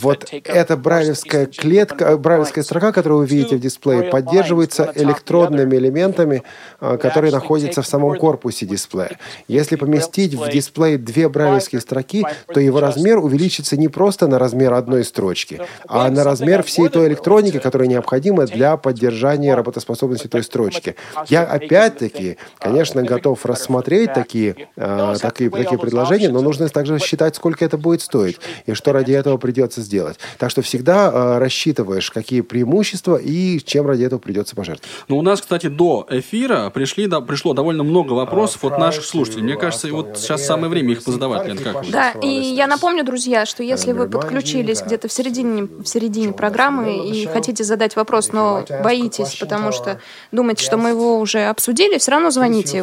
вот 0.00 0.32
эта 0.44 0.76
брайлевская 0.76 1.46
клетка, 1.46 2.16
брайлевская 2.16 2.62
строка, 2.62 2.92
которую 2.92 3.20
вы 3.20 3.26
видите 3.26 3.56
в 3.56 3.60
дисплее, 3.60 4.04
поддерживается 4.04 4.92
электронными 4.94 5.76
элементами, 5.76 6.44
а, 6.78 6.96
которые 6.96 7.32
находятся 7.32 7.82
в 7.82 7.86
самом 7.86 8.16
корпусе 8.16 8.66
дисплея. 8.66 9.18
Если 9.48 9.76
поместить 9.76 10.34
в 10.34 10.48
дисплей 10.48 10.96
две 10.96 11.28
брайлевские 11.28 11.80
строки, 11.80 12.24
то 12.52 12.60
его 12.60 12.80
размер 12.80 13.18
увеличится 13.18 13.76
не 13.76 13.88
просто 13.88 14.28
на 14.28 14.38
размер 14.38 14.74
одной 14.74 15.04
строчки, 15.04 15.60
а 15.88 16.08
на 16.10 16.22
размер 16.22 16.62
всей 16.62 16.88
той 16.88 17.08
электроники, 17.08 17.58
которая 17.58 17.88
необходима 17.88 18.46
для 18.46 18.76
поддержания 18.76 19.54
работоспособности 19.54 20.28
той 20.28 20.44
строчки. 20.44 20.94
Я 21.28 21.44
опять-таки, 21.44 22.36
конечно, 22.58 23.02
готов 23.02 23.44
рассмотреть 23.44 24.12
такие, 24.12 24.68
а, 24.76 25.16
такие, 25.16 25.50
такие 25.50 25.79
предложения, 25.80 26.28
но 26.28 26.40
нужно 26.40 26.68
также 26.68 26.98
считать, 26.98 27.36
сколько 27.36 27.64
это 27.64 27.78
будет 27.78 28.02
стоить 28.02 28.38
и 28.66 28.74
что 28.74 28.92
ради 28.92 29.12
этого 29.12 29.36
придется 29.36 29.80
сделать. 29.80 30.18
Так 30.38 30.50
что 30.50 30.62
всегда 30.62 31.10
а, 31.12 31.38
рассчитываешь, 31.38 32.10
какие 32.10 32.40
преимущества 32.42 33.16
и 33.16 33.60
чем 33.60 33.86
ради 33.86 34.04
этого 34.04 34.18
придется 34.18 34.56
пожертвовать. 34.56 34.90
Ну, 35.08 35.18
у 35.18 35.22
нас, 35.22 35.40
кстати, 35.40 35.68
до 35.68 36.06
эфира 36.10 36.70
пришли, 36.70 37.06
да, 37.06 37.20
пришло 37.20 37.54
довольно 37.54 37.82
много 37.82 38.12
вопросов 38.12 38.64
от 38.64 38.78
наших 38.78 39.04
слушателей. 39.04 39.42
Мне 39.42 39.56
кажется, 39.56 39.88
вот 39.88 40.18
сейчас 40.18 40.44
самое 40.44 40.68
время 40.68 40.92
их 40.92 41.02
позадавать, 41.02 41.46
Лен, 41.46 41.58
как? 41.58 41.88
Да, 41.90 42.12
и 42.22 42.28
я 42.28 42.66
напомню, 42.66 43.04
друзья, 43.04 43.46
что 43.46 43.62
если 43.62 43.92
вы 43.92 44.08
подключились 44.08 44.82
где-то 44.82 45.08
в 45.08 45.12
середине, 45.12 45.62
в 45.62 45.86
середине 45.86 46.32
программы 46.32 47.08
и 47.08 47.26
хотите 47.26 47.64
задать 47.64 47.96
вопрос, 47.96 48.32
но 48.32 48.64
боитесь, 48.82 49.36
потому 49.36 49.72
что 49.72 50.00
думаете, 50.32 50.64
что 50.64 50.76
мы 50.76 50.90
его 50.90 51.18
уже 51.18 51.44
обсудили, 51.44 51.98
все 51.98 52.12
равно 52.12 52.30
звоните 52.30 52.82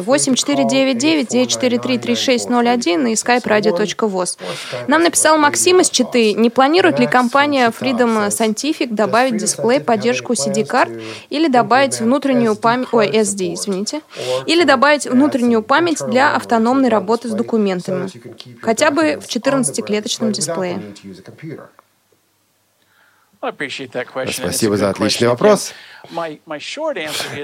8499-943-3601 2.88 3.10
и 3.10 3.14
skype-radio.voz. 3.14 4.38
Нам 4.86 5.02
написал 5.02 5.38
Максим 5.38 5.80
из 5.80 5.90
Читы, 5.90 6.32
не 6.32 6.50
планирует 6.50 6.98
ли 6.98 7.06
компания 7.06 7.68
Freedom 7.70 8.28
Scientific 8.28 8.94
добавить 8.94 9.34
в 9.34 9.36
дисплей 9.38 9.80
поддержку 9.80 10.32
CD-карт 10.32 10.90
или 11.30 11.48
добавить 11.48 12.00
внутреннюю 12.00 12.56
память, 12.56 12.88
ой, 12.92 13.08
SD, 13.08 13.54
извините, 13.54 14.00
или 14.46 14.64
добавить 14.64 15.06
внутреннюю 15.06 15.62
память 15.62 16.04
для 16.06 16.34
автономной 16.34 16.88
работы 16.88 17.28
с 17.28 17.32
документами, 17.32 18.10
хотя 18.62 18.90
бы 18.90 19.18
в 19.20 19.26
14-клеточном 19.26 20.32
дисплее. 20.32 20.80
I 20.80 20.80
appreciate 20.80 21.24
that 21.24 21.36
question. 21.36 21.58
and 21.58 21.68
it's 21.68 21.68
a 21.68 23.27
Спасибо 24.42 24.76
за 24.76 24.90
отличный 24.90 25.28
вопрос. 25.28 25.72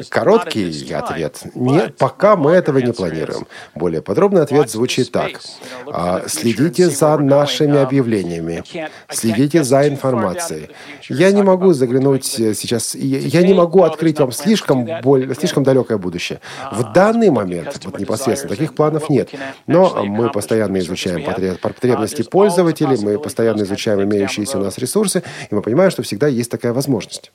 Короткий 0.09 0.93
ответ. 0.93 1.43
Нет, 1.55 1.97
пока 1.99 2.35
мы 2.37 2.53
этого 2.53 2.79
не 2.79 2.93
планируем. 2.93 3.47
Более 3.77 4.03
подробный 4.03 4.43
ответ 4.43 4.71
звучит 4.71 5.13
так. 5.13 5.41
А, 5.87 6.25
Следите 6.27 6.91
за 6.91 7.17
нашими 7.19 7.79
объявлениями. 7.79 8.65
Следите 9.09 9.63
за 9.63 9.89
информацией. 9.89 10.71
Я 11.09 11.31
не 11.31 11.43
могу 11.43 11.73
заглянуть 11.75 12.25
сейчас, 12.25 12.95
я 12.97 13.43
не 13.43 13.55
могу 13.55 13.83
открыть 13.85 14.19
вам 14.19 14.33
слишком, 14.33 14.89
боль, 15.03 15.33
слишком 15.37 15.63
далекое 15.63 15.99
будущее. 15.99 16.41
В 16.73 16.93
данный 16.93 17.31
момент, 17.31 17.81
вот 17.85 18.01
непосредственно, 18.01 18.51
таких 18.57 18.75
планов 18.75 19.11
нет. 19.11 19.31
Но 19.69 20.05
мы 20.05 20.31
постоянно 20.31 20.79
изучаем 20.79 21.23
потреб- 21.25 21.59
потребности 21.59 22.23
пользователей, 22.23 22.97
мы 23.01 23.19
постоянно 23.19 23.63
изучаем 23.63 24.03
имеющиеся 24.03 24.59
у 24.59 24.63
нас 24.63 24.79
ресурсы, 24.79 25.23
и 25.51 25.55
мы 25.55 25.63
понимаем, 25.63 25.84
что 25.91 26.03
всегда 26.03 26.29
есть 26.29 26.51
такая 26.51 26.73
возможность. 26.73 27.33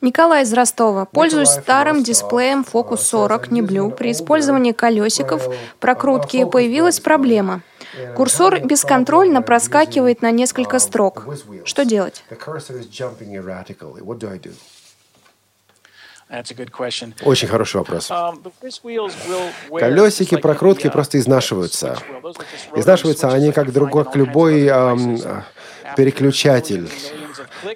Николай 0.00 0.42
из 0.42 0.52
Ростова. 0.52 1.06
Пользуюсь 1.06 1.48
старым 1.48 2.02
дисплеем 2.02 2.64
Focus 2.70 2.98
40 2.98 3.50
не 3.50 3.62
Blue. 3.62 3.90
При 3.90 4.12
использовании 4.12 4.72
колесиков 4.72 5.48
прокрутки 5.80 6.44
появилась 6.44 7.00
проблема. 7.00 7.62
Курсор 8.14 8.60
бесконтрольно 8.60 9.40
проскакивает 9.40 10.20
на 10.20 10.30
несколько 10.30 10.78
строк. 10.78 11.26
Что 11.64 11.84
делать? 11.84 12.24
Очень 17.22 17.48
хороший 17.48 17.76
вопрос. 17.76 18.10
Колесики 19.70 20.36
прокрутки 20.36 20.90
просто 20.90 21.18
изнашиваются. 21.18 21.96
Изнашиваются 22.74 23.28
они 23.28 23.52
как 23.52 23.72
другой, 23.72 24.04
как 24.04 24.16
любой 24.16 24.66
эм, 24.66 25.18
переключатель. 25.96 26.90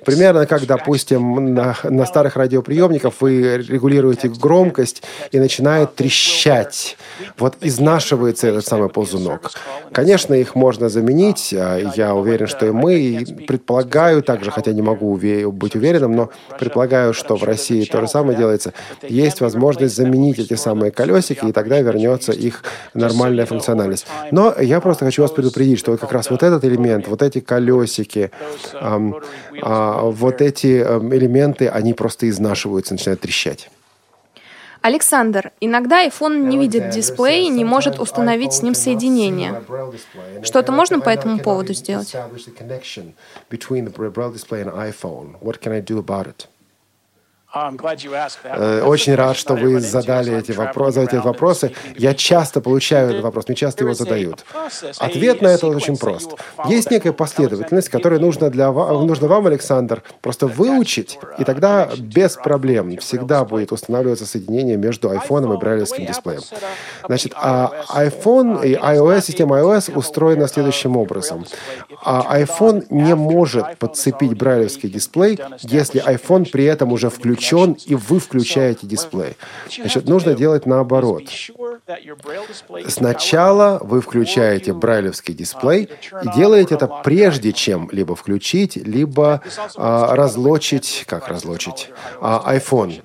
Примерно 0.04 0.46
как, 0.46 0.66
допустим, 0.66 1.54
на, 1.54 1.76
на 1.84 2.06
старых 2.06 2.36
радиоприемниках 2.36 3.14
вы 3.20 3.58
регулируете 3.58 4.28
громкость 4.28 5.02
и 5.32 5.38
начинает 5.38 5.94
трещать. 5.94 6.96
Вот 7.38 7.56
изнашивается 7.61 8.48
этот 8.48 8.66
самый 8.66 8.88
ползунок. 8.88 9.52
Конечно, 9.92 10.34
их 10.34 10.54
можно 10.54 10.88
заменить. 10.88 11.54
А 11.56 11.78
я 11.94 12.14
уверен, 12.14 12.46
что 12.46 12.66
и 12.66 12.70
мы. 12.70 12.98
И 13.00 13.44
предполагаю 13.46 14.22
также, 14.22 14.50
хотя 14.50 14.72
не 14.72 14.82
могу 14.82 15.14
быть 15.16 15.74
уверенным, 15.74 16.12
но 16.12 16.30
предполагаю, 16.58 17.14
что 17.14 17.36
в 17.36 17.44
России 17.44 17.84
то 17.84 18.00
же 18.00 18.08
самое 18.08 18.36
делается. 18.36 18.72
Есть 19.02 19.40
возможность 19.40 19.96
заменить 19.96 20.38
эти 20.38 20.54
самые 20.54 20.90
колесики, 20.90 21.46
и 21.46 21.52
тогда 21.52 21.80
вернется 21.80 22.32
их 22.32 22.62
нормальная 22.94 23.46
функциональность. 23.46 24.06
Но 24.30 24.54
я 24.61 24.80
просто 24.80 25.04
хочу 25.04 25.22
вас 25.22 25.30
предупредить, 25.30 25.78
что 25.78 25.96
как 25.96 26.12
раз 26.12 26.30
вот 26.30 26.42
этот 26.42 26.64
элемент, 26.64 27.08
вот 27.08 27.22
эти 27.22 27.40
колесики, 27.40 28.30
эм, 28.74 29.16
вот 30.11 30.40
эти 30.40 30.82
эм, 30.82 31.14
элементы, 31.14 31.68
они 31.68 31.94
просто 31.94 32.28
изнашиваются, 32.28 32.94
начинают 32.94 33.20
трещать. 33.20 33.70
Александр, 34.82 35.53
иногда 35.61 36.07
iPhone 36.07 36.46
не 36.46 36.57
видит 36.57 36.88
дисплей 36.90 37.46
и 37.46 37.51
не 37.51 37.64
может 37.64 37.98
установить 38.01 38.55
с 38.55 38.62
ним 38.62 38.74
соединение. 38.74 39.62
Что-то 40.42 40.72
можно 40.72 41.01
по 41.01 41.11
этому 41.11 41.38
поводу 41.38 41.74
сделать? 41.74 42.14
Э, 47.53 48.82
очень 48.82 49.14
рад, 49.16 49.36
что 49.36 49.55
вы 49.55 49.80
задали 49.80 50.36
эти 50.36 50.53
вопросы, 50.53 51.03
эти 51.03 51.16
вопросы. 51.16 51.72
Я 51.96 52.14
часто 52.14 52.61
получаю 52.61 53.11
этот 53.11 53.22
вопрос, 53.22 53.48
мне 53.48 53.57
часто 53.57 53.82
его 53.82 53.94
задают. 53.94 54.44
Ответ 54.98 55.42
на 55.42 55.48
это 55.48 55.66
очень 55.66 55.96
прост. 55.96 56.32
Есть 56.66 56.90
некая 56.92 57.12
последовательность, 57.12 57.88
которую 57.88 58.20
нужно, 58.20 58.51
для, 58.51 58.70
нужно 58.70 59.26
вам, 59.26 59.46
Александр, 59.48 60.03
просто 60.20 60.46
выучить, 60.46 61.18
и 61.38 61.44
тогда 61.44 61.88
без 61.98 62.36
проблем 62.36 62.96
всегда 62.98 63.44
будет 63.44 63.72
устанавливаться 63.72 64.26
соединение 64.26 64.76
между 64.76 65.11
iPhone 65.11 65.53
и 65.53 65.59
брайлевским 65.59 66.07
дисплеем. 66.07 66.42
Значит, 67.05 67.32
а 67.34 67.72
iPhone 67.96 68.64
и 68.64 68.74
iOS, 68.74 69.22
система 69.22 69.59
iOS 69.59 69.92
устроена 69.96 70.46
следующим 70.46 70.96
образом. 70.96 71.44
А 72.05 72.38
iPhone 72.40 72.86
не 72.90 73.16
может 73.16 73.76
подцепить 73.78 74.34
брайлевский 74.36 74.88
дисплей, 74.88 75.38
если 75.62 76.01
iPhone 76.07 76.48
при 76.48 76.64
этом 76.64 76.92
уже 76.92 77.11
включен 77.11 77.39
включен, 77.41 77.76
и 77.86 77.95
вы 77.95 78.20
включаете 78.20 78.86
дисплей. 78.86 79.36
Значит, 79.74 80.07
нужно 80.07 80.34
делать 80.34 80.66
наоборот. 80.66 81.24
Сначала 82.88 83.78
вы 83.82 84.01
включаете 84.01 84.72
брайлевский 84.72 85.34
дисплей 85.34 85.88
и 86.22 86.36
делаете 86.36 86.74
это 86.74 86.86
прежде, 87.05 87.53
чем 87.53 87.88
либо 87.93 88.14
включить, 88.14 88.76
либо 88.76 89.41
а, 89.76 90.14
разлочить, 90.14 91.05
как 91.07 91.28
разлочить, 91.28 91.91
а, 92.20 92.55
iPhone. 92.55 93.03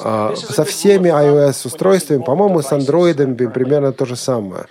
А, 0.00 0.34
со 0.36 0.64
всеми 0.64 1.08
iOS-устройствами, 1.08 2.22
по-моему, 2.22 2.62
с 2.62 2.72
Android 2.72 3.50
примерно 3.50 3.92
то 3.92 4.06
же 4.06 4.16
самое. 4.16 4.66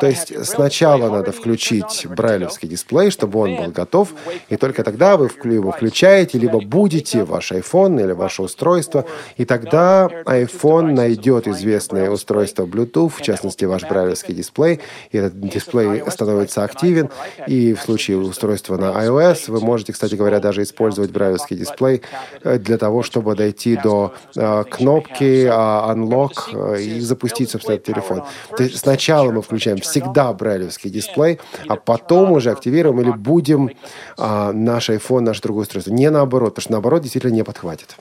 То 0.00 0.06
есть 0.06 0.32
сначала 0.46 1.10
надо 1.10 1.32
включить 1.32 2.06
брайлевский 2.08 2.68
дисплей, 2.68 3.10
чтобы 3.10 3.38
он 3.40 3.56
был 3.56 3.70
готов, 3.70 4.08
и 4.48 4.56
только 4.56 4.82
тогда 4.82 5.16
вы 5.16 5.30
его 5.44 5.72
включаете, 5.72 6.38
либо 6.38 6.60
будете 6.60 7.24
ваш 7.24 7.52
iPhone 7.52 8.02
или 8.02 8.12
ваше 8.12 8.45
устройство, 8.46 9.04
и 9.36 9.44
тогда 9.44 10.08
iPhone 10.24 10.92
найдет 10.92 11.46
известное 11.46 12.10
устройство 12.10 12.64
Bluetooth, 12.64 13.12
в 13.16 13.22
частности, 13.22 13.64
ваш 13.64 13.82
брайлевский 13.82 14.34
дисплей, 14.34 14.80
и 15.10 15.18
этот 15.18 15.38
дисплей 15.40 16.02
становится 16.10 16.64
активен, 16.64 17.10
и 17.46 17.74
в 17.74 17.80
случае 17.80 18.16
устройства 18.18 18.76
на 18.76 18.92
iOS 19.04 19.50
вы 19.50 19.60
можете, 19.60 19.92
кстати 19.92 20.14
говоря, 20.14 20.40
даже 20.40 20.62
использовать 20.62 21.10
брайлевский 21.10 21.56
дисплей 21.56 22.02
э, 22.42 22.58
для 22.58 22.78
того, 22.78 23.02
чтобы 23.02 23.34
дойти 23.34 23.76
до 23.76 24.14
э, 24.34 24.64
кнопки 24.70 25.44
э, 25.44 25.50
Unlock 25.50 26.32
э, 26.52 26.82
и 26.82 27.00
запустить, 27.00 27.50
собственно, 27.50 27.76
этот 27.76 27.86
телефон. 27.86 28.22
То 28.56 28.62
есть 28.62 28.78
сначала 28.78 29.30
мы 29.30 29.42
включаем 29.42 29.78
всегда 29.78 30.32
брайлевский 30.32 30.90
дисплей, 30.90 31.38
а 31.68 31.76
потом 31.76 32.32
уже 32.32 32.50
активируем 32.50 33.00
или 33.00 33.10
будем 33.10 33.70
э, 34.18 34.52
наш 34.52 34.90
iPhone, 34.90 35.20
наше 35.20 35.42
другое 35.42 35.62
устройство. 35.62 35.92
Не 35.92 36.10
наоборот, 36.10 36.54
потому 36.54 36.62
что 36.62 36.72
наоборот 36.72 37.02
действительно 37.02 37.32
не 37.32 37.44
подхватит. 37.44 37.96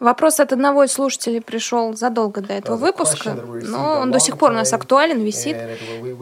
Вопрос 0.00 0.38
от 0.38 0.52
одного 0.52 0.84
из 0.84 0.92
слушателей 0.92 1.40
пришел 1.40 1.92
задолго 1.96 2.40
до 2.40 2.52
этого 2.52 2.76
выпуска, 2.76 3.34
но 3.34 3.98
он 3.98 4.12
до 4.12 4.20
сих 4.20 4.38
пор 4.38 4.52
у 4.52 4.54
нас 4.54 4.72
актуален, 4.72 5.20
висит. 5.20 5.56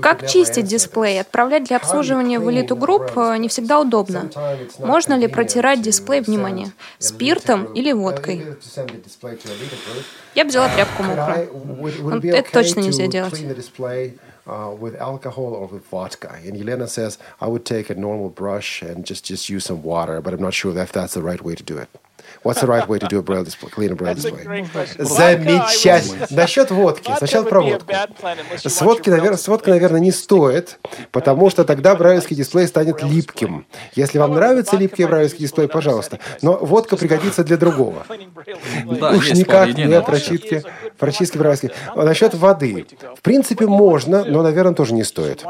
Как 0.01 0.27
чистить 0.27 0.67
дисплей? 0.67 1.21
Отправлять 1.21 1.65
для 1.65 1.77
обслуживания 1.77 2.39
в 2.39 2.51
элиту 2.51 2.75
групп 2.75 3.13
э, 3.17 3.37
не 3.37 3.49
всегда 3.49 3.79
удобно. 3.79 4.31
Можно 4.79 5.15
ли 5.15 5.27
протирать 5.27 5.83
дисплей, 5.83 6.23
внимание, 6.23 6.73
спиртом 6.99 7.65
или 7.75 7.93
водкой? 7.93 8.47
Я 10.35 10.45
бы 10.45 10.49
взяла 10.49 10.69
тряпку 10.71 11.03
мокрую. 11.03 12.33
Это 12.35 12.51
точно 12.51 12.81
нельзя 12.81 13.07
делать. 13.07 13.43
Uh, 14.49 14.73
with 14.79 14.95
alcohol 15.01 15.55
or 15.55 15.69
with 15.69 15.83
vodka. 15.91 16.39
And 16.47 16.57
Елена 16.57 16.87
says, 16.87 17.19
I 17.41 17.49
would 17.49 17.65
take 17.65 17.91
a 17.91 17.97
normal 17.97 18.29
brush 18.29 18.81
and 18.81 19.05
just, 19.05 19.25
just 19.25 19.51
use 19.51 19.65
some 19.65 19.83
water, 19.83 20.21
but 20.21 20.33
I'm 20.33 20.41
not 20.41 20.55
sure 20.55 20.71
if 20.79 20.93
that's 20.93 21.15
the 21.15 21.21
right 21.21 21.43
way 21.43 21.57
to 21.57 21.65
do 21.65 21.77
it. 21.79 21.89
What's 22.45 22.61
the 22.61 22.67
right 22.67 22.87
way 22.87 22.99
to 22.99 23.09
do 23.09 23.19
a 23.19 23.23
braille 23.23 23.45
display, 23.45 23.71
clean 23.71 23.93
a 23.93 23.97
braille 23.97 24.15
display? 24.15 24.67
Замечательно. 24.99 26.27
Насчет 26.31 26.71
водки. 26.71 27.13
Сначала 27.17 27.45
про 27.45 27.61
водку. 27.61 27.93
С 28.65 28.81
водки, 28.83 29.11
наверное, 29.11 29.39
с 29.39 29.49
водкой, 29.49 29.75
наверное, 29.75 30.01
не 30.01 30.13
стоит, 30.13 30.79
потому 31.13 31.51
что 31.51 31.65
тогда 31.65 31.95
брайлевский 31.97 32.37
дисплей 32.37 32.67
станет 32.67 33.03
липким. 33.03 33.67
Если 33.95 34.19
вам 34.19 34.35
нравится 34.35 34.77
липкий 34.77 35.05
брайлевский 35.07 35.41
дисплей, 35.41 35.69
пожалуйста. 35.69 36.19
Но 36.43 36.57
водка 36.57 36.97
пригодится 36.97 37.45
для 37.45 37.57
другого. 37.67 38.07
Да, 38.85 39.11
Уж 39.11 39.33
никак 39.33 39.77
не 39.77 40.01
прочитки, 40.03 40.63
прочистки 40.99 41.39
брайлевских. 41.39 41.71
Насчет 41.95 42.35
воды. 42.35 42.87
В 43.17 43.23
принципе, 43.23 43.67
можно, 43.67 44.25
но, 44.25 44.43
наверное, 44.43 44.75
тоже 44.75 44.95
не 44.95 45.05
стоит. 45.05 45.45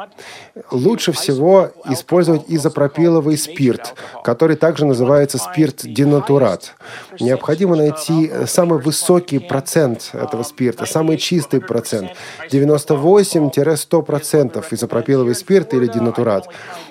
Лучше 0.71 1.13
всего 1.13 1.73
использовать 1.91 2.45
изопропиловый 2.49 3.37
спирт, 3.37 3.95
который 4.25 4.57
также 4.57 4.87
называется 4.87 5.39
спирт 5.39 5.83
денатурат. 5.85 6.75
Необходимо 7.21 7.77
найти 7.77 8.31
самый 8.47 8.81
высокий 8.81 9.39
процент 9.39 10.11
этого 10.13 10.43
спирта, 10.43 10.87
самый 10.87 11.17
чистый 11.17 11.61
процент. 11.61 12.11
98-100% 12.51 14.65
изопропиловый 14.71 15.35
спирт 15.35 15.75
или 15.75 15.87
денатурат. 15.87 16.49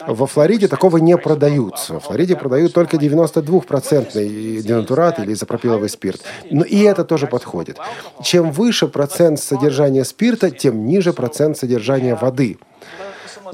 Во 0.07 0.27
Флориде 0.27 0.67
такого 0.67 0.97
не 0.97 1.17
продают. 1.17 1.89
Во 1.89 1.99
Флориде 1.99 2.35
продают 2.35 2.73
только 2.73 2.97
92% 2.97 4.61
денатурат 4.61 5.19
или 5.19 5.33
изопропиловый 5.33 5.89
спирт. 5.89 6.21
Но 6.51 6.63
и 6.63 6.81
это 6.81 7.03
тоже 7.03 7.27
подходит. 7.27 7.77
Чем 8.23 8.51
выше 8.51 8.87
процент 8.87 9.39
содержания 9.39 10.03
спирта, 10.03 10.51
тем 10.51 10.85
ниже 10.85 11.13
процент 11.13 11.57
содержания 11.57 12.15
воды. 12.15 12.57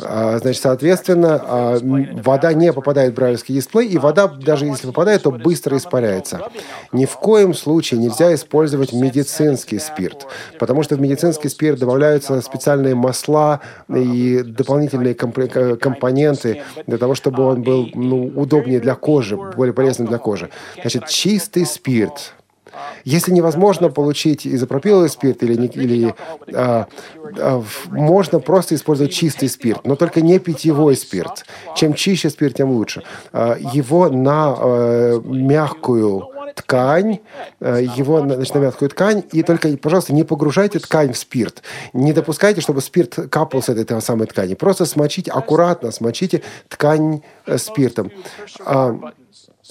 А, 0.04 0.38
значит, 0.40 0.62
соответственно, 0.62 1.42
а, 1.44 1.78
вода 2.24 2.54
не 2.54 2.74
попадает 2.74 3.14
в 3.14 3.16
брайлевский 3.16 3.56
дисплей, 3.56 3.88
и 3.88 3.98
вода, 3.98 4.28
даже 4.28 4.66
если 4.66 4.88
попадает, 4.88 5.24
то 5.24 5.32
быстро 5.32 5.78
испаряется. 5.78 6.42
Ни 6.92 7.06
в 7.06 7.16
коем 7.18 7.54
случае 7.54 8.00
нельзя 8.00 8.34
использовать 8.34 8.94
медицинский 8.94 9.80
спирт, 9.80 10.28
потому 10.60 10.84
что 10.84 10.96
в 10.96 11.02
медицинский 11.02 11.50
спирт 11.50 11.80
добавляются 11.80 12.42
специальные 12.42 12.96
масла 12.96 13.62
и 13.90 14.44
дополнительные 14.46 15.16
компоненты 15.16 16.64
для 16.88 16.98
того, 16.98 17.16
чтобы 17.16 17.44
он 17.44 17.62
был 17.62 17.90
ну, 17.94 18.28
удобнее 18.36 18.80
для 18.80 18.96
кожи, 18.96 19.38
более 19.38 19.74
полезным 19.74 20.08
для 20.08 20.18
кожи. 20.18 20.50
Значит, 20.82 21.08
чистый 21.08 21.66
спирт, 21.66 22.34
если 23.04 23.32
невозможно 23.32 23.90
получить 23.90 24.46
изопропиловый 24.48 25.10
спирт 25.10 25.44
или, 25.44 25.68
или 25.68 26.16
а, 26.54 26.88
а, 27.40 27.64
можно 27.90 28.40
просто 28.40 28.76
использовать 28.76 29.14
чистый 29.14 29.50
спирт, 29.50 29.86
но 29.86 29.96
только 29.96 30.22
не 30.22 30.40
питьевой 30.40 30.96
спирт. 30.96 31.46
Чем 31.76 31.94
чище 31.94 32.30
спирт, 32.30 32.56
тем 32.56 32.72
лучше. 32.72 33.04
А, 33.32 33.58
его 33.58 34.10
на 34.10 34.56
а, 34.58 35.22
мягкую 35.24 36.28
ткань, 36.56 37.20
а, 37.60 37.78
его 37.78 38.20
значит, 38.22 38.56
на 38.56 38.60
мягкую 38.60 38.90
ткань, 38.90 39.24
и 39.32 39.44
только, 39.44 39.70
пожалуйста, 39.78 40.14
не 40.14 40.24
погружайте 40.24 40.80
ткань 40.80 41.14
в 41.14 41.18
спирт. 41.18 41.62
Не 41.94 42.14
допускайте, 42.14 42.62
чтобы 42.62 42.82
спирт 42.82 43.16
капал 43.30 43.62
с 43.62 43.70
этой 43.70 44.02
самой 44.02 44.28
ткани. 44.28 44.54
Просто 44.54 44.86
смочите, 44.86 45.32
аккуратно 45.32 45.92
смочите 45.92 46.42
ткань 46.68 47.22
э, 47.46 47.58
спиртом. 47.58 48.12
А, 48.66 48.98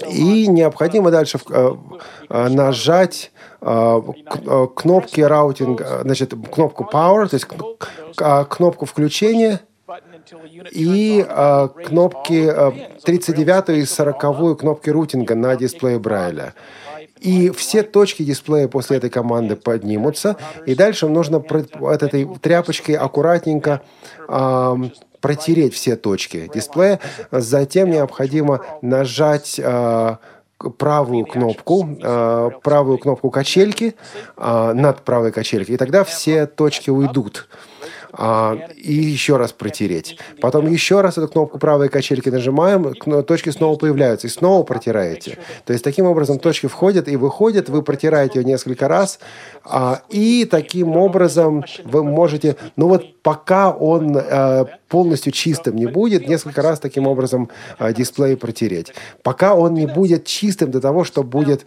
и 0.08 0.46
необходимо 0.46 1.10
дальше 1.10 1.38
э, 1.50 1.74
э, 2.28 2.48
нажать 2.48 3.32
э, 3.60 4.02
кнопки 4.74 5.20
раутинга, 5.20 6.00
значит, 6.02 6.34
кнопку 6.50 6.88
power, 6.90 7.28
то 7.28 7.34
есть 7.34 7.46
кнопку 8.48 8.86
включения– 8.86 9.60
и 10.70 11.26
кнопки 11.86 12.48
э, 12.48 12.72
39 13.04 13.68
и 13.70 13.84
40 13.84 14.58
кнопки 14.58 14.90
рутинга 14.90 15.34
на 15.34 15.56
дисплее 15.56 15.98
Брайля. 15.98 16.54
И 17.18 17.50
все 17.50 17.82
точки 17.82 18.22
дисплея 18.22 18.68
после 18.68 18.96
этой 18.96 19.10
команды 19.10 19.56
поднимутся, 19.56 20.36
и 20.64 20.74
дальше 20.74 21.08
нужно 21.08 21.44
этой 21.82 22.26
тряпочкой 22.40 22.94
аккуратненько 22.94 23.82
протереть 25.20 25.74
все 25.74 25.96
точки 25.96 26.50
дисплея. 26.52 27.00
Затем 27.30 27.90
необходимо 27.90 28.64
нажать 28.82 29.60
э, 29.62 30.16
правую 30.78 31.24
кнопку, 31.24 31.88
э, 32.02 32.50
правую 32.62 32.98
кнопку 32.98 33.30
качельки 33.30 33.94
э, 34.36 34.72
над 34.74 35.02
правой 35.02 35.32
качелькой, 35.32 35.76
и 35.76 35.78
тогда 35.78 36.04
все 36.04 36.46
точки 36.46 36.90
уйдут 36.90 37.48
а, 38.12 38.58
и 38.76 38.92
еще 38.92 39.36
раз 39.36 39.52
протереть. 39.52 40.18
Потом 40.40 40.66
еще 40.66 41.00
раз 41.00 41.18
эту 41.18 41.28
кнопку 41.28 41.58
правой 41.58 41.88
качельки 41.88 42.28
нажимаем, 42.28 42.94
точки 43.24 43.50
снова 43.50 43.76
появляются, 43.76 44.26
и 44.26 44.30
снова 44.30 44.62
протираете. 44.64 45.38
То 45.64 45.72
есть 45.72 45.84
таким 45.84 46.06
образом 46.06 46.38
точки 46.38 46.66
входят 46.66 47.08
и 47.08 47.16
выходят, 47.16 47.68
вы 47.68 47.82
протираете 47.82 48.40
ее 48.40 48.44
несколько 48.44 48.88
раз, 48.88 49.20
а, 49.64 50.02
и 50.08 50.44
таким 50.44 50.96
образом 50.96 51.64
вы 51.84 52.02
можете, 52.02 52.56
ну 52.76 52.88
вот 52.88 53.22
пока 53.22 53.70
он 53.70 54.16
полностью 54.90 55.32
чистым 55.32 55.76
не 55.76 55.86
будет, 55.86 56.28
несколько 56.28 56.60
раз 56.60 56.80
таким 56.80 57.06
образом 57.06 57.48
а, 57.78 57.92
дисплей 57.92 58.36
протереть. 58.36 58.92
Пока 59.22 59.54
он 59.54 59.74
не 59.74 59.86
будет 59.86 60.26
чистым 60.26 60.70
до 60.70 60.80
того, 60.80 61.04
что 61.04 61.22
будет 61.22 61.64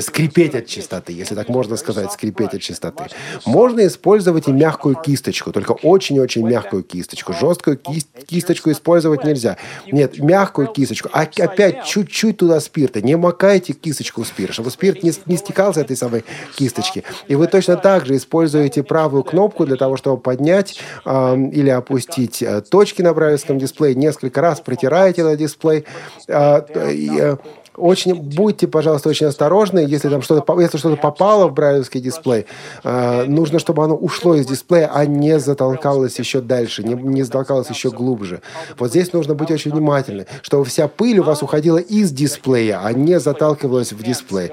скрипеть 0.00 0.54
от 0.54 0.66
чистоты, 0.66 1.12
если 1.12 1.34
так 1.34 1.48
можно 1.48 1.76
сказать, 1.76 2.12
скрипеть 2.12 2.54
от 2.54 2.60
чистоты. 2.60 3.04
Можно 3.46 3.86
использовать 3.86 4.48
и 4.48 4.52
мягкую 4.52 4.96
кисточку, 4.96 5.52
только 5.52 5.72
очень-очень 5.72 6.46
мягкую 6.46 6.82
кисточку. 6.82 7.32
Жесткую 7.32 7.76
кист, 7.78 8.08
кисточку 8.26 8.70
использовать 8.72 9.24
нельзя. 9.24 9.56
Нет, 9.92 10.18
мягкую 10.18 10.68
кисточку. 10.68 11.08
А 11.12 11.22
опять 11.22 11.84
чуть-чуть 11.84 12.38
туда 12.38 12.58
спирта. 12.60 13.00
Не 13.00 13.16
макайте 13.16 13.74
кисточку 13.74 14.24
в 14.24 14.26
спирт, 14.26 14.54
чтобы 14.54 14.70
спирт 14.70 15.04
не, 15.04 15.12
не 15.26 15.36
стекал 15.36 15.72
с 15.72 15.76
этой 15.76 15.96
самой 15.96 16.24
кисточки. 16.56 17.04
И 17.28 17.36
вы 17.36 17.46
точно 17.46 17.76
так 17.76 18.06
же 18.06 18.16
используете 18.16 18.82
правую 18.82 19.22
кнопку 19.22 19.64
для 19.66 19.76
того, 19.76 19.96
чтобы 19.96 20.20
поднять 20.20 20.80
э, 21.04 21.36
или 21.52 21.70
опустить 21.70 22.42
э, 22.42 22.55
точки 22.60 23.02
на 23.02 23.14
брайлевском 23.14 23.58
дисплее. 23.58 23.94
Несколько 23.94 24.40
раз 24.40 24.60
протираете 24.60 25.24
на 25.24 25.36
дисплей. 25.36 25.84
Э, 26.28 26.60
э, 26.74 27.36
очень 27.76 28.14
будьте, 28.14 28.66
пожалуйста, 28.66 29.08
очень 29.08 29.26
осторожны, 29.26 29.80
если 29.80 30.08
там 30.08 30.22
что-то, 30.22 30.60
если 30.60 30.78
что-то 30.78 30.96
попало 30.96 31.48
в 31.48 31.52
брайлевский 31.52 32.00
дисплей, 32.00 32.46
э, 32.84 33.24
нужно, 33.24 33.58
чтобы 33.58 33.84
оно 33.84 33.94
ушло 33.94 34.34
из 34.34 34.46
дисплея, 34.46 34.90
а 34.92 35.04
не 35.04 35.38
затолкалось 35.38 36.18
еще 36.18 36.40
дальше, 36.40 36.82
не, 36.82 36.94
не 36.94 37.22
затолкалось 37.22 37.68
еще 37.68 37.90
глубже. 37.90 38.40
Вот 38.78 38.90
здесь 38.90 39.12
нужно 39.12 39.34
быть 39.34 39.50
очень 39.50 39.72
внимательны, 39.72 40.26
чтобы 40.42 40.64
вся 40.64 40.88
пыль 40.88 41.18
у 41.18 41.24
вас 41.24 41.42
уходила 41.42 41.78
из 41.78 42.10
дисплея, 42.12 42.80
а 42.82 42.92
не 42.92 43.20
заталкивалась 43.20 43.92
в 43.92 44.02
дисплей. 44.02 44.52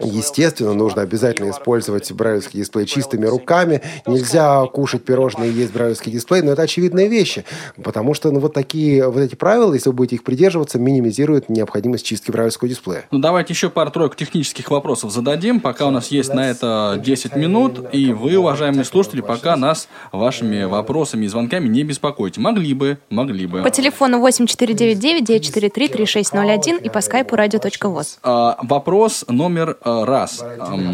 Естественно, 0.00 0.74
нужно 0.74 1.02
обязательно 1.02 1.50
использовать 1.50 2.10
брайлевский 2.12 2.60
дисплей 2.60 2.86
чистыми 2.86 3.26
руками. 3.26 3.82
Нельзя 4.06 4.64
кушать 4.66 5.04
пирожные 5.04 5.50
и 5.50 5.54
есть 5.54 5.72
брайлевский 5.72 6.12
дисплей, 6.12 6.42
но 6.42 6.52
это 6.52 6.62
очевидные 6.62 7.08
вещи, 7.08 7.44
потому 7.82 8.14
что 8.14 8.30
ну, 8.30 8.40
вот 8.40 8.52
такие 8.52 9.08
вот 9.08 9.20
эти 9.20 9.34
правила, 9.34 9.72
если 9.72 9.90
вы 9.90 9.94
будете 9.94 10.16
их 10.16 10.24
придерживаться, 10.24 10.78
минимизируют 10.78 11.48
необходимость 11.48 12.04
чистки 12.04 12.30
брайлевского 12.30 12.68
дисплея. 12.68 13.04
Ну, 13.10 13.18
давайте 13.18 13.52
еще 13.52 13.70
пару-тройку 13.70 14.16
технических 14.16 14.70
вопросов 14.70 15.10
зададим, 15.10 15.60
пока 15.60 15.86
у 15.86 15.90
нас 15.90 16.08
есть 16.08 16.34
на 16.34 16.50
это 16.50 17.00
10 17.02 17.36
минут, 17.36 17.86
и 17.92 18.12
вы, 18.12 18.36
уважаемые 18.36 18.84
слушатели, 18.84 19.20
пока 19.20 19.56
нас 19.56 19.88
вашими 20.12 20.64
вопросами 20.64 21.24
и 21.24 21.28
звонками 21.28 21.68
не 21.68 21.84
беспокойте. 21.84 22.40
Могли 22.40 22.74
бы, 22.74 22.98
могли 23.10 23.46
бы. 23.46 23.62
По 23.62 23.70
телефону 23.70 24.26
8499-943-3601 24.26 26.82
и 26.82 26.90
по 26.90 27.00
скайпу 27.00 27.36
radio.voz. 27.36 28.18
А, 28.22 28.58
вопрос 28.62 29.24
номер 29.28 29.77
раз. 29.82 30.44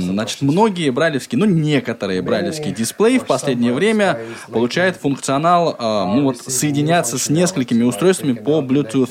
Значит, 0.00 0.42
многие 0.42 0.90
брайлевские, 0.90 1.38
ну, 1.38 1.46
некоторые 1.46 2.22
брайлевские 2.22 2.72
дисплеи 2.74 3.18
в 3.18 3.26
последнее 3.26 3.72
время 3.72 4.18
получают 4.50 4.96
функционал, 4.96 5.76
э, 5.78 6.04
ну, 6.14 6.24
вот, 6.24 6.38
соединяться 6.38 7.18
с 7.18 7.28
несколькими 7.28 7.82
устройствами 7.82 8.32
по 8.32 8.60
Bluetooth. 8.60 9.10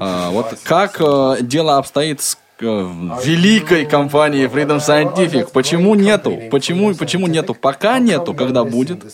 Э, 0.00 0.30
вот 0.30 0.58
как 0.64 1.00
дело 1.46 1.78
обстоит 1.78 2.20
с 2.20 2.38
великой 2.60 3.86
компании 3.86 4.48
Freedom 4.48 4.78
Scientific. 4.78 5.50
Почему 5.52 5.94
нету? 5.94 6.38
Почему, 6.50 6.94
почему 6.94 7.26
нету? 7.26 7.54
Пока 7.54 7.98
нету, 7.98 8.34
когда 8.34 8.64
будет? 8.64 9.04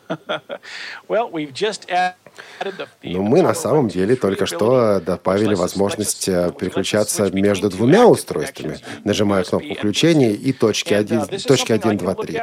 но 3.02 3.22
мы 3.22 3.42
на 3.42 3.54
самом 3.54 3.88
деле 3.88 4.16
только 4.16 4.46
что 4.46 5.00
добавили 5.00 5.54
возможность 5.54 6.28
э, 6.28 6.50
переключаться 6.58 7.30
между 7.30 7.68
двумя 7.68 8.06
устройствами, 8.06 8.78
нажимая 9.04 9.44
кнопку 9.44 9.74
включения 9.74 10.32
и 10.32 10.52
точки 10.52 10.94
1, 10.94 11.26
точки 11.46 11.72
1 11.72 11.98
2, 11.98 12.14
3. 12.14 12.40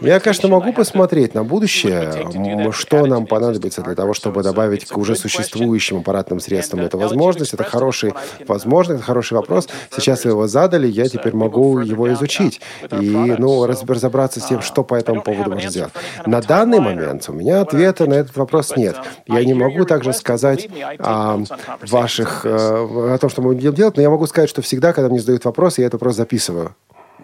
Я, 0.00 0.20
конечно, 0.20 0.48
могу 0.48 0.72
посмотреть 0.72 1.34
на 1.34 1.44
будущее, 1.44 2.72
что 2.72 3.06
нам 3.06 3.26
понадобится 3.26 3.82
для 3.82 3.94
того, 3.94 4.14
чтобы 4.14 4.42
добавить 4.42 4.86
к 4.86 4.96
уже 4.96 5.16
существующим 5.16 5.98
аппаратным 5.98 6.40
средствам 6.40 6.80
эту 6.80 6.98
возможность. 6.98 7.54
Это 7.54 7.64
хороший, 7.64 8.14
возможно, 8.46 8.94
это 8.94 9.02
хороший 9.02 9.34
вопрос. 9.34 9.68
Сейчас 9.90 10.24
вы 10.24 10.30
его 10.30 10.46
задали, 10.46 10.86
я 10.86 11.08
теперь 11.08 11.34
могу 11.34 11.78
его 11.78 12.12
изучить 12.12 12.60
и 13.00 13.34
ну, 13.38 13.66
разобраться 13.66 14.40
с 14.40 14.46
тем, 14.46 14.62
что 14.62 14.82
по 14.82 14.94
этому 14.94 15.22
поводу 15.22 15.50
можно 15.50 15.70
сделать. 15.70 15.92
На 16.26 16.40
данный 16.56 16.80
момент 16.80 17.28
у 17.28 17.32
меня 17.32 17.60
ответа 17.60 18.06
на 18.06 18.14
этот 18.14 18.36
вопрос 18.36 18.76
нет. 18.76 18.96
Я 19.26 19.44
не 19.44 19.54
могу 19.54 19.84
также 19.84 20.12
сказать 20.12 20.68
о 20.98 21.38
ваших, 21.88 22.46
э, 22.46 23.14
о 23.14 23.18
том, 23.18 23.30
что 23.30 23.42
мы 23.42 23.54
будем 23.54 23.74
делать, 23.74 23.96
но 23.96 24.02
я 24.02 24.10
могу 24.10 24.26
сказать, 24.26 24.48
что 24.48 24.62
всегда, 24.62 24.92
когда 24.92 25.08
мне 25.08 25.20
задают 25.20 25.44
вопрос, 25.44 25.78
я 25.78 25.86
это 25.86 25.98
просто 25.98 26.22
записываю. 26.22 26.74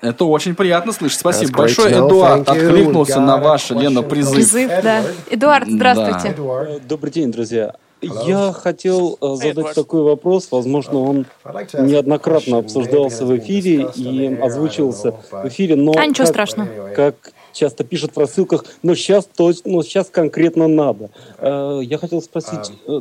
Это 0.01 0.25
очень 0.25 0.55
приятно 0.55 0.93
слышать. 0.93 1.21
Спасибо 1.21 1.59
большое. 1.59 1.95
Эдуард 1.95 2.49
откликнулся 2.49 3.21
на 3.21 3.37
ваш, 3.37 3.71
Лена, 3.71 4.03
призыв. 4.03 4.35
Призыв, 4.35 4.71
да. 4.83 5.03
Эдуард, 5.31 5.69
здравствуйте. 5.69 6.35
Да. 6.37 6.79
Добрый 6.89 7.13
день, 7.13 7.31
друзья. 7.31 7.75
Я 8.01 8.53
хотел 8.53 9.17
э, 9.21 9.35
задать 9.37 9.75
такой 9.75 10.03
вопрос. 10.03 10.49
Возможно, 10.51 10.99
он 10.99 11.27
неоднократно 11.73 12.59
обсуждался 12.59 13.25
в 13.25 13.39
эфире 13.39 13.91
и 13.95 14.35
озвучивался 14.43 15.15
в 15.31 15.49
эфире, 15.49 15.77
но... 15.77 15.93
А 15.97 16.05
ничего 16.05 16.27
страшного. 16.27 16.69
Как 16.97 17.15
часто 17.53 17.85
пишут 17.85 18.15
в 18.15 18.19
рассылках, 18.19 18.65
но 18.83 18.95
сейчас, 18.95 19.27
то, 19.27 19.53
но 19.65 19.83
сейчас 19.83 20.09
конкретно 20.11 20.69
надо. 20.69 21.11
Э, 21.39 21.81
я 21.83 21.99
хотел 21.99 22.23
спросить, 22.23 22.73
э, 22.87 23.01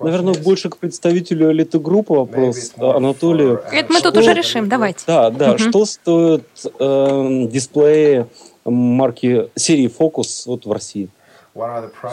наверное, 0.00 0.34
больше 0.34 0.70
к 0.70 0.76
представителю 0.76 1.52
элиты-группы 1.52 2.14
вопрос, 2.14 2.72
э, 2.76 2.84
Анатолию. 2.84 3.62
Это 3.72 3.92
мы 3.92 4.00
тут 4.00 4.16
уже 4.16 4.34
решим, 4.34 4.68
давайте. 4.68 5.04
Да, 5.06 5.30
да. 5.30 5.58
Что 5.58 5.84
стоит 5.84 6.44
э, 6.78 7.46
дисплеи 7.50 8.26
марки 8.64 9.50
серии 9.54 9.90
Focus 9.90 10.42
вот 10.46 10.66
в 10.66 10.72
России? 10.72 11.08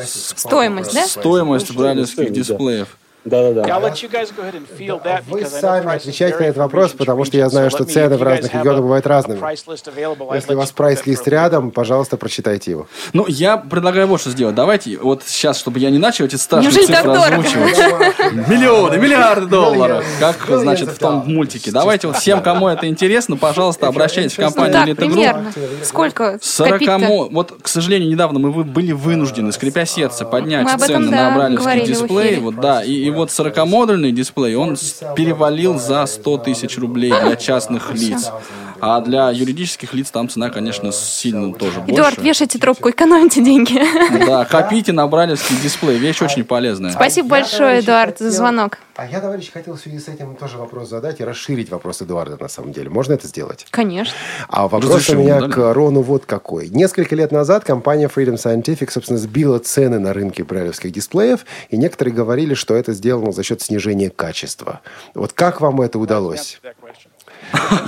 Стоимость, 0.04 0.94
да? 0.94 1.06
Стоимость 1.06 1.76
брайлевских 1.76 2.32
дисплеев. 2.32 2.98
Да-да-да. 3.26 3.80
Вы 5.28 5.45
сами 5.45 5.95
отвечайте 5.95 6.38
на 6.38 6.43
этот 6.43 6.57
вопрос, 6.57 6.91
потому 6.91 7.26
что 7.26 7.38
я 7.38 7.49
знаю, 7.49 7.71
что 7.71 7.84
цены 7.84 8.17
в 8.17 8.23
разных 8.23 8.53
регионах 8.53 8.82
бывают 8.82 9.07
разными. 9.07 9.39
Если 10.36 10.53
у 10.53 10.57
вас 10.57 10.71
прайс-лист 10.71 11.28
рядом, 11.28 11.71
пожалуйста, 11.71 12.17
прочитайте 12.17 12.71
его. 12.71 12.88
Ну, 13.13 13.26
я 13.28 13.57
предлагаю 13.57 14.07
вот 14.07 14.21
что 14.21 14.30
сделать. 14.30 14.55
Давайте 14.55 14.97
вот 14.97 15.23
сейчас, 15.26 15.57
чтобы 15.59 15.80
я 15.80 15.89
не 15.89 15.97
начал 15.97 16.26
эти 16.26 16.36
страшные 16.36 16.86
цифры 16.86 17.11
озвучивать. 17.11 17.78
Миллионы, 18.47 18.97
миллиарды 18.97 19.47
долларов. 19.47 20.05
Как, 20.19 20.38
значит, 20.47 20.89
в 20.89 20.99
том 20.99 21.23
мультике. 21.26 21.71
Давайте 21.71 22.07
вот 22.07 22.17
всем, 22.17 22.41
кому 22.43 22.67
это 22.67 22.88
интересно, 22.88 23.38
пожалуйста, 23.38 23.88
обращайтесь 23.88 24.34
в 24.34 24.38
компанию 24.38 24.95
Elite. 24.95 25.84
Сколько? 25.84 26.38
40 26.41 27.32
Вот, 27.32 27.55
к 27.61 27.67
сожалению, 27.67 28.09
недавно 28.09 28.39
мы 28.39 28.63
были 28.63 28.91
вынуждены, 28.91 29.51
скрипя 29.51 29.86
сердце, 29.86 30.26
поднять 30.26 30.67
цены 30.80 31.09
на 31.09 31.32
брайлевский 31.36 31.86
дисплей. 31.86 32.38
Вот, 32.38 32.55
да, 32.55 32.84
и 32.84 33.14
вот 33.16 33.30
40-модульный 33.30 34.11
дисплей, 34.11 34.55
он 34.55 34.78
перевалил 35.16 35.80
за 35.80 36.05
100 36.05 36.38
тысяч 36.39 36.78
рублей 36.78 37.11
для 37.11 37.36
частных 37.36 37.91
лиц. 37.93 38.32
А 38.82 38.99
для 38.99 39.32
юридических 39.32 39.93
лиц 39.93 40.11
там 40.11 40.30
цена, 40.30 40.49
конечно, 40.49 40.91
сильно 40.91 41.53
тоже 41.53 41.80
больше. 41.80 41.93
Эдуард, 41.93 42.18
вешайте 42.18 42.59
трубку, 42.59 42.89
экономите 42.89 43.43
деньги. 43.43 43.82
Да, 44.26 44.45
копите 44.45 44.91
на 44.91 45.07
брайлевский 45.07 45.55
дисплей, 45.63 45.97
вещь 45.97 46.22
очень 46.22 46.43
полезная. 46.43 46.91
Спасибо 46.91 47.30
большое, 47.30 47.80
Эдуард, 47.80 48.20
за 48.20 48.32
звонок. 48.32 48.80
А 48.97 49.05
я, 49.05 49.20
товарищ, 49.20 49.51
хотел 49.51 49.76
в 49.76 49.80
связи 49.80 49.99
с 49.99 50.07
этим 50.07 50.36
тоже 50.36 50.57
вопрос 50.57 50.88
задать 50.88 51.20
и 51.20 51.26
расширить 51.26 51.70
вопрос 51.70 52.01
Эдуарда, 52.01 52.38
на 52.39 52.47
самом 52.47 52.72
деле. 52.72 52.89
Можно 52.89 53.13
это 53.13 53.28
сделать? 53.28 53.66
Конечно. 53.70 54.13
А 54.47 54.70
вопрос 54.70 54.86
Разрешим, 54.86 55.20
у 55.20 55.24
меня 55.24 55.41
да? 55.41 55.49
к 55.49 55.74
Рону 55.74 56.01
вот 56.01 56.26
какой. 56.26 56.70
Несколько 56.70 57.13
лет 57.13 57.34
назад 57.34 57.66
компания 57.66 58.07
Freedom 58.07 58.36
Scientific, 58.36 58.89
собственно, 58.89 59.20
сбила 59.20 59.59
цены 59.59 59.99
на 59.99 60.13
рынке 60.13 60.45
брайлевских 60.45 60.93
дисплеев, 60.93 61.45
и 61.70 61.76
некоторые 61.76 62.13
говорили, 62.13 62.53
что 62.53 62.74
это 62.74 62.93
сделано 63.06 63.32
за 63.32 63.43
счет 63.43 63.62
снижения 63.62 64.10
качества. 64.10 64.82
Вот 65.14 65.32
как 65.32 65.62
вам 65.62 65.80
это 65.82 65.99
удалось? 65.99 66.60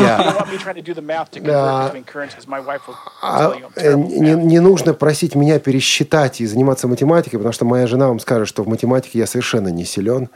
А, 3.21 3.53
э, 3.75 3.93
не, 3.95 4.33
не 4.33 4.59
нужно 4.59 4.93
просить 4.93 5.35
меня 5.35 5.59
пересчитать 5.59 6.41
и 6.41 6.45
заниматься 6.45 6.87
математикой, 6.87 7.39
потому 7.39 7.53
что 7.53 7.65
моя 7.65 7.87
жена 7.87 8.07
вам 8.07 8.19
скажет, 8.19 8.47
что 8.47 8.63
в 8.63 8.67
математике 8.67 9.19
я 9.19 9.27
совершенно 9.27 9.69
не 9.69 9.85
силен. 9.85 10.29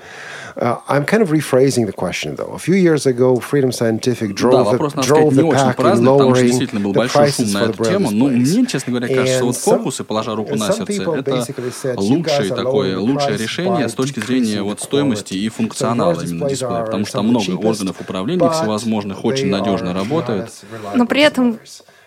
Uh, 0.56 0.78
I'm 0.88 1.06
kind 1.06 1.22
of 1.22 1.32
rephrasing 1.32 1.86
the 1.86 1.94
question, 1.94 2.36
though. 2.36 2.54
A 2.54 2.60
few 2.60 2.76
years 2.76 3.06
ago, 3.06 3.40
Freedom 3.40 3.72
Scientific 3.72 4.34
drove, 4.34 4.52
да, 4.52 4.64
вопрос, 4.64 4.94
the, 4.94 5.02
drove 5.02 5.34
the 5.34 5.50
pack 5.50 5.78
in 5.78 6.02
lowering 6.02 6.80
был 6.82 6.94
большой 6.94 7.32
шум 7.32 7.52
на 7.52 7.64
эту 7.64 7.84
тему. 7.84 8.12
Но 8.12 8.26
мне, 8.28 8.66
честно 8.66 8.92
говоря, 8.92 9.14
кажется, 9.14 9.38
что 9.38 9.46
вот 9.46 9.58
фокусы, 9.58 10.04
положа 10.04 10.36
руку 10.36 10.56
на 10.56 10.72
сердце, 10.72 11.04
это 11.04 12.00
лучшее 12.00 12.54
такое, 12.54 12.98
лучшее 12.98 13.38
решение 13.38 13.88
с 13.88 13.94
точки 13.94 14.20
зрения 14.20 14.62
вот 14.62 14.82
стоимости 14.82 15.34
и 15.34 15.50
функционала 15.50 16.22
именно 16.22 16.50
дисплея, 16.50 16.84
потому 16.84 17.06
что 17.06 17.22
много 17.22 17.52
органов 17.52 18.02
управления 18.02 18.50
всевозможных 18.50 19.21
очень 19.24 19.50
надежно 19.50 19.94
работают. 19.94 20.52
Но 20.96 21.06
при 21.06 21.22
этом 21.22 21.60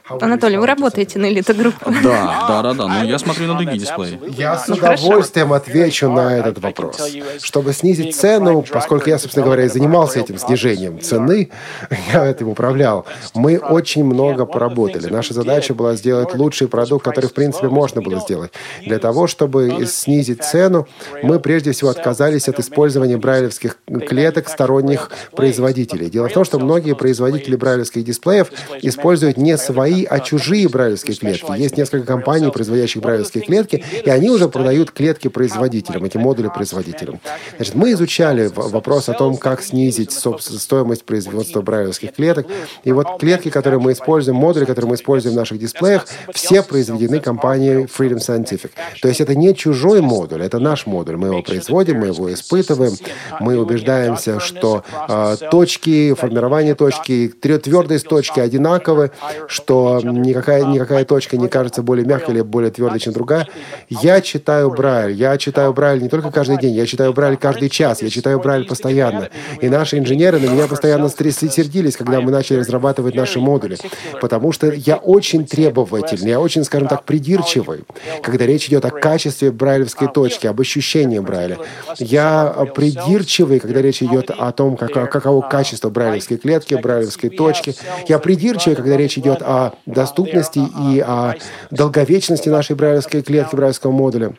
Анатолий, 0.06 0.58
вы 0.58 0.66
работаете 0.66 1.18
на 1.18 1.32
элитогруппу? 1.32 1.90
Да, 2.02 2.44
да, 2.46 2.62
да, 2.62 2.74
да. 2.74 2.88
Но 2.88 3.04
я 3.04 3.18
смотрю 3.18 3.46
на 3.46 3.54
другие 3.54 3.78
дисплеи. 3.78 4.20
Я 4.36 4.58
с 4.58 4.68
удовольствием 4.68 5.54
отвечу 5.54 6.10
на 6.10 6.36
этот 6.36 6.58
вопрос. 6.58 7.00
Чтобы 7.42 7.72
снизить 7.72 8.14
цену, 8.14 8.62
поскольку 8.70 9.08
я, 9.08 9.18
собственно 9.18 9.46
говоря, 9.46 9.64
и 9.64 9.68
занимался 9.68 10.20
этим 10.20 10.36
снижением 10.36 11.00
цены, 11.00 11.48
я 12.12 12.26
этим 12.26 12.50
управлял, 12.50 13.06
мы 13.32 13.56
очень 13.56 14.04
много 14.04 14.44
поработали. 14.44 15.08
Наша 15.08 15.32
задача 15.32 15.72
была 15.72 15.94
сделать 15.94 16.34
лучший 16.34 16.68
продукт, 16.68 17.02
который, 17.02 17.30
в 17.30 17.32
принципе, 17.32 17.68
можно 17.68 18.02
было 18.02 18.20
сделать. 18.20 18.52
Для 18.84 18.98
того, 18.98 19.26
чтобы 19.26 19.86
снизить 19.86 20.44
цену, 20.44 20.86
мы 21.22 21.40
прежде 21.40 21.72
всего 21.72 21.88
отказались 21.88 22.46
от 22.46 22.60
использования 22.60 23.16
брайлевских 23.16 23.78
клеток 24.06 24.50
сторонних 24.50 25.10
производителей. 25.34 26.10
Дело 26.10 26.28
в 26.28 26.32
том, 26.32 26.44
что 26.44 26.58
многие 26.58 26.94
производители 26.94 27.56
брайлевских 27.56 28.04
дисплеев 28.04 28.52
используют 28.82 29.38
не 29.38 29.56
свои 29.56 29.93
свои, 29.94 30.04
а 30.04 30.20
чужие 30.20 30.68
брайлевские 30.68 31.16
клетки. 31.16 31.52
Есть 31.58 31.76
несколько 31.76 32.06
компаний, 32.06 32.50
производящих 32.50 33.02
брайлевские 33.02 33.44
клетки, 33.44 33.84
и 34.04 34.10
они 34.10 34.30
уже 34.30 34.48
продают 34.48 34.90
клетки 34.90 35.28
производителям, 35.28 36.04
эти 36.04 36.16
модули 36.16 36.50
производителям. 36.54 37.20
Значит, 37.56 37.74
мы 37.74 37.92
изучали 37.92 38.50
вопрос 38.54 39.08
о 39.08 39.14
том, 39.14 39.36
как 39.36 39.62
снизить 39.62 40.12
стоимость 40.12 41.04
производства 41.04 41.62
брайлевских 41.62 42.14
клеток. 42.14 42.46
И 42.84 42.92
вот 42.92 43.20
клетки, 43.20 43.50
которые 43.50 43.80
мы 43.80 43.92
используем, 43.92 44.36
модули, 44.36 44.64
которые 44.64 44.90
мы 44.90 44.94
используем 44.96 45.34
в 45.34 45.38
наших 45.38 45.58
дисплеях, 45.58 46.06
все 46.32 46.62
произведены 46.62 47.20
компанией 47.20 47.86
Freedom 47.86 48.18
Scientific. 48.18 48.70
То 49.00 49.08
есть 49.08 49.20
это 49.20 49.34
не 49.34 49.54
чужой 49.54 50.00
модуль, 50.00 50.42
это 50.42 50.58
наш 50.58 50.86
модуль. 50.86 51.16
Мы 51.16 51.28
его 51.28 51.42
производим, 51.42 51.98
мы 51.98 52.08
его 52.08 52.32
испытываем, 52.32 52.94
мы 53.40 53.58
убеждаемся, 53.58 54.40
что 54.40 54.84
э, 55.08 55.36
точки, 55.50 56.14
формирование 56.14 56.74
точки, 56.74 57.32
твердость 57.40 58.08
точки 58.08 58.40
одинаковы, 58.40 59.10
что 59.48 59.83
никакая, 60.02 60.64
никакая 60.64 61.04
точка 61.04 61.36
не 61.36 61.48
кажется 61.48 61.82
более 61.82 62.06
мягкой 62.06 62.34
или 62.34 62.42
более 62.42 62.70
твердой, 62.70 63.00
чем 63.00 63.12
другая. 63.12 63.48
Я 63.88 64.20
читаю 64.20 64.70
Брайль. 64.70 65.12
Я 65.12 65.36
читаю 65.38 65.72
Брайль 65.72 66.02
не 66.02 66.08
только 66.08 66.30
каждый 66.30 66.58
день, 66.58 66.74
я 66.74 66.86
читаю 66.86 67.12
Брайль 67.12 67.36
каждый 67.36 67.68
час, 67.68 68.02
я 68.02 68.10
читаю 68.10 68.40
Брайль 68.40 68.66
постоянно. 68.66 69.28
И 69.60 69.68
наши 69.68 69.98
инженеры 69.98 70.38
на 70.38 70.46
меня 70.46 70.66
постоянно 70.66 71.08
сердились, 71.08 71.96
когда 71.96 72.20
мы 72.20 72.30
начали 72.30 72.58
разрабатывать 72.58 73.14
наши 73.14 73.40
модули. 73.40 73.76
Потому 74.20 74.52
что 74.52 74.72
я 74.72 74.96
очень 74.96 75.46
требовательный, 75.46 76.30
я 76.30 76.40
очень, 76.40 76.64
скажем 76.64 76.88
так, 76.88 77.04
придирчивый, 77.04 77.84
когда 78.22 78.46
речь 78.46 78.68
идет 78.68 78.84
о 78.84 78.90
качестве 78.90 79.50
брайлевской 79.50 80.08
точки, 80.08 80.46
об 80.46 80.60
ощущении 80.60 81.18
Брайля. 81.18 81.58
Я 81.98 82.66
придирчивый, 82.74 83.60
когда 83.60 83.82
речь 83.82 84.02
идет 84.02 84.30
о 84.30 84.52
том, 84.52 84.76
как, 84.76 84.92
каково 84.92 85.42
качество 85.42 85.90
брайлевской 85.90 86.36
клетки, 86.36 86.74
брайлевской 86.74 87.30
точки. 87.30 87.74
Я 88.08 88.18
придирчивый, 88.18 88.76
когда 88.76 88.96
речь 88.96 89.18
идет 89.18 89.42
о 89.42 89.73
доступности 89.86 90.60
и 90.92 91.00
о 91.00 91.34
долговечности 91.70 92.48
нашей 92.48 92.76
брайлевской 92.76 93.22
клетки, 93.22 93.54
брайлевского 93.54 93.92
модуля. 93.92 94.34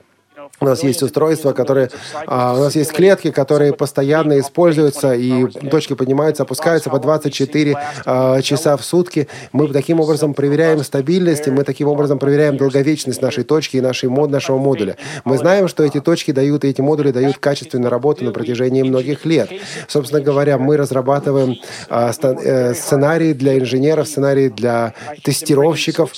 У 0.61 0.65
нас 0.65 0.83
есть 0.83 1.03
устройства, 1.03 1.51
которые... 1.51 1.89
А, 2.27 2.53
у 2.53 2.59
нас 2.59 2.75
есть 2.75 2.93
клетки, 2.93 3.31
которые 3.31 3.73
постоянно 3.73 4.39
используются, 4.39 5.13
и 5.13 5.45
точки 5.69 5.93
поднимаются, 5.93 6.43
опускаются 6.43 6.89
по 6.89 6.99
24 6.99 7.77
а, 8.05 8.41
часа 8.41 8.77
в 8.77 8.85
сутки. 8.85 9.27
Мы 9.51 9.67
таким 9.73 9.99
образом 9.99 10.33
проверяем 10.33 10.81
стабильность, 10.83 11.47
и 11.47 11.51
мы 11.51 11.63
таким 11.63 11.89
образом 11.89 12.19
проверяем 12.19 12.55
долговечность 12.55 13.21
нашей 13.21 13.43
точки 13.43 13.77
и 13.77 13.81
нашей, 13.81 14.07
мод, 14.07 14.29
нашего 14.29 14.57
модуля. 14.57 14.95
Мы 15.25 15.37
знаем, 15.37 15.67
что 15.67 15.83
эти 15.83 15.99
точки 15.99 16.31
дают, 16.31 16.63
и 16.63 16.69
эти 16.69 16.79
модули 16.79 17.11
дают 17.11 17.37
качественную 17.37 17.91
работу 17.91 18.23
на 18.23 18.31
протяжении 18.31 18.81
многих 18.81 19.25
лет. 19.25 19.49
Собственно 19.87 20.21
говоря, 20.21 20.57
мы 20.57 20.77
разрабатываем 20.77 21.55
а, 21.89 22.11
э, 22.11 22.73
сценарии 22.73 23.33
для 23.33 23.59
инженеров, 23.59 24.07
сценарии 24.07 24.47
для 24.47 24.93
тестировщиков. 25.23 26.13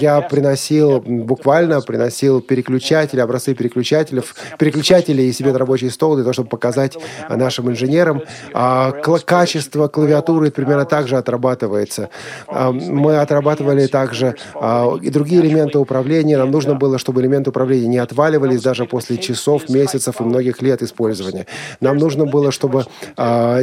Я 0.00 0.20
приносил, 0.22 1.00
буквально 1.00 1.80
приносил 1.80 2.40
переключатели, 2.40 3.20
образцы 3.20 3.54
переключателей, 3.60 4.22
переключателей 4.58 5.28
и 5.28 5.32
себе 5.32 5.52
на 5.52 5.58
рабочий 5.58 5.90
стол 5.90 6.14
для 6.14 6.24
того, 6.24 6.32
чтобы 6.32 6.48
показать 6.48 6.96
нашим 7.28 7.68
инженерам. 7.70 8.22
А 8.54 8.92
качество 9.26 9.88
клавиатуры 9.88 10.50
примерно 10.50 10.86
так 10.86 11.08
же 11.08 11.18
отрабатывается. 11.18 12.08
А, 12.46 12.72
мы 12.72 13.18
отрабатывали 13.18 13.86
также 13.86 14.36
а, 14.54 14.96
и 15.02 15.10
другие 15.10 15.42
элементы 15.42 15.78
управления. 15.78 16.38
Нам 16.38 16.50
нужно 16.50 16.74
было, 16.74 16.98
чтобы 16.98 17.20
элементы 17.20 17.50
управления 17.50 17.88
не 17.88 17.98
отваливались 17.98 18.62
даже 18.62 18.86
после 18.86 19.18
часов, 19.18 19.68
месяцев 19.68 20.20
и 20.20 20.24
многих 20.24 20.62
лет 20.62 20.82
использования. 20.82 21.46
Нам 21.80 21.98
нужно 21.98 22.24
было, 22.24 22.50
чтобы 22.52 22.86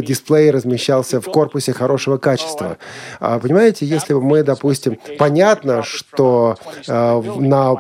дисплей 0.01 0.51
размещался 0.51 1.19
в 1.21 1.25
корпусе 1.25 1.73
хорошего 1.73 2.17
качества. 2.17 2.77
Понимаете, 3.19 3.85
если 3.85 4.13
мы, 4.13 4.43
допустим, 4.43 4.97
понятно, 5.17 5.83
что 5.83 6.55
на 6.87 7.75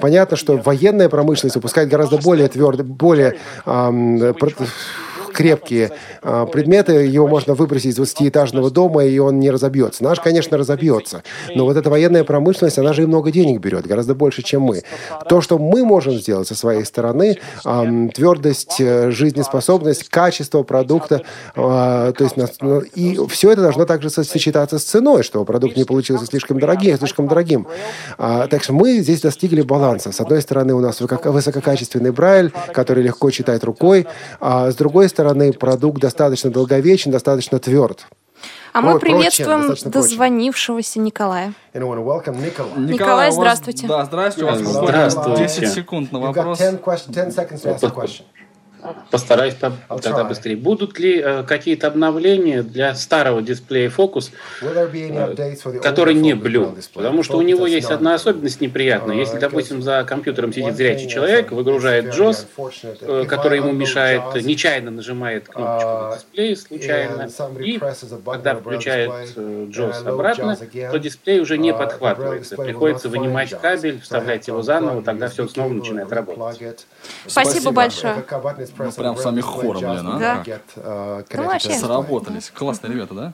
понятно, 0.00 0.36
что 0.36 0.56
военная 0.56 1.08
промышленность 1.08 1.43
выпускает 1.54 1.88
гораздо 1.88 2.18
более 2.18 2.48
твердые, 2.48 2.86
более 2.86 3.38
эм, 3.66 4.34
крепкие 5.34 5.90
э, 6.22 6.46
предметы, 6.50 6.92
его 6.92 7.26
можно 7.26 7.54
выбросить 7.54 7.98
из 7.98 7.98
20-этажного 7.98 8.70
дома, 8.70 9.04
и 9.04 9.18
он 9.18 9.38
не 9.38 9.50
разобьется. 9.50 10.02
Наш, 10.04 10.20
конечно, 10.20 10.56
разобьется. 10.56 11.22
Но 11.54 11.64
вот 11.64 11.76
эта 11.76 11.90
военная 11.90 12.24
промышленность, 12.24 12.78
она 12.78 12.92
же 12.92 13.02
и 13.02 13.06
много 13.06 13.30
денег 13.30 13.60
берет, 13.60 13.86
гораздо 13.86 14.14
больше, 14.14 14.42
чем 14.42 14.62
мы. 14.62 14.82
То, 15.28 15.40
что 15.40 15.58
мы 15.58 15.84
можем 15.84 16.14
сделать 16.14 16.48
со 16.48 16.54
своей 16.54 16.84
стороны, 16.84 17.38
твердость, 18.14 18.80
э, 18.80 19.10
жизнеспособность, 19.10 20.08
качество 20.08 20.62
продукта, 20.62 21.22
э, 21.54 22.12
то 22.16 22.24
есть, 22.24 22.36
ну, 22.62 22.80
и 22.80 23.18
все 23.28 23.50
это 23.50 23.62
должно 23.62 23.84
также 23.84 24.10
сочетаться 24.10 24.78
с 24.78 24.84
ценой, 24.84 25.22
чтобы 25.22 25.44
продукт 25.44 25.76
не 25.76 25.84
получился 25.84 26.26
слишком 26.26 26.58
дорогим, 26.60 26.96
слишком 26.96 27.28
дорогим. 27.28 27.66
А, 28.18 28.46
так 28.46 28.62
что 28.62 28.72
мы 28.72 28.98
здесь 28.98 29.20
достигли 29.20 29.62
баланса. 29.62 30.12
С 30.12 30.20
одной 30.20 30.40
стороны, 30.42 30.74
у 30.74 30.80
нас 30.80 31.00
высококачественный 31.00 32.12
Брайль, 32.12 32.52
который 32.72 33.02
легко 33.02 33.30
читать 33.30 33.64
рукой, 33.64 34.06
а 34.40 34.70
с 34.70 34.76
другой 34.76 35.08
стороны, 35.08 35.23
стороны, 35.24 35.52
продукт 35.52 36.00
достаточно 36.00 36.50
долговечен, 36.50 37.10
достаточно 37.10 37.58
тверд. 37.58 38.06
А 38.74 38.82
мы 38.82 38.98
приветствуем 38.98 39.74
дозвонившегося 39.84 41.00
Николая. 41.00 41.54
Николай, 42.36 42.72
Николай, 42.76 43.32
здравствуйте. 43.32 43.86
Да, 43.86 44.04
здравствуйте. 44.04 44.52
У 44.52 44.52
вас 44.52 44.60
здравствуйте. 44.60 45.44
10 45.44 45.72
секунд 45.72 46.12
на 46.12 46.18
вопрос. 46.18 46.60
Постараюсь 49.10 49.54
тогда 49.54 50.24
быстрее. 50.24 50.56
Будут 50.56 50.98
ли 50.98 51.20
э, 51.20 51.42
какие-то 51.44 51.86
обновления 51.86 52.62
для 52.62 52.94
старого 52.94 53.42
дисплея 53.42 53.90
Focus, 53.90 54.30
э, 54.60 55.80
который 55.82 56.14
не 56.14 56.32
Blue? 56.32 56.76
Потому 56.92 57.22
что 57.22 57.38
у 57.38 57.42
него 57.42 57.66
есть 57.66 57.90
одна 57.90 58.14
особенность 58.14 58.60
неприятная. 58.60 59.16
Если, 59.16 59.38
допустим, 59.38 59.82
за 59.82 60.04
компьютером 60.04 60.52
сидит 60.52 60.76
зрячий 60.76 61.08
человек, 61.08 61.52
выгружает 61.52 62.06
JOS, 62.06 62.46
э, 63.00 63.24
который 63.26 63.58
ему 63.58 63.72
мешает, 63.72 64.22
нечаянно 64.34 64.90
нажимает 64.90 65.48
кнопочку 65.48 65.88
на 65.88 66.16
дисплее 66.16 66.56
случайно, 66.56 67.28
и 67.60 67.78
когда 68.24 68.54
включает 68.56 69.10
JAWS 69.36 70.06
обратно, 70.06 70.56
то 70.56 70.98
дисплей 70.98 71.40
уже 71.40 71.58
не 71.58 71.72
подхватывается. 71.72 72.56
Приходится 72.56 73.08
вынимать 73.08 73.50
кабель, 73.60 74.00
вставлять 74.00 74.46
его 74.48 74.62
заново, 74.62 75.02
тогда 75.02 75.28
все 75.28 75.46
снова 75.48 75.72
начинает 75.72 76.12
работать. 76.12 76.86
Спасибо 77.26 77.70
большое. 77.70 78.24
Ну, 78.78 78.92
прям 78.92 79.16
сами 79.16 79.40
хором, 79.40 79.80
блин, 79.82 80.06
а? 80.06 80.18
Да. 80.18 80.44
Ну, 81.34 81.42
вообще. 81.44 81.78
Сработались. 81.78 82.50
Классные 82.50 82.92
ребята, 82.92 83.14
да? 83.14 83.32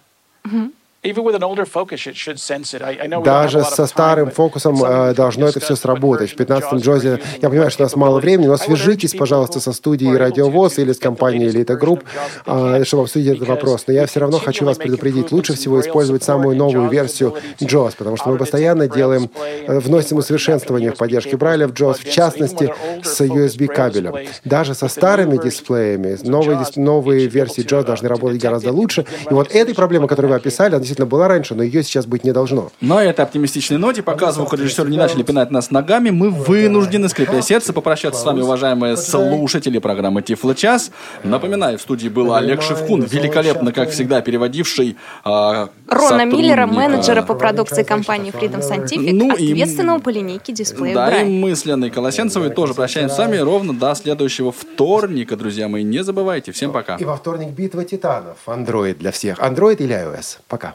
Даже 3.24 3.64
со 3.64 3.86
старым 3.86 4.30
фокусом 4.30 4.84
э, 4.84 5.14
должно 5.14 5.46
это 5.48 5.58
все 5.58 5.74
сработать. 5.74 6.32
В 6.32 6.36
15-м 6.36 6.78
JAWS 6.78 7.06
е, 7.06 7.20
я 7.40 7.48
понимаю, 7.48 7.70
что 7.70 7.84
у 7.84 7.86
нас 7.86 7.96
мало 7.96 8.20
времени, 8.20 8.48
но 8.48 8.58
свяжитесь, 8.58 9.14
пожалуйста, 9.14 9.60
со 9.60 9.72
студией 9.72 10.14
Радиовоз 10.18 10.78
или 10.78 10.92
с 10.92 10.98
компанией 10.98 11.48
Элита 11.48 11.76
Групп, 11.76 12.04
э, 12.44 12.84
чтобы 12.84 13.04
обсудить 13.04 13.34
этот 13.34 13.48
вопрос. 13.48 13.84
Но 13.86 13.94
я 13.94 14.04
все 14.04 14.20
равно 14.20 14.38
хочу 14.38 14.66
вас 14.66 14.76
предупредить, 14.76 15.32
лучше 15.32 15.54
всего 15.54 15.80
использовать 15.80 16.22
самую 16.22 16.54
новую 16.54 16.90
версию 16.90 17.34
JOS, 17.60 17.94
потому 17.96 18.18
что 18.18 18.28
мы 18.28 18.36
постоянно 18.36 18.86
делаем, 18.86 19.30
э, 19.40 19.78
вносим 19.78 20.18
усовершенствования 20.18 20.92
в 20.92 20.98
поддержке 20.98 21.38
Брайля 21.38 21.66
в 21.66 21.72
JOS, 21.72 22.00
в 22.00 22.10
частности, 22.10 22.74
с 23.02 23.20
USB 23.22 23.68
кабелем. 23.68 24.16
Даже 24.44 24.74
со 24.74 24.88
старыми 24.88 25.38
дисплеями 25.38 26.18
новые, 26.24 26.58
новые 26.76 27.26
версии 27.26 27.64
JOS 27.64 27.84
должны 27.84 28.06
работать 28.06 28.42
гораздо 28.42 28.70
лучше. 28.70 29.06
И 29.30 29.32
вот 29.32 29.50
этой 29.54 29.74
проблемы, 29.74 30.06
которую 30.06 30.32
вы 30.32 30.36
описали, 30.36 30.74
она 30.74 30.89
действительно 30.90 31.06
была 31.06 31.28
раньше, 31.28 31.54
но 31.54 31.62
ее 31.62 31.82
сейчас 31.82 32.06
быть 32.06 32.24
не 32.24 32.32
должно. 32.32 32.70
На 32.80 33.02
этой 33.04 33.20
оптимистичной 33.20 33.78
ноте, 33.78 34.02
пока 34.02 34.32
звукорежиссеры 34.32 34.90
не 34.90 34.98
начали 34.98 35.22
пинать 35.22 35.50
нас 35.50 35.70
ногами, 35.70 36.10
мы 36.10 36.30
вынуждены, 36.30 37.08
скрипя 37.08 37.40
сердце, 37.42 37.72
попрощаться 37.72 38.20
с 38.20 38.24
вами, 38.24 38.40
уважаемые 38.40 38.96
слушатели 38.96 39.78
программы 39.78 40.22
Тифло 40.22 40.54
Час. 40.54 40.90
Напоминаю, 41.22 41.78
в 41.78 41.82
студии 41.82 42.08
был 42.08 42.34
Олег 42.34 42.62
Шевкун, 42.62 43.02
великолепно, 43.02 43.72
как 43.72 43.90
всегда, 43.90 44.20
переводивший 44.20 44.96
э, 45.24 45.66
Рона 45.88 46.24
Миллера, 46.24 46.66
менеджера 46.66 47.22
по 47.22 47.34
продукции 47.34 47.82
компании 47.82 48.32
Freedom 48.32 48.60
Scientific, 48.60 49.12
ну, 49.12 49.32
ответственного 49.32 49.98
и... 49.98 50.02
по 50.02 50.08
линейке 50.08 50.52
дисплея 50.52 50.94
Да, 50.94 51.22
и 51.22 51.24
мы 51.24 51.54
с 51.54 51.64
Леной 51.64 51.90
Колосенцевой 51.90 52.50
тоже 52.50 52.74
прощаемся 52.74 53.14
с 53.14 53.18
вами 53.18 53.36
ровно 53.36 53.72
до 53.72 53.94
следующего 53.94 54.52
вторника, 54.52 55.36
друзья 55.36 55.68
мои. 55.68 55.84
Не 55.84 56.02
забывайте. 56.02 56.52
Всем 56.52 56.72
пока. 56.72 56.96
И 56.96 57.04
во 57.04 57.16
вторник 57.16 57.50
битва 57.50 57.84
титанов. 57.84 58.38
Android 58.46 58.94
для 58.94 59.12
всех. 59.12 59.38
Android 59.38 59.76
или 59.76 59.94
iOS. 59.94 60.38
Пока. 60.48 60.74